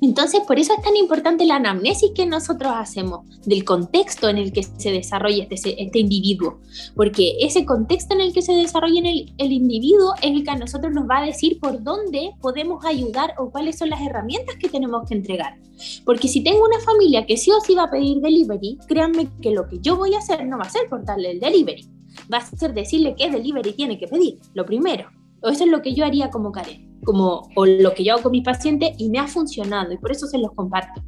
Entonces, 0.03 0.41
por 0.49 0.59
eso 0.59 0.75
es 0.77 0.83
tan 0.83 0.97
importante 0.97 1.47
la 1.47 1.57
anamnesis 1.57 2.11
que 2.13 2.27
nosotros 2.27 2.73
hacemos 2.75 3.21
del 3.47 3.65
contexto 3.65 4.29
en 4.29 4.37
el 4.37 4.53
que 4.53 4.65
se 4.65 4.91
desarrolla 4.91 5.47
este, 5.49 5.81
este 5.81 6.01
individuo, 6.01 6.59
porque 6.97 7.37
ese 7.39 7.65
contexto 7.65 8.13
en 8.15 8.21
el 8.21 8.33
que 8.33 8.43
se 8.43 8.53
desarrolla 8.53 9.01
el, 9.09 9.33
el 9.39 9.53
individuo 9.53 10.15
es 10.21 10.33
el 10.33 10.43
que 10.43 10.51
a 10.51 10.57
nosotros 10.57 10.93
nos 10.93 11.09
va 11.09 11.19
a 11.19 11.27
decir 11.27 11.61
por 11.61 11.85
dónde 11.85 12.33
podemos 12.41 12.85
ayudar 12.85 13.35
o 13.39 13.51
cuáles 13.51 13.79
son 13.79 13.91
las 13.91 14.01
herramientas 14.01 14.57
que 14.57 14.69
tenemos 14.69 15.09
que 15.09 15.15
entregar. 15.15 15.57
Porque 16.05 16.27
si 16.27 16.43
tengo 16.43 16.65
una 16.65 16.81
familia 16.81 17.25
que 17.25 17.37
sí 17.37 17.53
o 17.53 17.61
sí 17.61 17.77
va 17.77 17.85
a 17.85 17.91
pedir 17.91 18.21
delivery, 18.21 18.79
créanme 18.89 19.29
que 19.41 19.53
lo 19.53 19.69
que 19.69 19.79
yo 19.79 19.97
voy 19.97 20.15
a 20.15 20.19
hacer 20.19 20.45
no 20.47 20.59
va 20.59 20.65
a 20.65 20.71
ser 20.71 20.89
cortarle 20.89 21.31
el 21.31 21.39
delivery, 21.39 21.87
va 22.33 22.39
a 22.39 22.57
ser 22.57 22.75
decirle 22.75 23.15
qué 23.17 23.31
delivery 23.31 23.73
tiene 23.73 23.97
que 23.99 24.09
pedir, 24.09 24.39
lo 24.53 24.67
primero. 24.67 25.09
O 25.43 25.49
eso 25.49 25.65
es 25.65 25.71
lo 25.71 25.83
que 25.83 25.95
yo 25.95 26.05
haría 26.05 26.31
como 26.31 26.53
Karen 26.53 26.93
como 27.05 27.49
o 27.55 27.67
lo 27.67 27.95
que 27.95 28.05
yo 28.05 28.15
hago 28.15 28.25
con 28.25 28.33
mis 28.33 28.45
pacientes 28.45 28.95
y 28.99 29.09
me 29.09 29.19
ha 29.19 29.27
funcionado 29.27 29.93
y 29.93 29.99
por 29.99 30.13
eso 30.13 30.27
se 30.27 30.39
los 30.39 30.53
comparto. 30.53 31.03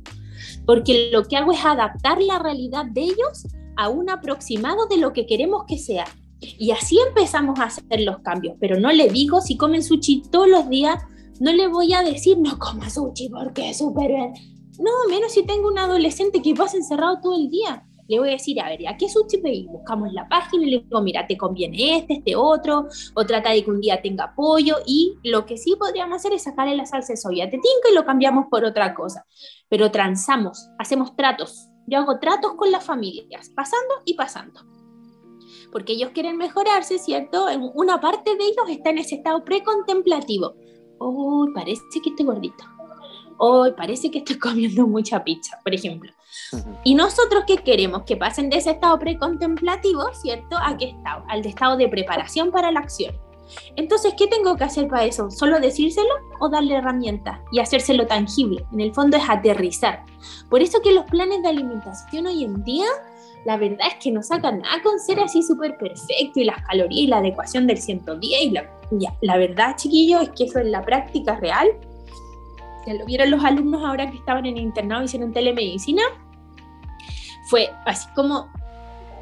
Porque 0.67 1.11
lo 1.13 1.25
que 1.25 1.37
hago 1.37 1.53
es 1.53 1.65
adaptar 1.65 2.21
la 2.21 2.39
realidad 2.39 2.87
de 2.87 3.03
ellos 3.03 3.47
a 3.77 3.89
un 3.89 4.11
aproximado 4.11 4.87
de 4.87 4.99
lo 4.99 5.13
que 5.13 5.27
queremos 5.27 5.65
que 5.67 5.79
sea. 5.79 6.07
Y 6.41 6.71
así 6.73 6.99
empezamos 7.09 7.59
a 7.59 7.65
hacer 7.65 8.01
los 8.01 8.19
cambios, 8.19 8.57
pero 8.61 8.79
no 8.79 8.93
le 8.93 9.09
digo 9.09 9.41
si 9.41 9.57
comen 9.57 9.83
sushi 9.83 10.23
todos 10.31 10.49
los 10.49 10.69
días, 10.69 11.03
no 11.41 11.53
le 11.53 11.69
voy 11.69 11.93
a 11.95 12.03
decir 12.03 12.39
no 12.39 12.59
coma 12.59 12.91
sushi 12.91 13.29
porque 13.29 13.71
es 13.71 13.79
súper... 13.79 14.11
No, 14.79 14.91
menos 15.09 15.33
si 15.33 15.45
tengo 15.45 15.69
un 15.69 15.79
adolescente 15.79 16.43
que 16.43 16.55
pasa 16.55 16.77
encerrado 16.77 17.21
todo 17.23 17.37
el 17.37 17.49
día 17.49 17.85
le 18.09 18.19
voy 18.19 18.29
a 18.29 18.33
decir, 18.33 18.61
a 18.61 18.69
ver, 18.69 18.87
¿a 18.89 18.97
qué 18.97 19.09
sushi 19.09 19.39
pedís? 19.39 19.67
Buscamos 19.67 20.13
la 20.13 20.29
página 20.29 20.67
y 20.67 20.71
le 20.71 20.79
digo, 20.81 21.01
mira, 21.01 21.27
te 21.27 21.37
conviene 21.37 21.99
este, 21.99 22.15
este 22.15 22.37
otro, 22.37 22.89
o 23.15 23.27
trata 23.27 23.51
de 23.51 23.65
que 23.65 23.71
un 23.71 23.81
día 23.81 24.01
tenga 24.03 24.35
pollo, 24.35 24.77
y 24.87 25.17
lo 25.25 25.47
que 25.47 25.57
sí 25.57 25.75
podríamos 25.79 26.17
hacer 26.17 26.33
es 26.33 26.43
sacarle 26.43 26.77
la 26.77 26.87
salsa 26.87 27.13
de 27.13 27.17
soya, 27.17 27.45
te 27.47 27.59
tinco 27.59 27.89
y 27.91 27.95
lo 27.95 28.05
cambiamos 28.05 28.47
por 28.51 28.65
otra 28.65 28.95
cosa. 28.95 29.27
Pero 29.69 29.91
transamos, 29.91 30.69
hacemos 30.79 31.17
tratos. 31.17 31.69
Yo 31.87 31.99
hago 31.99 32.19
tratos 32.19 32.55
con 32.55 32.71
las 32.71 32.85
familias, 32.85 33.51
pasando 33.55 33.95
y 34.05 34.15
pasando. 34.15 34.61
Porque 35.73 35.93
ellos 35.95 36.11
quieren 36.15 36.37
mejorarse, 36.37 36.99
¿cierto? 36.99 37.47
Una 37.75 38.01
parte 38.01 38.37
de 38.37 38.45
ellos 38.45 38.69
está 38.69 38.91
en 38.91 38.99
ese 38.99 39.17
estado 39.17 39.45
precontemplativo. 39.45 40.55
Oh, 40.99 41.49
parece 41.55 41.83
que 42.03 42.11
estoy 42.11 42.25
gordito 42.25 42.65
hoy 43.39 43.73
parece 43.73 44.11
que 44.11 44.19
estoy 44.19 44.39
comiendo 44.39 44.87
mucha 44.87 45.23
pizza, 45.23 45.59
por 45.63 45.75
ejemplo. 45.75 46.11
Y 46.85 46.95
nosotros 46.95 47.45
qué 47.47 47.59
queremos? 47.59 48.03
Que 48.03 48.17
pasen 48.17 48.51
de 48.51 48.59
ese 48.59 48.73
estado 48.73 48.99
precontemplativo, 48.99 50.03
¿cierto? 50.15 50.57
¿A 50.61 50.77
qué 50.77 50.87
estado? 50.87 51.25
Al 51.29 51.43
de 51.43 51.49
estado 51.49 51.77
de 51.77 51.89
preparación 51.89 52.51
para 52.51 52.71
la 52.71 52.81
acción. 52.81 53.15
Entonces, 53.77 54.15
¿qué 54.17 54.27
tengo 54.27 54.57
que 54.57 54.65
hacer 54.65 54.89
para 54.89 55.05
eso? 55.05 55.31
¿Solo 55.31 55.61
decírselo 55.61 56.09
o 56.41 56.49
darle 56.49 56.77
herramientas 56.77 57.41
y 57.53 57.61
hacérselo 57.61 58.07
tangible? 58.07 58.65
En 58.73 58.81
el 58.81 58.95
fondo 58.95 59.17
es 59.17 59.25
aterrizar. 59.29 60.05
Por 60.49 60.63
eso 60.63 60.81
que 60.81 60.93
los 60.93 61.05
planes 61.05 61.43
de 61.43 61.49
alimentación 61.49 62.27
hoy 62.27 62.45
en 62.45 62.65
día, 62.65 62.87
la 63.45 63.57
verdad 63.57 63.89
es 63.89 64.03
que 64.03 64.11
no 64.11 64.23
sacan 64.23 64.61
nada 64.61 64.83
con 64.83 64.99
ser 64.99 65.21
así 65.21 65.43
súper 65.43 65.77
perfecto 65.77 66.41
y 66.41 66.45
las 66.45 66.63
calorías 66.67 67.03
y 67.03 67.07
la 67.07 67.19
adecuación 67.19 67.67
del 67.67 67.79
110 67.79 68.43
y 68.43 68.51
la, 68.51 68.71
ya, 68.91 69.15
la 69.21 69.37
verdad, 69.37 69.77
chiquillos, 69.77 70.23
es 70.23 70.31
que 70.31 70.45
eso 70.45 70.59
en 70.59 70.73
la 70.73 70.83
práctica 70.83 71.37
real 71.37 71.69
lo 72.93 73.07
vieron 73.07 73.31
los 73.31 73.43
alumnos 73.43 73.83
ahora 73.83 74.11
que 74.11 74.19
estaban 74.19 74.45
en 74.45 74.59
internado 74.59 75.03
y 75.03 75.05
hicieron 75.07 75.33
telemedicina, 75.33 76.03
fue 77.49 77.71
así 77.87 78.09
como, 78.15 78.49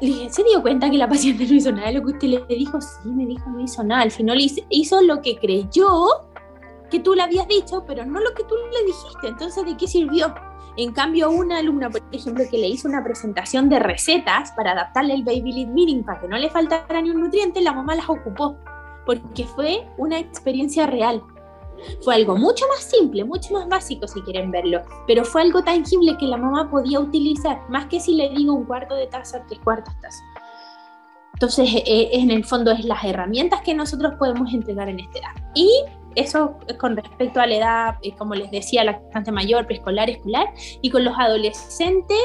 ¿se 0.01 0.43
dio 0.43 0.61
cuenta 0.61 0.89
que 0.89 0.97
la 0.97 1.07
paciente 1.07 1.45
no 1.47 1.55
hizo 1.55 1.71
nada 1.71 1.87
de 1.87 1.93
lo 1.93 2.01
que 2.01 2.11
usted 2.13 2.27
le 2.27 2.55
dijo? 2.55 2.79
Sí, 2.81 3.09
me 3.09 3.25
dijo, 3.25 3.49
no 3.49 3.59
hizo 3.59 3.83
nada. 3.83 4.01
Al 4.01 4.11
final 4.11 4.37
hizo 4.69 5.01
lo 5.01 5.21
que 5.21 5.37
creyó 5.37 6.07
que 6.89 6.99
tú 6.99 7.15
le 7.15 7.23
habías 7.23 7.47
dicho, 7.47 7.83
pero 7.87 8.05
no 8.05 8.19
lo 8.19 8.33
que 8.33 8.43
tú 8.43 8.55
le 8.71 8.85
dijiste. 8.85 9.27
Entonces, 9.27 9.65
¿de 9.65 9.75
qué 9.75 9.87
sirvió? 9.87 10.33
En 10.75 10.91
cambio, 10.91 11.29
una 11.29 11.57
alumna, 11.57 11.89
por 11.89 12.01
ejemplo, 12.11 12.43
que 12.49 12.57
le 12.57 12.67
hizo 12.67 12.87
una 12.87 13.03
presentación 13.03 13.69
de 13.69 13.79
recetas 13.79 14.51
para 14.53 14.71
adaptarle 14.71 15.13
el 15.13 15.23
Baby 15.23 15.53
Lead 15.53 15.67
Meeting 15.67 16.03
para 16.03 16.19
que 16.21 16.27
no 16.27 16.37
le 16.37 16.49
faltara 16.49 17.01
ni 17.01 17.11
un 17.11 17.21
nutriente, 17.21 17.61
la 17.61 17.73
mamá 17.73 17.95
las 17.95 18.09
ocupó, 18.09 18.57
porque 19.05 19.45
fue 19.45 19.87
una 19.97 20.19
experiencia 20.19 20.87
real. 20.87 21.23
Fue 22.01 22.15
algo 22.15 22.35
mucho 22.35 22.65
más 22.67 22.83
simple, 22.83 23.23
mucho 23.23 23.53
más 23.53 23.67
básico 23.67 24.07
si 24.07 24.21
quieren 24.21 24.51
verlo, 24.51 24.81
pero 25.07 25.23
fue 25.25 25.41
algo 25.41 25.63
tangible 25.63 26.15
que 26.17 26.25
la 26.25 26.37
mamá 26.37 26.69
podía 26.69 26.99
utilizar, 26.99 27.61
más 27.69 27.87
que 27.87 27.99
si 27.99 28.15
le 28.15 28.29
digo 28.29 28.53
un 28.53 28.65
cuarto 28.65 28.95
de 28.95 29.07
taza, 29.07 29.43
tres 29.47 29.59
cuartos 29.63 29.93
taza. 30.01 30.23
Entonces, 31.33 31.69
eh, 31.73 31.83
eh, 31.85 32.09
en 32.13 32.31
el 32.31 32.45
fondo 32.45 32.71
es 32.71 32.85
las 32.85 33.03
herramientas 33.03 33.61
que 33.61 33.73
nosotros 33.73 34.13
podemos 34.17 34.53
entregar 34.53 34.87
en 34.87 34.99
esta 34.99 35.19
edad. 35.19 35.51
Y 35.55 35.69
eso 36.15 36.57
es 36.67 36.77
con 36.77 36.95
respecto 36.95 37.41
a 37.41 37.47
la 37.47 37.55
edad, 37.55 37.95
eh, 38.01 38.13
como 38.15 38.35
les 38.35 38.51
decía, 38.51 38.83
la 38.83 38.93
lactante 38.93 39.31
mayor, 39.31 39.65
preescolar, 39.65 40.09
escolar, 40.09 40.47
y 40.81 40.89
con 40.89 41.03
los 41.03 41.17
adolescentes, 41.17 42.17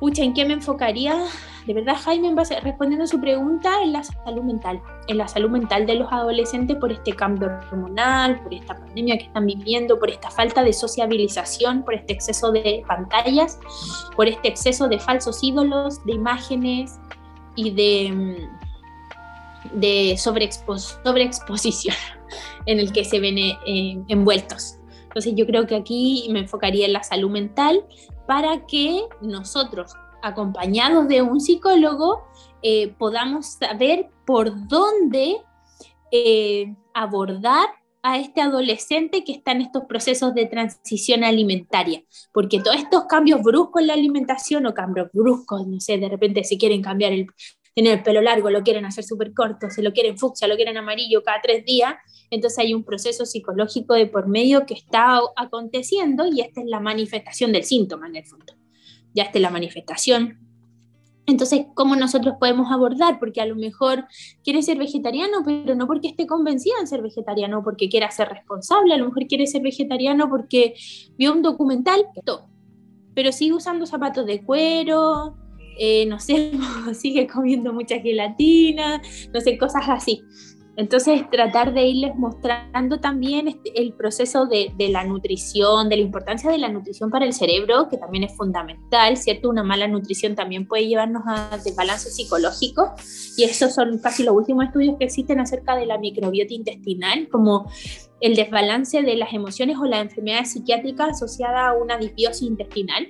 pucha, 0.00 0.22
¿en 0.22 0.32
qué 0.32 0.44
me 0.44 0.54
enfocaría? 0.54 1.24
De 1.68 1.74
verdad, 1.74 1.96
Jaime, 2.02 2.34
respondiendo 2.62 3.04
a 3.04 3.06
su 3.06 3.20
pregunta, 3.20 3.82
en 3.82 3.92
la 3.92 4.02
salud 4.02 4.42
mental, 4.42 4.80
en 5.06 5.18
la 5.18 5.28
salud 5.28 5.50
mental 5.50 5.84
de 5.84 5.96
los 5.96 6.10
adolescentes 6.10 6.78
por 6.78 6.90
este 6.90 7.12
cambio 7.12 7.48
hormonal, 7.70 8.42
por 8.42 8.54
esta 8.54 8.74
pandemia 8.74 9.18
que 9.18 9.24
están 9.24 9.44
viviendo, 9.44 9.98
por 9.98 10.08
esta 10.08 10.30
falta 10.30 10.64
de 10.64 10.72
sociabilización, 10.72 11.82
por 11.82 11.92
este 11.92 12.14
exceso 12.14 12.52
de 12.52 12.82
pantallas, 12.88 13.58
por 14.16 14.28
este 14.28 14.48
exceso 14.48 14.88
de 14.88 14.98
falsos 14.98 15.44
ídolos, 15.44 16.02
de 16.06 16.12
imágenes 16.12 16.98
y 17.54 17.70
de, 17.72 18.12
mm, 18.14 19.78
de 19.78 20.16
sobreexposición 20.16 21.96
en 22.64 22.80
el 22.80 22.92
que 22.92 23.04
se 23.04 23.20
ven 23.20 23.36
eh, 23.36 24.02
envueltos. 24.08 24.78
Entonces 25.02 25.34
yo 25.36 25.44
creo 25.44 25.66
que 25.66 25.76
aquí 25.76 26.28
me 26.30 26.38
enfocaría 26.38 26.86
en 26.86 26.94
la 26.94 27.02
salud 27.02 27.28
mental 27.30 27.84
para 28.26 28.64
que 28.64 29.02
nosotros, 29.20 29.92
acompañados 30.22 31.08
de 31.08 31.22
un 31.22 31.40
psicólogo, 31.40 32.24
eh, 32.62 32.94
podamos 32.98 33.58
saber 33.58 34.10
por 34.26 34.68
dónde 34.68 35.36
eh, 36.10 36.74
abordar 36.94 37.68
a 38.02 38.18
este 38.18 38.40
adolescente 38.40 39.24
que 39.24 39.32
está 39.32 39.52
en 39.52 39.62
estos 39.62 39.84
procesos 39.84 40.34
de 40.34 40.46
transición 40.46 41.24
alimentaria, 41.24 42.02
porque 42.32 42.60
todos 42.60 42.76
estos 42.76 43.04
cambios 43.04 43.42
bruscos 43.42 43.82
en 43.82 43.88
la 43.88 43.94
alimentación 43.94 44.66
o 44.66 44.74
cambios 44.74 45.08
bruscos, 45.12 45.66
no 45.66 45.80
sé, 45.80 45.98
de 45.98 46.08
repente 46.08 46.44
si 46.44 46.58
quieren 46.58 46.80
cambiar 46.80 47.12
el, 47.12 47.26
tener 47.74 47.98
el 47.98 48.02
pelo 48.02 48.20
largo, 48.20 48.50
lo 48.50 48.62
quieren 48.62 48.84
hacer 48.84 49.04
súper 49.04 49.34
corto, 49.34 49.68
se 49.70 49.82
lo 49.82 49.92
quieren 49.92 50.16
fucsia, 50.16 50.48
lo 50.48 50.56
quieren 50.56 50.76
amarillo 50.76 51.22
cada 51.22 51.40
tres 51.40 51.64
días, 51.64 51.94
entonces 52.30 52.58
hay 52.58 52.74
un 52.74 52.84
proceso 52.84 53.26
psicológico 53.26 53.94
de 53.94 54.06
por 54.06 54.28
medio 54.28 54.64
que 54.64 54.74
está 54.74 55.20
aconteciendo 55.36 56.26
y 56.26 56.40
esta 56.40 56.60
es 56.60 56.66
la 56.66 56.80
manifestación 56.80 57.52
del 57.52 57.64
síntoma 57.64 58.06
en 58.08 58.16
el 58.16 58.26
fondo. 58.26 58.57
Ya 59.18 59.24
esta 59.24 59.38
es 59.38 59.42
la 59.42 59.50
manifestación. 59.50 60.38
Entonces, 61.26 61.66
¿cómo 61.74 61.96
nosotros 61.96 62.36
podemos 62.38 62.70
abordar? 62.70 63.18
Porque 63.18 63.40
a 63.40 63.46
lo 63.46 63.56
mejor 63.56 64.04
quiere 64.44 64.62
ser 64.62 64.78
vegetariano, 64.78 65.38
pero 65.44 65.74
no 65.74 65.88
porque 65.88 66.06
esté 66.06 66.28
convencida 66.28 66.76
en 66.80 66.86
ser 66.86 67.02
vegetariano, 67.02 67.64
porque 67.64 67.88
quiera 67.88 68.12
ser 68.12 68.28
responsable, 68.28 68.94
a 68.94 68.96
lo 68.96 69.06
mejor 69.06 69.26
quiere 69.26 69.48
ser 69.48 69.62
vegetariano 69.62 70.28
porque 70.28 70.74
vio 71.18 71.32
un 71.32 71.42
documental, 71.42 72.06
pero 73.12 73.32
sigue 73.32 73.54
usando 73.54 73.86
zapatos 73.86 74.24
de 74.24 74.44
cuero, 74.44 75.36
eh, 75.80 76.06
no 76.06 76.20
sé, 76.20 76.52
sigue 76.94 77.26
comiendo 77.26 77.72
mucha 77.72 77.98
gelatina, 77.98 79.02
no 79.34 79.40
sé, 79.40 79.58
cosas 79.58 79.82
así. 79.88 80.22
Entonces, 80.78 81.28
tratar 81.28 81.74
de 81.74 81.88
irles 81.88 82.14
mostrando 82.14 83.00
también 83.00 83.48
este, 83.48 83.82
el 83.82 83.94
proceso 83.94 84.46
de, 84.46 84.72
la 84.90 85.02
nutrición, 85.02 85.88
de 85.88 85.96
la 85.96 86.02
importancia 86.02 86.52
de 86.52 86.58
la 86.58 86.68
nutrición 86.68 87.10
para 87.10 87.24
el 87.24 87.32
cerebro, 87.32 87.88
que 87.88 87.96
también 87.96 88.22
es 88.22 88.36
fundamental, 88.36 89.16
¿cierto? 89.16 89.48
Una 89.48 89.64
mala 89.64 89.88
nutrición 89.88 90.36
también 90.36 90.68
puede 90.68 90.86
llevarnos 90.86 91.24
a 91.26 91.58
desbalance 91.64 92.10
psicológico, 92.10 92.92
y 93.36 93.42
esos 93.42 93.74
son 93.74 93.98
casi 93.98 94.22
los 94.22 94.36
últimos 94.36 94.66
estudios 94.66 94.96
que 94.98 95.06
existen 95.06 95.40
acerca 95.40 95.74
de 95.74 95.84
la 95.84 95.98
microbiota 95.98 96.54
intestinal, 96.54 97.28
como 97.28 97.68
el 98.20 98.36
desbalance 98.36 99.02
de 99.02 99.16
las 99.16 99.32
emociones 99.32 99.78
o 99.78 99.84
las 99.84 100.02
enfermedades 100.02 100.52
psiquiátricas 100.52 101.10
asociadas 101.10 101.70
a 101.70 101.72
una 101.72 101.98
disbiosis 101.98 102.42
intestinal. 102.42 103.08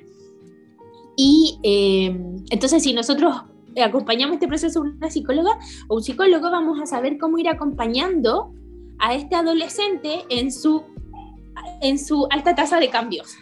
Y 1.19 1.59
eh, 1.63 2.17
entonces, 2.49 2.83
si 2.83 2.95
nosotros 2.95 3.43
acompañamos 3.83 4.35
este 4.35 4.49
proceso 4.49 4.81
una 4.81 5.11
psicóloga 5.11 5.59
o 5.89 5.97
un 5.97 6.03
psicólogo, 6.03 6.51
vamos 6.51 6.81
a 6.81 6.87
saber 6.87 7.19
cómo 7.19 7.39
ir 7.39 7.49
acompañando 7.49 8.53
a 8.99 9.15
este 9.15 9.37
adolescente 9.37 10.25
en 10.29 10.53
su, 10.53 10.85
en 11.81 11.99
su 11.99 12.27
alta 12.31 12.55
tasa 12.55 12.81
de 12.81 12.91
cambios. 12.91 13.37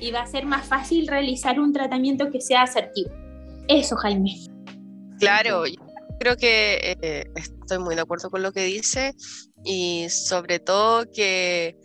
Y 0.00 0.10
va 0.10 0.22
a 0.22 0.26
ser 0.26 0.46
más 0.46 0.66
fácil 0.66 1.08
realizar 1.08 1.58
un 1.58 1.72
tratamiento 1.72 2.30
que 2.30 2.40
sea 2.40 2.62
asertivo. 2.62 3.10
Eso, 3.68 3.96
Jaime. 3.96 4.34
Claro, 5.18 5.64
creo 6.18 6.36
que 6.36 6.96
eh, 7.00 7.24
estoy 7.34 7.78
muy 7.78 7.94
de 7.94 8.02
acuerdo 8.02 8.30
con 8.30 8.42
lo 8.42 8.52
que 8.52 8.64
dice 8.64 9.14
y 9.64 10.06
sobre 10.08 10.60
todo 10.60 11.04
que 11.10 11.76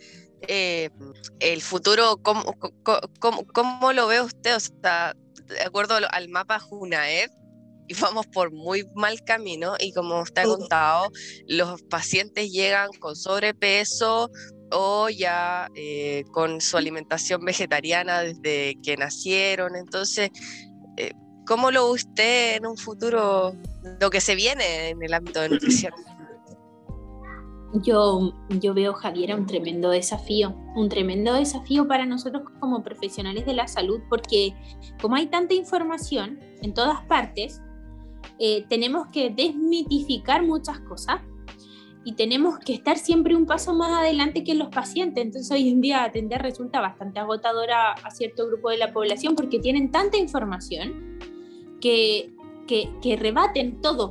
eh, 0.48 0.90
el 1.40 1.62
futuro, 1.62 2.18
¿cómo, 2.22 2.42
cómo, 3.52 3.92
lo 3.92 4.06
ve 4.06 4.20
usted? 4.20 4.56
O 4.56 4.60
sea, 4.60 5.14
de 5.46 5.62
acuerdo 5.62 5.96
al 6.10 6.28
mapa 6.28 6.58
Junaed, 6.58 7.30
y 7.88 7.94
vamos 7.94 8.26
por 8.26 8.52
muy 8.52 8.84
mal 8.94 9.22
camino 9.24 9.74
y 9.78 9.92
como 9.92 10.16
ha 10.16 10.42
contado, 10.42 11.10
los 11.46 11.82
pacientes 11.82 12.50
llegan 12.50 12.90
con 12.98 13.16
sobrepeso 13.16 14.30
o 14.72 15.08
ya 15.08 15.68
eh, 15.74 16.24
con 16.32 16.60
su 16.60 16.76
alimentación 16.76 17.44
vegetariana 17.44 18.20
desde 18.20 18.76
que 18.82 18.96
nacieron. 18.96 19.76
Entonces, 19.76 20.30
eh, 20.96 21.12
¿cómo 21.46 21.70
lo 21.70 21.86
ve 21.86 21.92
usted 21.92 22.56
en 22.56 22.66
un 22.66 22.76
futuro, 22.76 23.54
lo 24.00 24.10
que 24.10 24.20
se 24.20 24.34
viene 24.34 24.90
en 24.90 25.02
el 25.02 25.14
ámbito 25.14 25.40
de 25.40 25.50
nutrición? 25.50 25.92
yo, 27.82 28.32
yo 28.60 28.74
veo, 28.74 28.94
Javiera, 28.94 29.34
un 29.34 29.46
tremendo 29.46 29.90
desafío, 29.90 30.54
un 30.76 30.88
tremendo 30.88 31.32
desafío 31.34 31.88
para 31.88 32.06
nosotros 32.06 32.44
como 32.60 32.82
profesionales 32.82 33.46
de 33.46 33.54
la 33.54 33.66
salud, 33.66 34.00
porque 34.08 34.54
como 35.00 35.16
hay 35.16 35.26
tanta 35.26 35.54
información 35.54 36.38
en 36.62 36.72
todas 36.72 37.02
partes, 37.06 37.60
eh, 38.38 38.64
tenemos 38.68 39.08
que 39.08 39.30
desmitificar 39.30 40.42
muchas 40.42 40.80
cosas 40.80 41.20
y 42.04 42.14
tenemos 42.14 42.58
que 42.58 42.74
estar 42.74 42.98
siempre 42.98 43.34
un 43.34 43.46
paso 43.46 43.74
más 43.74 43.92
adelante 44.00 44.44
que 44.44 44.54
los 44.54 44.68
pacientes. 44.68 45.24
Entonces 45.24 45.50
hoy 45.50 45.68
en 45.68 45.80
día 45.80 46.04
atender 46.04 46.42
resulta 46.42 46.80
bastante 46.80 47.20
agotadora 47.20 47.92
a 47.92 48.10
cierto 48.10 48.46
grupo 48.46 48.70
de 48.70 48.78
la 48.78 48.92
población 48.92 49.34
porque 49.36 49.58
tienen 49.58 49.90
tanta 49.90 50.18
información 50.18 51.18
que, 51.80 52.30
que, 52.66 52.90
que 53.02 53.16
rebaten 53.16 53.80
todo, 53.80 54.10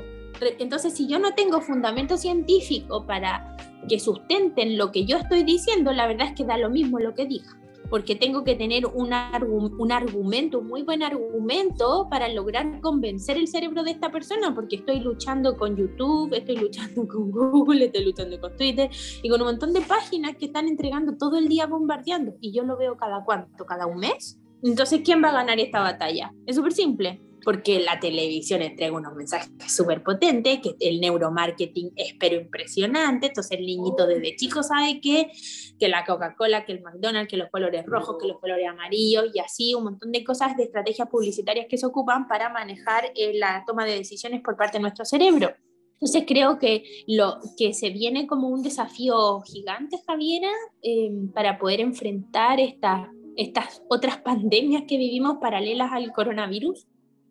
entonces, 0.59 0.93
si 0.93 1.07
yo 1.07 1.19
no 1.19 1.33
tengo 1.33 1.61
fundamento 1.61 2.17
científico 2.17 3.05
para 3.05 3.55
que 3.87 3.99
sustenten 3.99 4.77
lo 4.77 4.91
que 4.91 5.05
yo 5.05 5.17
estoy 5.17 5.43
diciendo, 5.43 5.91
la 5.91 6.07
verdad 6.07 6.27
es 6.29 6.33
que 6.35 6.45
da 6.45 6.57
lo 6.57 6.69
mismo 6.69 6.99
lo 6.99 7.13
que 7.13 7.25
diga, 7.25 7.57
porque 7.89 8.15
tengo 8.15 8.43
que 8.43 8.55
tener 8.55 8.85
un, 8.85 9.13
un 9.13 9.91
argumento, 9.91 10.59
un 10.59 10.67
muy 10.67 10.83
buen 10.83 11.03
argumento 11.03 12.07
para 12.09 12.27
lograr 12.29 12.81
convencer 12.81 13.37
el 13.37 13.47
cerebro 13.47 13.83
de 13.83 13.91
esta 13.91 14.11
persona, 14.11 14.53
porque 14.53 14.77
estoy 14.77 14.99
luchando 14.99 15.57
con 15.57 15.75
YouTube, 15.75 16.33
estoy 16.33 16.57
luchando 16.57 17.07
con 17.07 17.31
Google, 17.31 17.85
estoy 17.85 18.05
luchando 18.05 18.39
con 18.39 18.55
Twitter 18.55 18.89
y 19.21 19.29
con 19.29 19.41
un 19.41 19.47
montón 19.47 19.73
de 19.73 19.81
páginas 19.81 20.35
que 20.37 20.45
están 20.45 20.67
entregando 20.67 21.17
todo 21.17 21.37
el 21.37 21.47
día 21.47 21.67
bombardeando, 21.67 22.33
y 22.39 22.53
yo 22.53 22.63
lo 22.63 22.77
veo 22.77 22.97
cada 22.97 23.23
cuánto, 23.23 23.65
cada 23.65 23.85
un 23.85 23.97
mes. 23.97 24.39
Entonces, 24.63 25.01
¿quién 25.03 25.21
va 25.21 25.29
a 25.29 25.33
ganar 25.33 25.59
esta 25.59 25.81
batalla? 25.81 26.33
Es 26.45 26.55
súper 26.55 26.71
simple 26.71 27.21
porque 27.43 27.79
la 27.79 27.99
televisión 27.99 28.61
entrega 28.61 28.95
unos 28.95 29.15
mensajes 29.15 29.51
súper 29.67 30.03
potentes, 30.03 30.59
que 30.61 30.75
el 30.79 30.99
neuromarketing 30.99 31.91
es 31.95 32.15
pero 32.19 32.35
impresionante, 32.35 33.27
entonces 33.27 33.59
el 33.59 33.65
niñito 33.65 34.07
desde 34.07 34.35
chico 34.35 34.63
sabe 34.63 34.99
que, 35.01 35.31
que 35.79 35.87
la 35.87 36.05
Coca-Cola, 36.05 36.65
que 36.65 36.73
el 36.73 36.81
McDonald's, 36.81 37.29
que 37.29 37.37
los 37.37 37.49
colores 37.49 37.85
rojos, 37.85 38.17
que 38.19 38.27
los 38.27 38.39
colores 38.39 38.67
amarillos 38.67 39.25
y 39.33 39.39
así 39.39 39.75
un 39.75 39.85
montón 39.85 40.11
de 40.11 40.23
cosas 40.23 40.55
de 40.57 40.63
estrategias 40.63 41.09
publicitarias 41.09 41.67
que 41.69 41.77
se 41.77 41.85
ocupan 41.85 42.27
para 42.27 42.49
manejar 42.49 43.11
eh, 43.15 43.33
la 43.35 43.63
toma 43.65 43.85
de 43.85 43.95
decisiones 43.95 44.41
por 44.41 44.57
parte 44.57 44.77
de 44.77 44.81
nuestro 44.81 45.05
cerebro. 45.05 45.53
Entonces 45.93 46.23
creo 46.27 46.59
que 46.59 46.83
lo 47.07 47.39
que 47.57 47.73
se 47.73 47.89
viene 47.89 48.27
como 48.27 48.49
un 48.49 48.61
desafío 48.61 49.41
gigante, 49.41 49.97
Javiera, 50.05 50.49
eh, 50.81 51.11
para 51.33 51.57
poder 51.57 51.79
enfrentar 51.79 52.59
estas 52.59 53.07
estas 53.35 53.81
otras 53.89 54.17
pandemias 54.23 54.83
que 54.87 54.97
vivimos 54.97 55.37
paralelas 55.39 55.91
al 55.91 56.11
coronavirus, 56.11 56.87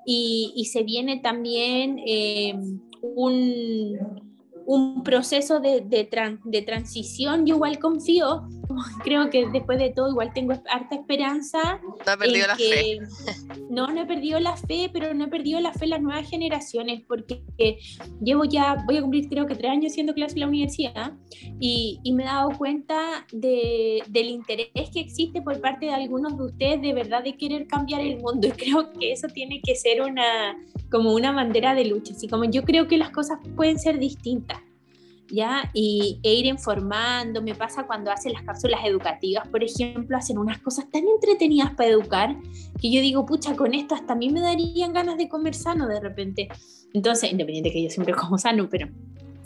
y, 0.06 0.68
se 0.70 0.82
viene 0.82 1.18
también 1.18 1.98
eh, 2.06 2.54
un, 3.02 4.31
un, 4.66 5.02
proceso 5.02 5.60
de, 5.60 5.80
de, 5.80 6.08
de, 6.44 6.62
transición. 6.62 7.46
Yo 7.46 7.56
igual 7.56 7.78
confío, 7.78 8.48
creo 9.04 9.30
que 9.30 9.48
después 9.48 9.78
de 9.78 9.90
todo 9.90 10.10
igual 10.10 10.32
tengo 10.32 10.52
harta 10.70 10.94
esperanza. 10.94 11.80
No 11.82 12.12
he 12.12 12.16
perdido 12.16 12.46
la 12.46 12.56
fe. 12.56 12.98
No, 13.70 13.86
no 13.86 14.02
he 14.02 14.06
perdido 14.06 14.38
la 14.38 14.54
fe, 14.56 14.90
pero 14.92 15.14
no 15.14 15.24
he 15.24 15.28
perdido 15.28 15.58
la 15.60 15.72
fe 15.72 15.84
en 15.84 15.90
las 15.90 16.02
nuevas 16.02 16.28
generaciones, 16.28 17.02
porque 17.08 17.42
llevo 18.22 18.44
ya, 18.44 18.84
voy 18.86 18.98
a 18.98 19.00
cumplir 19.00 19.28
creo 19.28 19.46
que 19.46 19.54
tres 19.54 19.70
años 19.70 19.92
siendo 19.92 20.12
clase 20.12 20.34
en 20.34 20.40
la 20.40 20.48
universidad 20.48 21.12
y, 21.58 21.98
y 22.02 22.12
me 22.12 22.24
he 22.24 22.26
dado 22.26 22.50
cuenta 22.58 23.26
de, 23.32 24.02
del 24.08 24.28
interés 24.28 24.90
que 24.92 25.00
existe 25.00 25.40
por 25.40 25.58
parte 25.60 25.86
de 25.86 25.94
algunos 25.94 26.36
de 26.36 26.44
ustedes 26.44 26.82
de 26.82 26.92
verdad 26.92 27.24
de 27.24 27.36
querer 27.36 27.66
cambiar 27.66 28.02
el 28.02 28.18
mundo 28.18 28.48
y 28.48 28.50
creo 28.50 28.92
que 28.92 29.12
eso 29.12 29.28
tiene 29.28 29.60
que 29.62 29.74
ser 29.74 30.02
una 30.02 30.56
como 30.92 31.14
una 31.14 31.32
bandera 31.32 31.74
de 31.74 31.86
lucha, 31.86 32.12
así 32.12 32.28
como 32.28 32.44
yo 32.44 32.62
creo 32.62 32.86
que 32.86 32.98
las 32.98 33.10
cosas 33.10 33.38
pueden 33.56 33.78
ser 33.78 33.98
distintas. 33.98 34.60
¿Ya? 35.28 35.70
Y, 35.72 36.20
e 36.22 36.34
ir 36.34 36.44
informando, 36.44 37.40
me 37.40 37.54
pasa 37.54 37.86
cuando 37.86 38.10
hacen 38.10 38.34
las 38.34 38.42
cápsulas 38.42 38.80
educativas, 38.84 39.48
por 39.48 39.64
ejemplo, 39.64 40.14
hacen 40.14 40.36
unas 40.36 40.58
cosas 40.58 40.90
tan 40.90 41.08
entretenidas 41.08 41.70
para 41.74 41.88
educar, 41.88 42.36
que 42.78 42.92
yo 42.92 43.00
digo, 43.00 43.24
pucha, 43.24 43.56
con 43.56 43.72
esto 43.72 43.94
hasta 43.94 44.12
a 44.12 44.16
mí 44.16 44.28
me 44.28 44.40
darían 44.40 44.92
ganas 44.92 45.16
de 45.16 45.30
comer 45.30 45.54
sano 45.54 45.88
de 45.88 46.00
repente. 46.00 46.48
Entonces, 46.92 47.32
independiente 47.32 47.72
que 47.72 47.82
yo 47.82 47.88
siempre 47.88 48.14
como 48.20 48.36
sano, 48.36 48.68
pero 48.68 48.88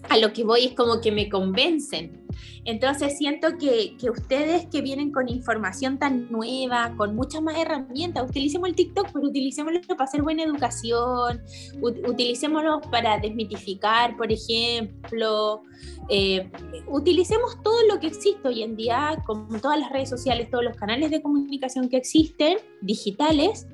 a 0.08 0.18
lo 0.18 0.32
que 0.32 0.44
voy 0.44 0.66
es 0.66 0.72
como 0.74 1.00
que 1.00 1.12
me 1.12 1.28
convencen, 1.28 2.26
Entonces 2.64 3.16
siento 3.16 3.56
que, 3.58 3.96
que, 3.96 4.10
ustedes 4.10 4.66
que 4.66 4.82
vienen 4.82 5.12
con 5.12 5.28
información 5.28 5.98
tan 5.98 6.30
nueva, 6.30 6.94
con 6.96 7.14
muchas 7.14 7.40
más 7.40 7.56
herramientas, 7.56 8.28
utilicemos 8.28 8.68
el 8.68 8.74
TikTok, 8.74 9.10
pero 9.12 9.28
utilicémoslo 9.28 9.80
para 9.82 10.04
hacer 10.04 10.22
buena 10.22 10.42
educación, 10.42 11.42
utilicémoslo 11.80 12.80
para 12.90 13.18
desmitificar, 13.18 14.16
por 14.16 14.32
ejemplo, 14.32 15.62
eh, 16.08 16.50
utilicemos 16.86 17.60
todo 17.62 17.76
lo 17.88 17.98
que 17.98 18.08
existe 18.08 18.46
hoy 18.46 18.62
en 18.62 18.76
día, 18.76 19.22
como 19.26 19.58
todas 19.60 19.78
las 19.78 19.90
redes 19.90 20.08
sociales, 20.08 20.50
todos 20.50 20.64
los 20.64 20.76
canales 20.76 21.10
de 21.10 21.22
comunicación 21.22 21.88
que 21.88 21.96
existen, 21.96 22.58
digitales, 22.80 23.66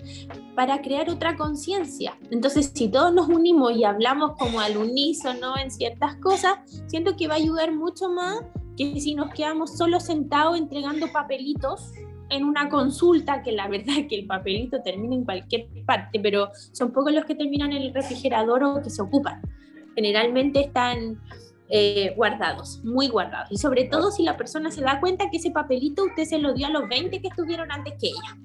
para 0.55 0.81
crear 0.81 1.11
otra 1.11 1.37
conciencia. 1.37 2.19
Entonces, 2.31 2.73
si 2.75 2.89
todos 2.89 3.13
nos 3.13 3.29
unimos 3.29 3.77
y 3.77 3.85
hablamos 3.85 4.33
como 4.39 4.61
al 4.61 4.77
unísono 4.77 5.57
en 5.57 5.71
ciertas 5.71 6.17
cosas, 6.17 6.59
siento 6.87 7.17
que 7.17 7.29
va 7.29 7.35
a 7.35 7.39
ayudar 7.39 7.73
mucho 7.73 8.09
más 8.09 8.41
que 8.77 9.01
si 9.01 9.15
nos 9.15 9.33
quedamos 9.33 9.77
solo 9.77 10.01
sentados 10.01 10.57
entregando 10.57 11.11
papelitos 11.13 11.93
en 12.31 12.45
una 12.45 12.69
consulta, 12.69 13.43
que 13.43 13.53
la 13.53 13.69
verdad 13.69 13.99
es 13.99 14.09
que 14.09 14.15
el 14.15 14.27
papelito 14.27 14.83
termina 14.83 15.15
en 15.15 15.25
cualquier 15.25 15.69
parte, 15.85 16.19
pero 16.19 16.51
son 16.73 16.93
pocos 16.93 17.13
los 17.13 17.27
que 17.27 17.35
terminan 17.35 17.73
en 17.73 17.83
el 17.83 17.95
refrigerador 17.95 18.65
o 18.65 18.83
que 18.83 18.89
se 18.89 19.03
ocupan. 19.03 19.43
Generalmente 19.95 20.61
están 20.61 21.21
eh, 21.75 22.13
guardados, 22.15 22.85
muy 22.85 23.09
guardados. 23.09 23.51
Y 23.51 23.57
sobre 23.57 23.85
todo 23.85 24.11
si 24.11 24.23
la 24.23 24.37
persona 24.37 24.71
se 24.71 24.83
da 24.83 25.01
cuenta 25.01 25.31
que 25.31 25.39
ese 25.39 25.51
papelito 25.51 26.05
usted 26.05 26.25
se 26.25 26.39
lo 26.39 26.53
dio 26.53 26.67
a 26.67 26.71
los 26.71 26.87
20 26.87 27.23
que 27.23 27.29
estuvieron 27.29 27.73
antes 27.73 27.95
que 27.99 28.09
ella. 28.09 28.37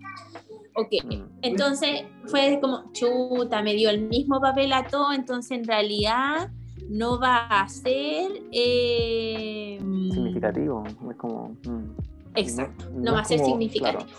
Ok, 0.75 1.03
mm. 1.03 1.39
entonces 1.41 2.05
fue 2.28 2.57
como, 2.61 2.89
chuta, 2.93 3.61
me 3.61 3.73
dio 3.73 3.89
el 3.89 4.07
mismo 4.07 4.39
papel 4.39 4.71
a 4.71 4.88
todo, 4.88 5.11
entonces 5.11 5.57
en 5.57 5.65
realidad 5.65 6.51
no 6.88 7.19
va 7.19 7.47
a 7.47 7.67
ser... 7.67 8.32
Eh, 8.53 9.78
significativo, 10.13 10.86
es 10.88 11.17
como... 11.17 11.49
Mm. 11.65 11.97
Exacto, 12.36 12.86
no, 12.93 13.11
va 13.11 13.19
a 13.19 13.25
ser 13.25 13.39
significativo. 13.39 14.09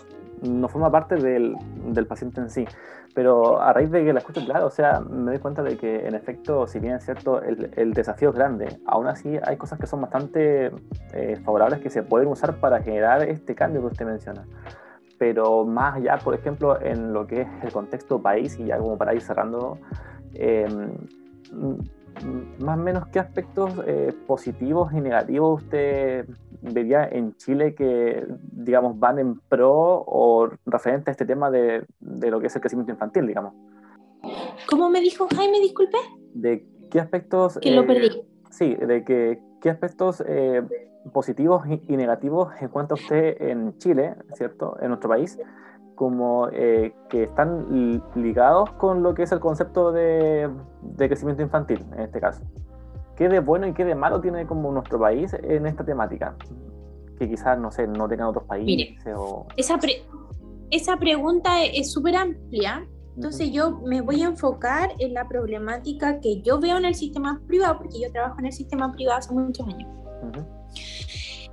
No 0.42 0.68
forma 0.68 0.90
parte 0.90 1.16
del, 1.16 1.56
del 1.86 2.06
paciente 2.06 2.40
en 2.40 2.50
sí. 2.50 2.64
Pero 3.14 3.60
a 3.60 3.72
raíz 3.72 3.90
de 3.90 4.04
que 4.04 4.12
la 4.12 4.20
escucho, 4.20 4.44
claro, 4.44 4.66
o 4.66 4.70
sea, 4.70 5.00
me 5.00 5.32
doy 5.32 5.40
cuenta 5.40 5.62
de 5.62 5.76
que 5.76 6.06
en 6.06 6.14
efecto, 6.14 6.66
si 6.66 6.78
bien 6.78 6.94
es 6.94 7.04
cierto, 7.04 7.42
el, 7.42 7.70
el 7.76 7.92
desafío 7.92 8.30
es 8.30 8.34
grande, 8.34 8.80
aún 8.86 9.08
así 9.08 9.38
hay 9.42 9.56
cosas 9.56 9.78
que 9.78 9.86
son 9.86 10.00
bastante 10.00 10.70
eh, 11.12 11.36
favorables 11.44 11.80
que 11.80 11.90
se 11.90 12.02
pueden 12.02 12.28
usar 12.28 12.56
para 12.56 12.80
generar 12.82 13.22
este 13.22 13.54
cambio 13.54 13.80
que 13.80 13.86
usted 13.88 14.06
menciona. 14.06 14.46
Pero 15.18 15.64
más 15.64 15.96
allá, 15.96 16.18
por 16.22 16.34
ejemplo, 16.34 16.80
en 16.80 17.12
lo 17.12 17.26
que 17.26 17.40
es 17.40 17.48
el 17.62 17.72
contexto 17.72 18.22
país, 18.22 18.58
y 18.60 18.66
ya 18.66 18.78
como 18.78 18.96
para 18.96 19.14
ir 19.14 19.20
cerrando, 19.20 19.78
eh, 20.34 20.68
más 22.58 22.78
o 22.78 22.82
menos 22.82 23.06
qué 23.08 23.18
aspectos 23.18 23.72
eh, 23.86 24.14
positivos 24.26 24.92
y 24.92 25.00
negativos 25.00 25.62
usted 25.62 26.26
vería 26.62 27.08
en 27.08 27.34
Chile 27.36 27.74
que, 27.74 28.26
digamos, 28.52 28.98
van 28.98 29.18
en 29.18 29.38
pro 29.40 30.04
o 30.06 30.48
referente 30.66 31.10
a 31.10 31.12
este 31.12 31.24
tema 31.24 31.50
de, 31.50 31.84
de 32.00 32.30
lo 32.30 32.40
que 32.40 32.48
es 32.48 32.54
el 32.54 32.60
crecimiento 32.60 32.92
infantil, 32.92 33.26
digamos. 33.26 33.54
¿Cómo 34.68 34.90
me 34.90 35.00
dijo 35.00 35.26
Jaime, 35.34 35.60
disculpe? 35.60 35.98
De 36.34 36.66
qué 36.90 37.00
aspectos... 37.00 37.58
Que 37.60 37.70
lo 37.70 37.86
perdí. 37.86 38.06
Eh, 38.06 38.26
sí, 38.50 38.74
de 38.74 39.04
que, 39.04 39.40
qué 39.60 39.70
aspectos 39.70 40.22
eh, 40.26 40.62
positivos 41.12 41.64
y, 41.66 41.96
negativos 41.96 42.48
encuentra 42.60 42.94
usted 42.94 43.40
en 43.40 43.78
Chile, 43.78 44.16
¿cierto? 44.34 44.76
En 44.80 44.88
nuestro 44.88 45.08
país, 45.08 45.38
como 45.98 46.48
eh, 46.52 46.94
que 47.08 47.24
están 47.24 48.00
ligados 48.14 48.70
con 48.74 49.02
lo 49.02 49.14
que 49.14 49.24
es 49.24 49.32
el 49.32 49.40
concepto 49.40 49.90
de, 49.90 50.48
de, 50.80 51.08
crecimiento 51.08 51.42
infantil, 51.42 51.84
en 51.92 52.02
este 52.02 52.20
caso. 52.20 52.42
¿Qué 53.16 53.28
de 53.28 53.40
bueno 53.40 53.66
y 53.66 53.74
qué 53.74 53.84
de 53.84 53.96
malo 53.96 54.20
tiene 54.20 54.46
como 54.46 54.70
nuestro 54.70 55.00
país 55.00 55.34
en 55.42 55.66
esta 55.66 55.84
temática? 55.84 56.36
Que 57.18 57.28
quizás, 57.28 57.58
no 57.58 57.72
sé, 57.72 57.88
no 57.88 58.08
tengan 58.08 58.28
otros 58.28 58.44
países 58.44 58.96
o... 59.16 59.48
Esa, 59.56 59.76
esa 60.70 60.96
pregunta 60.98 61.64
es 61.64 61.90
súper 61.90 62.14
amplia, 62.14 62.86
entonces 63.16 63.50
yo 63.50 63.80
me 63.84 64.00
voy 64.00 64.22
a 64.22 64.26
enfocar 64.26 64.90
en 65.00 65.14
la 65.14 65.26
problemática 65.26 66.20
que 66.20 66.42
yo 66.42 66.60
veo 66.60 66.76
en 66.76 66.84
el 66.84 66.94
sistema 66.94 67.42
privado, 67.48 67.78
porque 67.78 68.00
yo 68.00 68.12
trabajo 68.12 68.38
en 68.38 68.46
el 68.46 68.52
sistema 68.52 68.92
privado 68.92 69.18
hace 69.18 69.34
muchos 69.34 69.66
años 69.66 69.88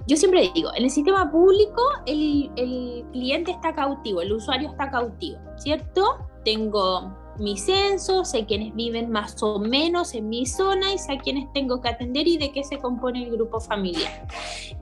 yo 0.07 0.17
siempre 0.17 0.51
digo, 0.53 0.69
en 0.75 0.83
el 0.83 0.89
sistema 0.89 1.31
público 1.31 1.81
el, 2.05 2.51
el, 2.55 3.05
cliente 3.11 3.51
está 3.51 3.73
cautivo, 3.73 4.21
el 4.21 4.33
usuario 4.33 4.69
está 4.69 4.91
cautivo, 4.91 5.39
¿cierto? 5.57 6.19
Tengo 6.43 7.11
mi 7.39 7.57
censo, 7.57 8.23
sé 8.23 8.45
quiénes 8.45 8.73
viven 8.75 9.09
más 9.09 9.41
o 9.41 9.59
menos 9.59 10.13
en 10.13 10.29
mi 10.29 10.45
zona 10.45 10.93
y 10.93 10.97
sé 10.97 11.13
a 11.13 11.17
quiénes 11.17 11.51
tengo 11.53 11.81
que 11.81 11.89
atender 11.89 12.27
y 12.27 12.37
de 12.37 12.51
qué 12.51 12.63
se 12.63 12.77
compone 12.77 13.23
el 13.23 13.31
grupo 13.31 13.59
familiar. 13.59 14.27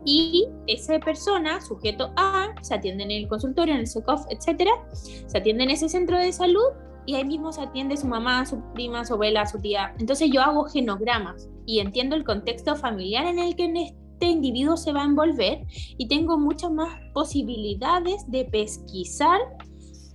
Y 0.05 0.47
esa 0.67 0.99
persona, 0.99 1.61
sujeto 1.61 2.11
A, 2.15 2.49
se 2.61 2.76
atiende 2.76 3.03
en 3.05 3.11
el 3.11 3.28
consultorio, 3.28 3.74
en 3.74 3.82
el 3.82 3.88
SECOF, 3.88 4.26
etcétera, 4.30 4.71
se 4.91 5.38
atiende 5.38 5.63
en 5.63 5.71
ese 5.71 5.89
centro 5.89 6.17
de 6.17 6.32
salud 6.32 6.67
y 7.05 7.15
ahí 7.15 7.26
mismo 7.26 7.51
se 7.51 7.61
atiende 7.61 7.97
su 7.97 8.07
mamá, 8.07 8.45
su 8.45 8.61
prima, 8.74 9.05
su 9.05 9.13
abuela, 9.13 9.45
su 9.45 9.59
tía. 9.59 9.93
Entonces 9.99 10.30
yo 10.32 10.41
hago 10.41 10.65
genogramas 10.65 11.49
y 11.65 11.80
entiendo 11.80 12.15
el 12.15 12.24
contexto 12.24 12.76
familiar 12.76 13.26
en 13.26 13.39
el 13.39 13.55
que 13.55 13.67
este 14.14 14.28
individuo 14.28 14.78
se 14.78 14.93
va 14.93 15.01
a 15.01 15.05
envolver 15.05 15.66
y 15.97 16.07
tengo 16.07 16.38
muchas 16.38 16.72
más 16.72 16.89
posibilidades 17.14 18.24
de 18.30 18.45
pesquisar 18.45 19.39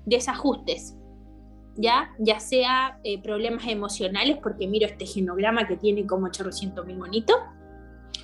desajustes, 0.06 0.96
ya, 1.76 2.10
ya 2.18 2.40
sea 2.40 2.98
eh, 3.04 3.20
problemas 3.22 3.66
emocionales, 3.66 4.38
porque 4.42 4.66
miro 4.66 4.86
este 4.86 5.04
genograma 5.06 5.66
que 5.66 5.76
tiene 5.76 6.06
como 6.06 6.26
800 6.26 6.86
mil 6.86 6.96
monitos, 6.96 7.36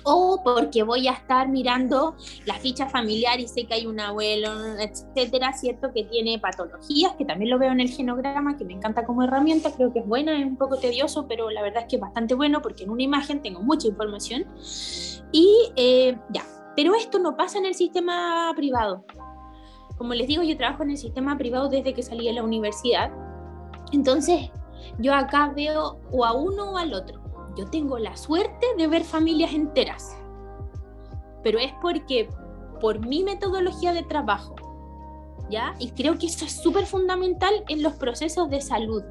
o 0.05 0.41
porque 0.43 0.83
voy 0.83 1.07
a 1.07 1.13
estar 1.13 1.49
mirando 1.49 2.15
la 2.45 2.53
ficha 2.55 2.87
familiar 2.87 3.39
y 3.39 3.47
sé 3.47 3.65
que 3.65 3.73
hay 3.73 3.87
un 3.87 3.99
abuelo, 3.99 4.77
etcétera, 4.77 5.51
cierto, 5.53 5.91
que 5.93 6.03
tiene 6.03 6.37
patologías, 6.37 7.13
que 7.15 7.25
también 7.25 7.49
lo 7.49 7.57
veo 7.57 7.71
en 7.71 7.79
el 7.79 7.89
genograma, 7.89 8.55
que 8.55 8.65
me 8.65 8.73
encanta 8.73 9.03
como 9.03 9.23
herramienta, 9.23 9.71
creo 9.71 9.91
que 9.91 9.99
es 9.99 10.07
buena, 10.07 10.39
es 10.39 10.45
un 10.45 10.57
poco 10.57 10.77
tedioso, 10.77 11.27
pero 11.27 11.49
la 11.49 11.63
verdad 11.63 11.83
es 11.83 11.89
que 11.89 11.95
es 11.95 12.01
bastante 12.01 12.35
bueno 12.35 12.61
porque 12.61 12.83
en 12.83 12.91
una 12.91 13.01
imagen 13.01 13.41
tengo 13.41 13.61
mucha 13.61 13.87
información. 13.87 14.45
Y 15.31 15.71
eh, 15.75 16.15
ya, 16.29 16.43
pero 16.75 16.93
esto 16.93 17.17
no 17.17 17.35
pasa 17.35 17.57
en 17.57 17.65
el 17.65 17.73
sistema 17.73 18.53
privado. 18.55 19.03
Como 19.97 20.13
les 20.13 20.27
digo, 20.27 20.43
yo 20.43 20.55
trabajo 20.55 20.83
en 20.83 20.91
el 20.91 20.97
sistema 20.97 21.35
privado 21.35 21.67
desde 21.67 21.95
que 21.95 22.03
salí 22.03 22.27
de 22.27 22.33
la 22.33 22.43
universidad. 22.43 23.11
Entonces, 23.91 24.51
yo 24.99 25.15
acá 25.15 25.51
veo 25.55 25.99
o 26.11 26.25
a 26.25 26.33
uno 26.33 26.73
o 26.73 26.77
al 26.77 26.93
otro 26.93 27.24
yo 27.55 27.67
tengo 27.67 27.97
la 27.99 28.15
suerte 28.17 28.65
de 28.77 28.87
ver 28.87 29.03
familias 29.03 29.53
enteras, 29.53 30.15
pero 31.43 31.59
es 31.59 31.71
porque 31.81 32.29
por 32.81 33.05
mi 33.05 33.23
metodología 33.23 33.93
de 33.93 34.03
trabajo, 34.03 34.55
¿ya? 35.49 35.75
Y 35.79 35.91
creo 35.91 36.17
que 36.17 36.27
eso 36.27 36.45
es 36.45 36.61
súper 36.61 36.85
fundamental 36.85 37.63
en 37.67 37.81
los 37.81 37.93
procesos 37.93 38.49
de 38.49 38.61
salud. 38.61 39.03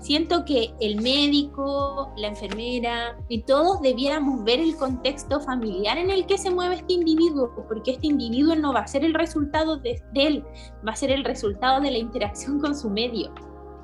Siento 0.00 0.44
que 0.44 0.74
el 0.80 1.00
médico, 1.00 2.12
la 2.16 2.28
enfermera 2.28 3.16
y 3.28 3.42
todos 3.42 3.80
debiéramos 3.80 4.42
ver 4.44 4.60
el 4.60 4.76
contexto 4.76 5.40
familiar 5.40 5.96
en 5.98 6.10
el 6.10 6.26
que 6.26 6.38
se 6.38 6.50
mueve 6.50 6.76
este 6.76 6.94
individuo, 6.94 7.52
porque 7.68 7.92
este 7.92 8.08
individuo 8.08 8.56
no 8.56 8.72
va 8.72 8.80
a 8.80 8.86
ser 8.86 9.04
el 9.04 9.14
resultado 9.14 9.76
de, 9.76 10.02
él, 10.14 10.44
va 10.86 10.92
a 10.92 10.96
ser 10.96 11.12
el 11.12 11.24
resultado 11.24 11.80
de 11.80 11.92
la 11.92 11.98
interacción 11.98 12.60
con 12.60 12.76
su 12.76 12.90
medio 12.90 13.32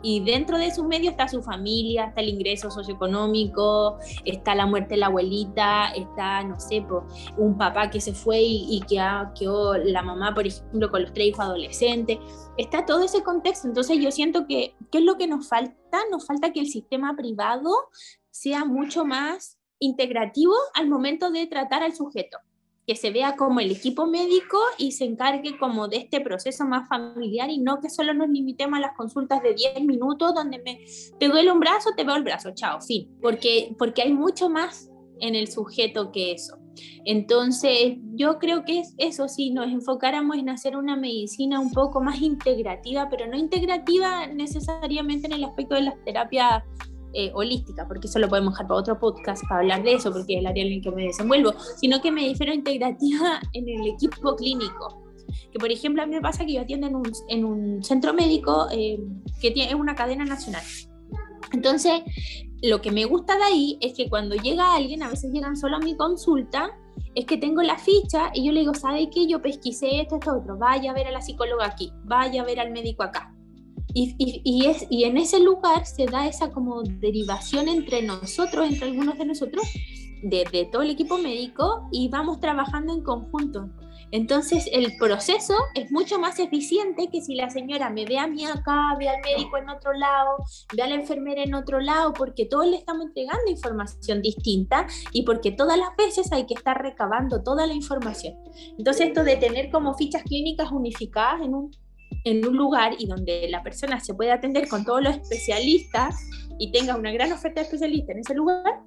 y 0.03 0.21
dentro 0.21 0.59
de 0.59 0.71
su 0.73 0.85
medio 0.85 1.11
está 1.11 1.29
su 1.29 1.43
familia, 1.43 2.07
está 2.07 2.21
el 2.21 2.29
ingreso 2.29 2.71
socioeconómico, 2.71 3.99
está 4.25 4.55
la 4.55 4.67
muerte 4.67 4.95
de 4.95 4.97
la 4.99 5.07
abuelita, 5.07 5.93
está, 5.93 6.43
no 6.43 6.59
sé, 6.59 6.85
un 7.37 7.57
papá 7.57 7.91
que 7.91 8.01
se 8.01 8.13
fue 8.13 8.41
y, 8.41 8.81
que 8.89 9.01
quedó 9.39 9.77
la 9.77 10.03
mamá, 10.03 10.35
por 10.35 10.47
ejemplo, 10.47 10.91
con 10.91 11.03
los 11.03 11.13
tres 11.13 11.29
hijos 11.29 11.41
adolescentes. 11.41 12.19
Está 12.57 12.85
todo 12.85 13.05
ese 13.05 13.23
contexto. 13.23 13.69
Entonces 13.69 13.99
yo 14.01 14.11
siento 14.11 14.47
que, 14.47 14.75
¿qué 14.91 14.99
es 14.99 15.05
lo 15.05 15.17
que 15.17 15.27
nos 15.27 15.49
falta? 15.49 16.01
Nos 16.11 16.27
falta 16.27 16.53
que 16.53 16.61
el 16.61 16.69
sistema 16.69 17.15
privado 17.17 17.71
sea 18.31 18.65
mucho 18.65 19.05
más 19.05 19.59
integrativo 19.79 20.55
al 20.75 20.89
momento 20.89 21.31
de 21.31 21.47
tratar 21.47 21.83
al 21.83 21.95
sujeto 21.95 22.39
que 22.87 22.97
se 22.97 23.11
vea 23.11 23.37
como 23.37 23.61
el 23.61 23.71
equipo 23.71 24.07
médico 24.07 24.59
y 24.79 24.93
se 24.93 25.05
encargue 25.05 25.57
como 25.59 25.89
de 25.89 25.99
este 25.99 26.21
proceso 26.21 26.65
más 26.65 26.89
familiar 26.89 27.51
y 27.51 27.59
no 27.59 27.81
que 27.81 27.91
solo 27.91 28.13
nos 28.13 28.29
limitemos 28.29 28.79
a 28.79 28.83
las 28.83 28.97
consultas 28.97 29.43
de 29.43 29.55
10 29.55 29.85
minutos 29.85 30.35
donde 30.35 30.59
me 30.59 30.85
te 31.19 31.29
duele 31.29 31.53
un 31.53 31.61
brazo, 31.61 31.91
te 31.97 32.05
veo 32.05 32.17
el 32.17 32.25
brazo, 32.25 32.51
chao, 32.55 32.81
fin, 32.81 33.09
porque 33.21 33.75
porque 33.79 34.03
hay 34.03 34.13
mucho 34.13 34.49
más 34.49 34.91
en 35.21 35.35
el 35.37 35.49
sujeto 35.49 36.11
que 36.11 36.33
eso. 36.33 36.59
Entonces, 37.05 37.97
yo 38.15 38.39
creo 38.39 38.65
que 38.65 38.81
es 38.81 38.95
eso, 38.99 39.29
si 39.29 39.51
nos 39.51 39.67
enfocáramos 39.67 40.37
en 40.37 40.49
hacer 40.49 40.77
una 40.77 40.97
medicina 40.97 41.61
un 41.61 41.71
poco 41.71 42.01
más 42.01 42.21
integrativa, 42.21 43.09
pero 43.11 43.27
no 43.27 43.37
integrativa 43.37 44.27
necesariamente 44.27 45.27
en 45.27 45.35
el 45.35 45.45
aspecto 45.45 45.75
de 45.75 45.83
las 45.83 46.03
terapias 46.05 46.65
eh, 47.15 47.31
holística, 47.35 47.87
porque 47.87 48.07
eso 48.09 48.19
lo 48.19 48.29
podemos 48.29 48.55
dejar 48.55 48.67
para 48.67 48.81
otro 48.81 48.99
podcast 48.99 49.43
para 49.49 49.61
hablar 49.61 49.83
de 49.83 49.95
eso, 49.95 50.13
porque 50.13 50.35
es 50.35 50.41
el 50.41 50.47
área 50.47 50.65
en 50.65 50.73
el 50.73 50.83
que 50.83 50.91
me 50.91 51.05
desenvuelvo, 51.05 51.55
sino 51.77 52.01
que 52.01 52.11
me 52.11 52.29
difiero 52.29 52.53
integrativa 52.53 53.41
en 53.53 53.69
el 53.69 53.87
equipo 53.87 54.37
clínico. 54.37 55.03
Que 55.51 55.59
por 55.59 55.71
ejemplo 55.71 56.03
a 56.03 56.07
mí 56.07 56.15
me 56.15 56.21
pasa 56.21 56.45
que 56.45 56.53
yo 56.53 56.61
atiendo 56.61 56.87
en 56.87 56.97
un, 56.97 57.13
en 57.29 57.45
un 57.45 57.83
centro 57.83 58.13
médico 58.13 58.69
eh, 58.71 58.99
que 59.41 59.51
tiene, 59.51 59.71
es 59.71 59.77
una 59.77 59.95
cadena 59.95 60.25
nacional. 60.25 60.63
Entonces, 61.53 62.03
lo 62.63 62.81
que 62.81 62.91
me 62.91 63.05
gusta 63.05 63.37
de 63.37 63.45
ahí 63.45 63.79
es 63.81 63.95
que 63.95 64.09
cuando 64.09 64.35
llega 64.37 64.75
alguien, 64.75 65.03
a 65.03 65.09
veces 65.09 65.33
llegan 65.33 65.57
solo 65.57 65.77
a 65.77 65.81
mi 65.81 65.97
consulta 65.97 66.79
es 67.15 67.27
que 67.27 67.37
tengo 67.37 67.63
la 67.63 67.77
ficha 67.79 68.31
y 68.35 68.47
yo 68.47 68.53
le 68.53 68.61
digo, 68.61 68.75
¿sabe 68.75 69.11
qué? 69.11 69.27
Yo 69.27 69.43
pesquisé 69.43 70.01
esto, 70.01 70.17
esto, 70.17 70.37
otro, 70.39 70.57
vaya 70.57 70.91
a 70.91 70.95
ver 70.95 71.07
a 71.09 71.11
la 71.11 71.21
psicóloga 71.21 71.67
aquí, 71.67 71.93
vaya 72.05 72.43
a 72.43 72.45
ver 72.45 72.61
al 72.61 72.71
médico 72.71 73.03
acá. 73.03 73.35
Y, 73.95 74.17
y, 74.19 74.67
es, 74.67 74.87
y 74.91 75.05
en 75.05 75.19
ese 75.19 75.41
lugar 75.41 75.87
se 75.87 76.07
da 76.07 76.27
esa 76.27 76.51
como 76.51 76.83
derivación 76.83 77.69
entre 77.69 78.03
nosotros, 78.03 78.69
entre 78.69 78.89
algunos 78.89 79.19
de 79.19 79.27
nosotros, 79.27 79.65
de, 80.23 80.45
de 80.51 80.65
todo 80.67 80.83
el 80.83 80.91
equipo 80.91 81.19
médico 81.19 81.89
y 81.93 82.09
vamos 82.09 82.41
trabajando 82.41 82.95
en 82.95 83.03
conjunto. 83.03 83.69
Entonces 84.13 84.69
el 84.71 84.95
proceso 84.99 85.55
es 85.75 85.91
mucho 85.91 86.19
más 86.19 86.39
eficiente 86.39 87.09
que 87.11 87.23
si 87.23 87.35
la 87.35 87.49
señora 87.49 87.89
me 87.89 88.05
ve 88.05 88.19
a 88.19 88.27
mí 88.27 88.45
acá, 88.45 88.95
ve 88.99 89.09
al 89.09 89.23
médico 89.23 89.57
en 89.57 89.71
otro 89.71 89.95
lado, 89.95 90.37
ve 90.77 90.83
a 90.83 90.87
la 90.87 90.97
enfermera 90.97 91.43
en 91.43 91.55
otro 91.55 91.81
lado, 91.81 92.13
porque 92.13 92.45
todos 92.45 92.67
le 92.67 92.77
estamos 92.77 93.07
entregando 93.07 93.51
información 93.51 94.21
distinta 94.21 94.87
y 95.13 95.23
porque 95.23 95.51
todas 95.51 95.79
las 95.79 95.97
veces 95.97 96.31
hay 96.31 96.45
que 96.45 96.53
estar 96.53 96.81
recabando 96.81 97.43
toda 97.43 97.67
la 97.67 97.73
información. 97.73 98.35
Entonces 98.77 99.09
esto 99.09 99.25
de 99.25 99.37
tener 99.37 99.71
como 99.71 99.95
fichas 99.95 100.23
clínicas 100.25 100.71
unificadas 100.71 101.41
en 101.41 101.55
un, 101.55 101.71
en 102.25 102.47
un 102.47 102.57
lugar 102.57 102.95
y 102.99 103.07
donde 103.07 103.49
la 103.49 103.63
persona 103.63 104.01
se 104.01 104.15
puede 104.15 104.33
atender 104.33 104.69
con 104.69 104.85
todos 104.85 105.03
los 105.03 105.17
especialistas 105.17 106.17
y 106.59 106.71
tenga 106.71 106.97
una 106.97 107.13
gran 107.13 107.33
oferta 107.33 107.61
de 107.61 107.65
especialistas 107.67 108.11
en 108.11 108.21
ese 108.21 108.35
lugar, 108.35 108.81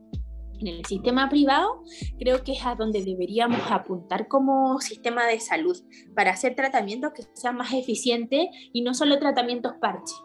en 0.59 0.67
el 0.67 0.85
sistema 0.85 1.29
privado, 1.29 1.83
creo 2.17 2.43
que 2.43 2.53
es 2.53 2.65
a 2.65 2.75
donde 2.75 3.03
deberíamos 3.03 3.59
apuntar 3.69 4.27
como 4.27 4.79
sistema 4.79 5.25
de 5.25 5.39
salud 5.39 5.77
para 6.15 6.31
hacer 6.31 6.55
tratamientos 6.55 7.11
que 7.13 7.23
sean 7.33 7.57
más 7.57 7.73
eficientes 7.73 8.47
y 8.71 8.81
no 8.81 8.93
solo 8.93 9.19
tratamientos 9.19 9.73
parche. 9.81 10.15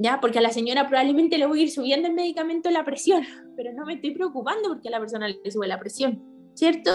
¿Ya? 0.00 0.20
Porque 0.20 0.38
a 0.38 0.42
la 0.42 0.52
señora 0.52 0.86
probablemente 0.86 1.38
le 1.38 1.46
voy 1.46 1.58
a 1.58 1.62
ir 1.64 1.70
subiendo 1.72 2.06
el 2.06 2.14
medicamento 2.14 2.70
la 2.70 2.84
presión, 2.84 3.24
pero 3.56 3.72
no 3.72 3.84
me 3.84 3.94
estoy 3.94 4.12
preocupando 4.12 4.68
porque 4.68 4.88
a 4.88 4.92
la 4.92 5.00
persona 5.00 5.26
le 5.26 5.50
sube 5.50 5.66
la 5.66 5.80
presión, 5.80 6.22
¿cierto? 6.54 6.92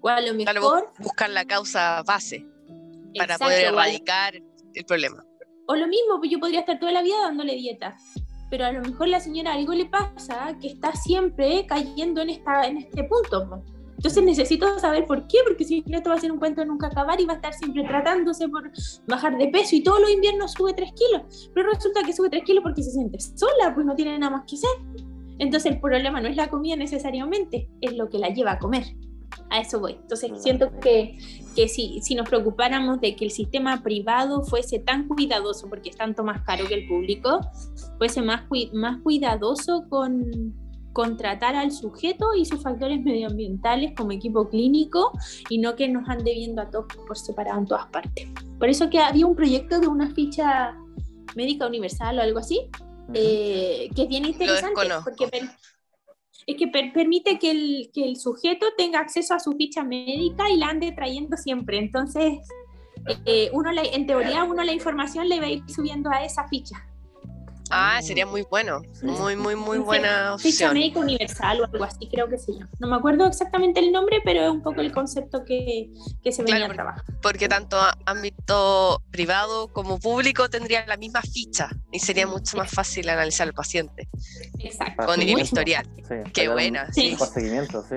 O 0.00 0.08
a 0.08 0.20
lo 0.20 0.34
mejor... 0.34 0.92
Buscar 1.00 1.30
la 1.30 1.44
causa 1.44 2.02
base 2.04 2.46
para 3.16 3.36
poder 3.36 3.66
erradicar 3.66 4.40
el 4.74 4.84
problema. 4.84 5.24
O 5.66 5.76
lo 5.76 5.86
mismo, 5.86 6.18
pues 6.18 6.30
yo 6.30 6.40
podría 6.40 6.60
estar 6.60 6.78
toda 6.80 6.92
la 6.92 7.02
vida 7.02 7.16
dándole 7.22 7.54
dieta, 7.54 7.96
pero 8.50 8.64
a 8.64 8.72
lo 8.72 8.80
mejor 8.80 9.08
la 9.08 9.20
señora 9.20 9.54
algo 9.54 9.72
le 9.72 9.86
pasa 9.86 10.56
que 10.60 10.68
está 10.68 10.92
siempre 10.94 11.64
cayendo 11.66 12.20
en, 12.20 12.30
esta, 12.30 12.66
en 12.66 12.78
este 12.78 13.04
punto. 13.04 13.62
Entonces 13.96 14.24
necesito 14.24 14.78
saber 14.78 15.06
por 15.06 15.26
qué, 15.28 15.38
porque 15.46 15.64
si 15.64 15.84
no, 15.86 15.98
esto 15.98 16.10
va 16.10 16.16
a 16.16 16.20
ser 16.20 16.32
un 16.32 16.38
cuento 16.38 16.62
de 16.62 16.66
nunca 16.66 16.86
acabar 16.86 17.20
y 17.20 17.26
va 17.26 17.34
a 17.34 17.36
estar 17.36 17.52
siempre 17.52 17.84
tratándose 17.84 18.48
por 18.48 18.70
bajar 19.06 19.36
de 19.36 19.48
peso 19.48 19.76
y 19.76 19.82
todos 19.82 20.00
los 20.00 20.10
inviernos 20.10 20.52
sube 20.52 20.72
3 20.72 20.92
kilos. 20.92 21.50
Pero 21.54 21.70
resulta 21.70 22.02
que 22.02 22.14
sube 22.14 22.30
3 22.30 22.42
kilos 22.44 22.62
porque 22.62 22.82
se 22.82 22.90
siente 22.90 23.20
sola, 23.20 23.74
pues 23.74 23.86
no 23.86 23.94
tiene 23.94 24.18
nada 24.18 24.38
más 24.38 24.44
que 24.48 24.56
hacer. 24.56 24.70
Entonces 25.38 25.72
el 25.72 25.80
problema 25.80 26.20
no 26.20 26.28
es 26.28 26.36
la 26.36 26.48
comida 26.48 26.76
necesariamente, 26.76 27.68
es 27.80 27.92
lo 27.92 28.08
que 28.08 28.18
la 28.18 28.30
lleva 28.30 28.52
a 28.52 28.58
comer 28.58 28.86
a 29.50 29.60
eso 29.60 29.80
voy. 29.80 29.92
Entonces 29.92 30.30
siento 30.42 30.70
que, 30.80 31.18
que 31.54 31.68
si, 31.68 32.00
si 32.02 32.14
nos 32.14 32.28
preocupáramos 32.28 33.00
de 33.00 33.16
que 33.16 33.24
el 33.24 33.30
sistema 33.30 33.82
privado 33.82 34.42
fuese 34.42 34.78
tan 34.78 35.08
cuidadoso, 35.08 35.68
porque 35.68 35.90
es 35.90 35.96
tanto 35.96 36.24
más 36.24 36.42
caro 36.42 36.66
que 36.66 36.74
el 36.74 36.88
público, 36.88 37.40
fuese 37.98 38.22
más, 38.22 38.44
más 38.72 39.02
cuidadoso 39.02 39.84
con, 39.88 40.54
contratar 40.92 41.54
al 41.54 41.70
sujeto 41.70 42.34
y 42.34 42.44
sus 42.44 42.62
factores 42.62 43.00
medioambientales 43.02 43.92
como 43.96 44.12
equipo 44.12 44.48
clínico 44.48 45.12
y 45.48 45.58
no 45.58 45.76
que 45.76 45.88
nos 45.88 46.08
ande 46.08 46.34
viendo 46.34 46.62
a 46.62 46.70
todos 46.70 46.86
por 47.06 47.16
separado 47.16 47.60
en 47.60 47.66
todas 47.66 47.86
partes. 47.86 48.28
Por 48.58 48.68
eso 48.68 48.90
que 48.90 48.98
había 48.98 49.26
un 49.26 49.36
proyecto 49.36 49.80
de 49.80 49.86
una 49.86 50.12
ficha 50.14 50.76
médica 51.36 51.66
universal 51.66 52.18
o 52.18 52.22
algo 52.22 52.38
así, 52.38 52.68
eh, 53.14 53.88
que 53.94 54.02
es 54.02 54.08
bien 54.08 54.24
interesante 54.24 54.74
porque 55.04 55.50
es 56.50 56.56
que 56.56 56.68
permite 56.68 57.38
que 57.38 57.50
el, 57.50 57.90
que 57.92 58.04
el 58.04 58.16
sujeto 58.16 58.66
tenga 58.76 59.00
acceso 59.00 59.34
a 59.34 59.40
su 59.40 59.52
ficha 59.52 59.84
médica 59.84 60.48
y 60.50 60.56
la 60.56 60.68
ande 60.68 60.92
trayendo 60.92 61.36
siempre. 61.36 61.78
Entonces, 61.78 62.38
eh, 63.26 63.50
uno 63.52 63.70
en 63.74 64.06
teoría, 64.06 64.44
uno 64.44 64.62
la 64.62 64.72
información 64.72 65.28
le 65.28 65.40
va 65.40 65.46
a 65.46 65.50
ir 65.50 65.62
subiendo 65.68 66.10
a 66.10 66.24
esa 66.24 66.48
ficha. 66.48 66.86
Ah, 67.70 68.00
sería 68.02 68.26
muy 68.26 68.42
bueno, 68.42 68.82
muy, 69.02 69.36
muy, 69.36 69.54
muy 69.56 69.78
buena 69.78 70.34
opción. 70.34 70.52
Ficha 70.52 70.72
médica 70.72 71.00
universal 71.00 71.60
o 71.60 71.64
algo 71.64 71.84
así, 71.84 72.08
creo 72.10 72.28
que 72.28 72.36
se 72.36 72.52
llama. 72.52 72.68
No 72.78 72.88
me 72.88 72.96
acuerdo 72.96 73.26
exactamente 73.26 73.80
el 73.80 73.92
nombre, 73.92 74.20
pero 74.24 74.42
es 74.42 74.50
un 74.50 74.62
poco 74.62 74.80
el 74.80 74.92
concepto 74.92 75.44
que, 75.44 75.92
que 76.22 76.32
se 76.32 76.42
venía 76.42 76.66
a 76.66 76.72
trabajar. 76.72 77.04
Porque 77.22 77.48
tanto 77.48 77.78
ámbito 78.06 79.02
privado 79.10 79.68
como 79.68 79.98
público 79.98 80.50
tendrían 80.50 80.88
la 80.88 80.96
misma 80.96 81.22
ficha 81.22 81.70
y 81.92 82.00
sería 82.00 82.26
mucho 82.26 82.56
más 82.56 82.70
fácil 82.70 83.08
analizar 83.08 83.46
al 83.46 83.54
paciente. 83.54 84.08
Exacto. 84.58 85.06
Con 85.06 85.20
el 85.20 85.38
historial. 85.38 85.88
Qué 86.32 86.48
buena. 86.48 86.92
Sí. 86.92 87.16
seguimiento, 87.32 87.84
sí. 87.88 87.96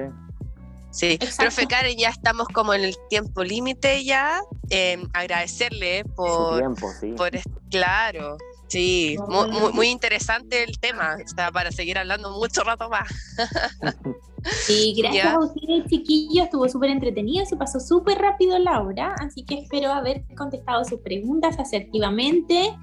Sí, 0.94 1.18
profe 1.40 1.66
Karen, 1.66 1.98
ya 1.98 2.10
estamos 2.10 2.48
como 2.50 2.72
en 2.72 2.84
el 2.84 2.96
tiempo 3.10 3.44
límite 3.44 4.04
ya. 4.04 4.42
Eh, 4.70 5.04
agradecerle 5.14 6.04
por, 6.16 6.60
tiempo, 6.60 6.92
sí. 7.00 7.14
por, 7.14 7.32
claro, 7.72 8.38
Sí, 8.74 9.18
muy, 9.28 9.72
muy, 9.72 9.88
interesante 9.90 10.64
el 10.64 10.80
tema, 10.80 11.18
está 11.24 11.52
para 11.52 11.72
seguir 11.72 11.96
hablando 12.00 12.32
mucho 12.32 12.64
rato 12.64 12.90
más. 12.90 13.08
Y 14.68 14.94
gracias 15.02 15.28
a 15.28 15.40
ustedes, 15.40 15.86
chiquillos, 15.88 16.44
estuvo 16.44 16.68
súper 16.68 16.90
entretenido, 16.90 17.46
se 17.46 17.56
pasó 17.56 17.80
súper 17.80 18.18
rápido 18.18 18.60
la 18.60 18.82
hora, 18.82 19.16
así 19.20 19.46
que 19.46 19.60
espero 19.60 19.90
haber 19.90 20.26
contestado 20.36 20.84
sus 20.84 21.00
preguntas 21.00 21.58
asertivamente. 21.60 22.76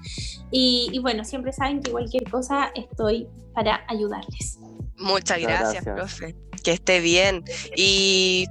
Y, 0.49 0.89
y 0.91 0.97
bueno, 0.97 1.23
siempre 1.23 1.53
saben 1.53 1.83
que 1.83 1.91
cualquier 1.91 2.23
cosa 2.31 2.71
estoy 2.73 3.27
para 3.53 3.85
ayudarles. 3.89 4.57
Muchas 4.97 5.39
gracias, 5.39 5.85
gracias, 5.85 5.95
profe. 5.95 6.35
Que 6.63 6.71
esté 6.71 6.99
bien. 6.99 7.43
Y 7.75 8.47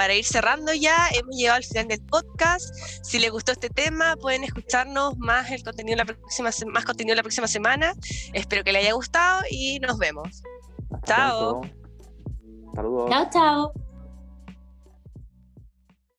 para 0.00 0.14
ir 0.14 0.24
cerrando 0.24 0.72
ya, 0.72 0.96
hemos 1.12 1.36
llegado 1.36 1.58
al 1.58 1.62
final 1.62 1.86
del 1.88 2.00
podcast. 2.00 2.74
Si 3.02 3.18
les 3.18 3.30
gustó 3.30 3.52
este 3.52 3.68
tema, 3.68 4.16
pueden 4.16 4.44
escucharnos 4.44 5.18
más 5.18 5.50
el 5.50 5.62
contenido 5.62 5.98
la 5.98 6.06
próxima 6.06 6.48
más 6.72 6.86
contenido 6.86 7.14
la 7.14 7.22
próxima 7.22 7.46
semana. 7.46 7.92
Espero 8.32 8.64
que 8.64 8.72
les 8.72 8.84
haya 8.84 8.94
gustado 8.94 9.42
y 9.50 9.78
nos 9.80 9.98
vemos. 9.98 10.42
chao. 11.04 11.60
Saludos. 12.74 13.10
Chao, 13.10 13.28
chao. 13.30 13.89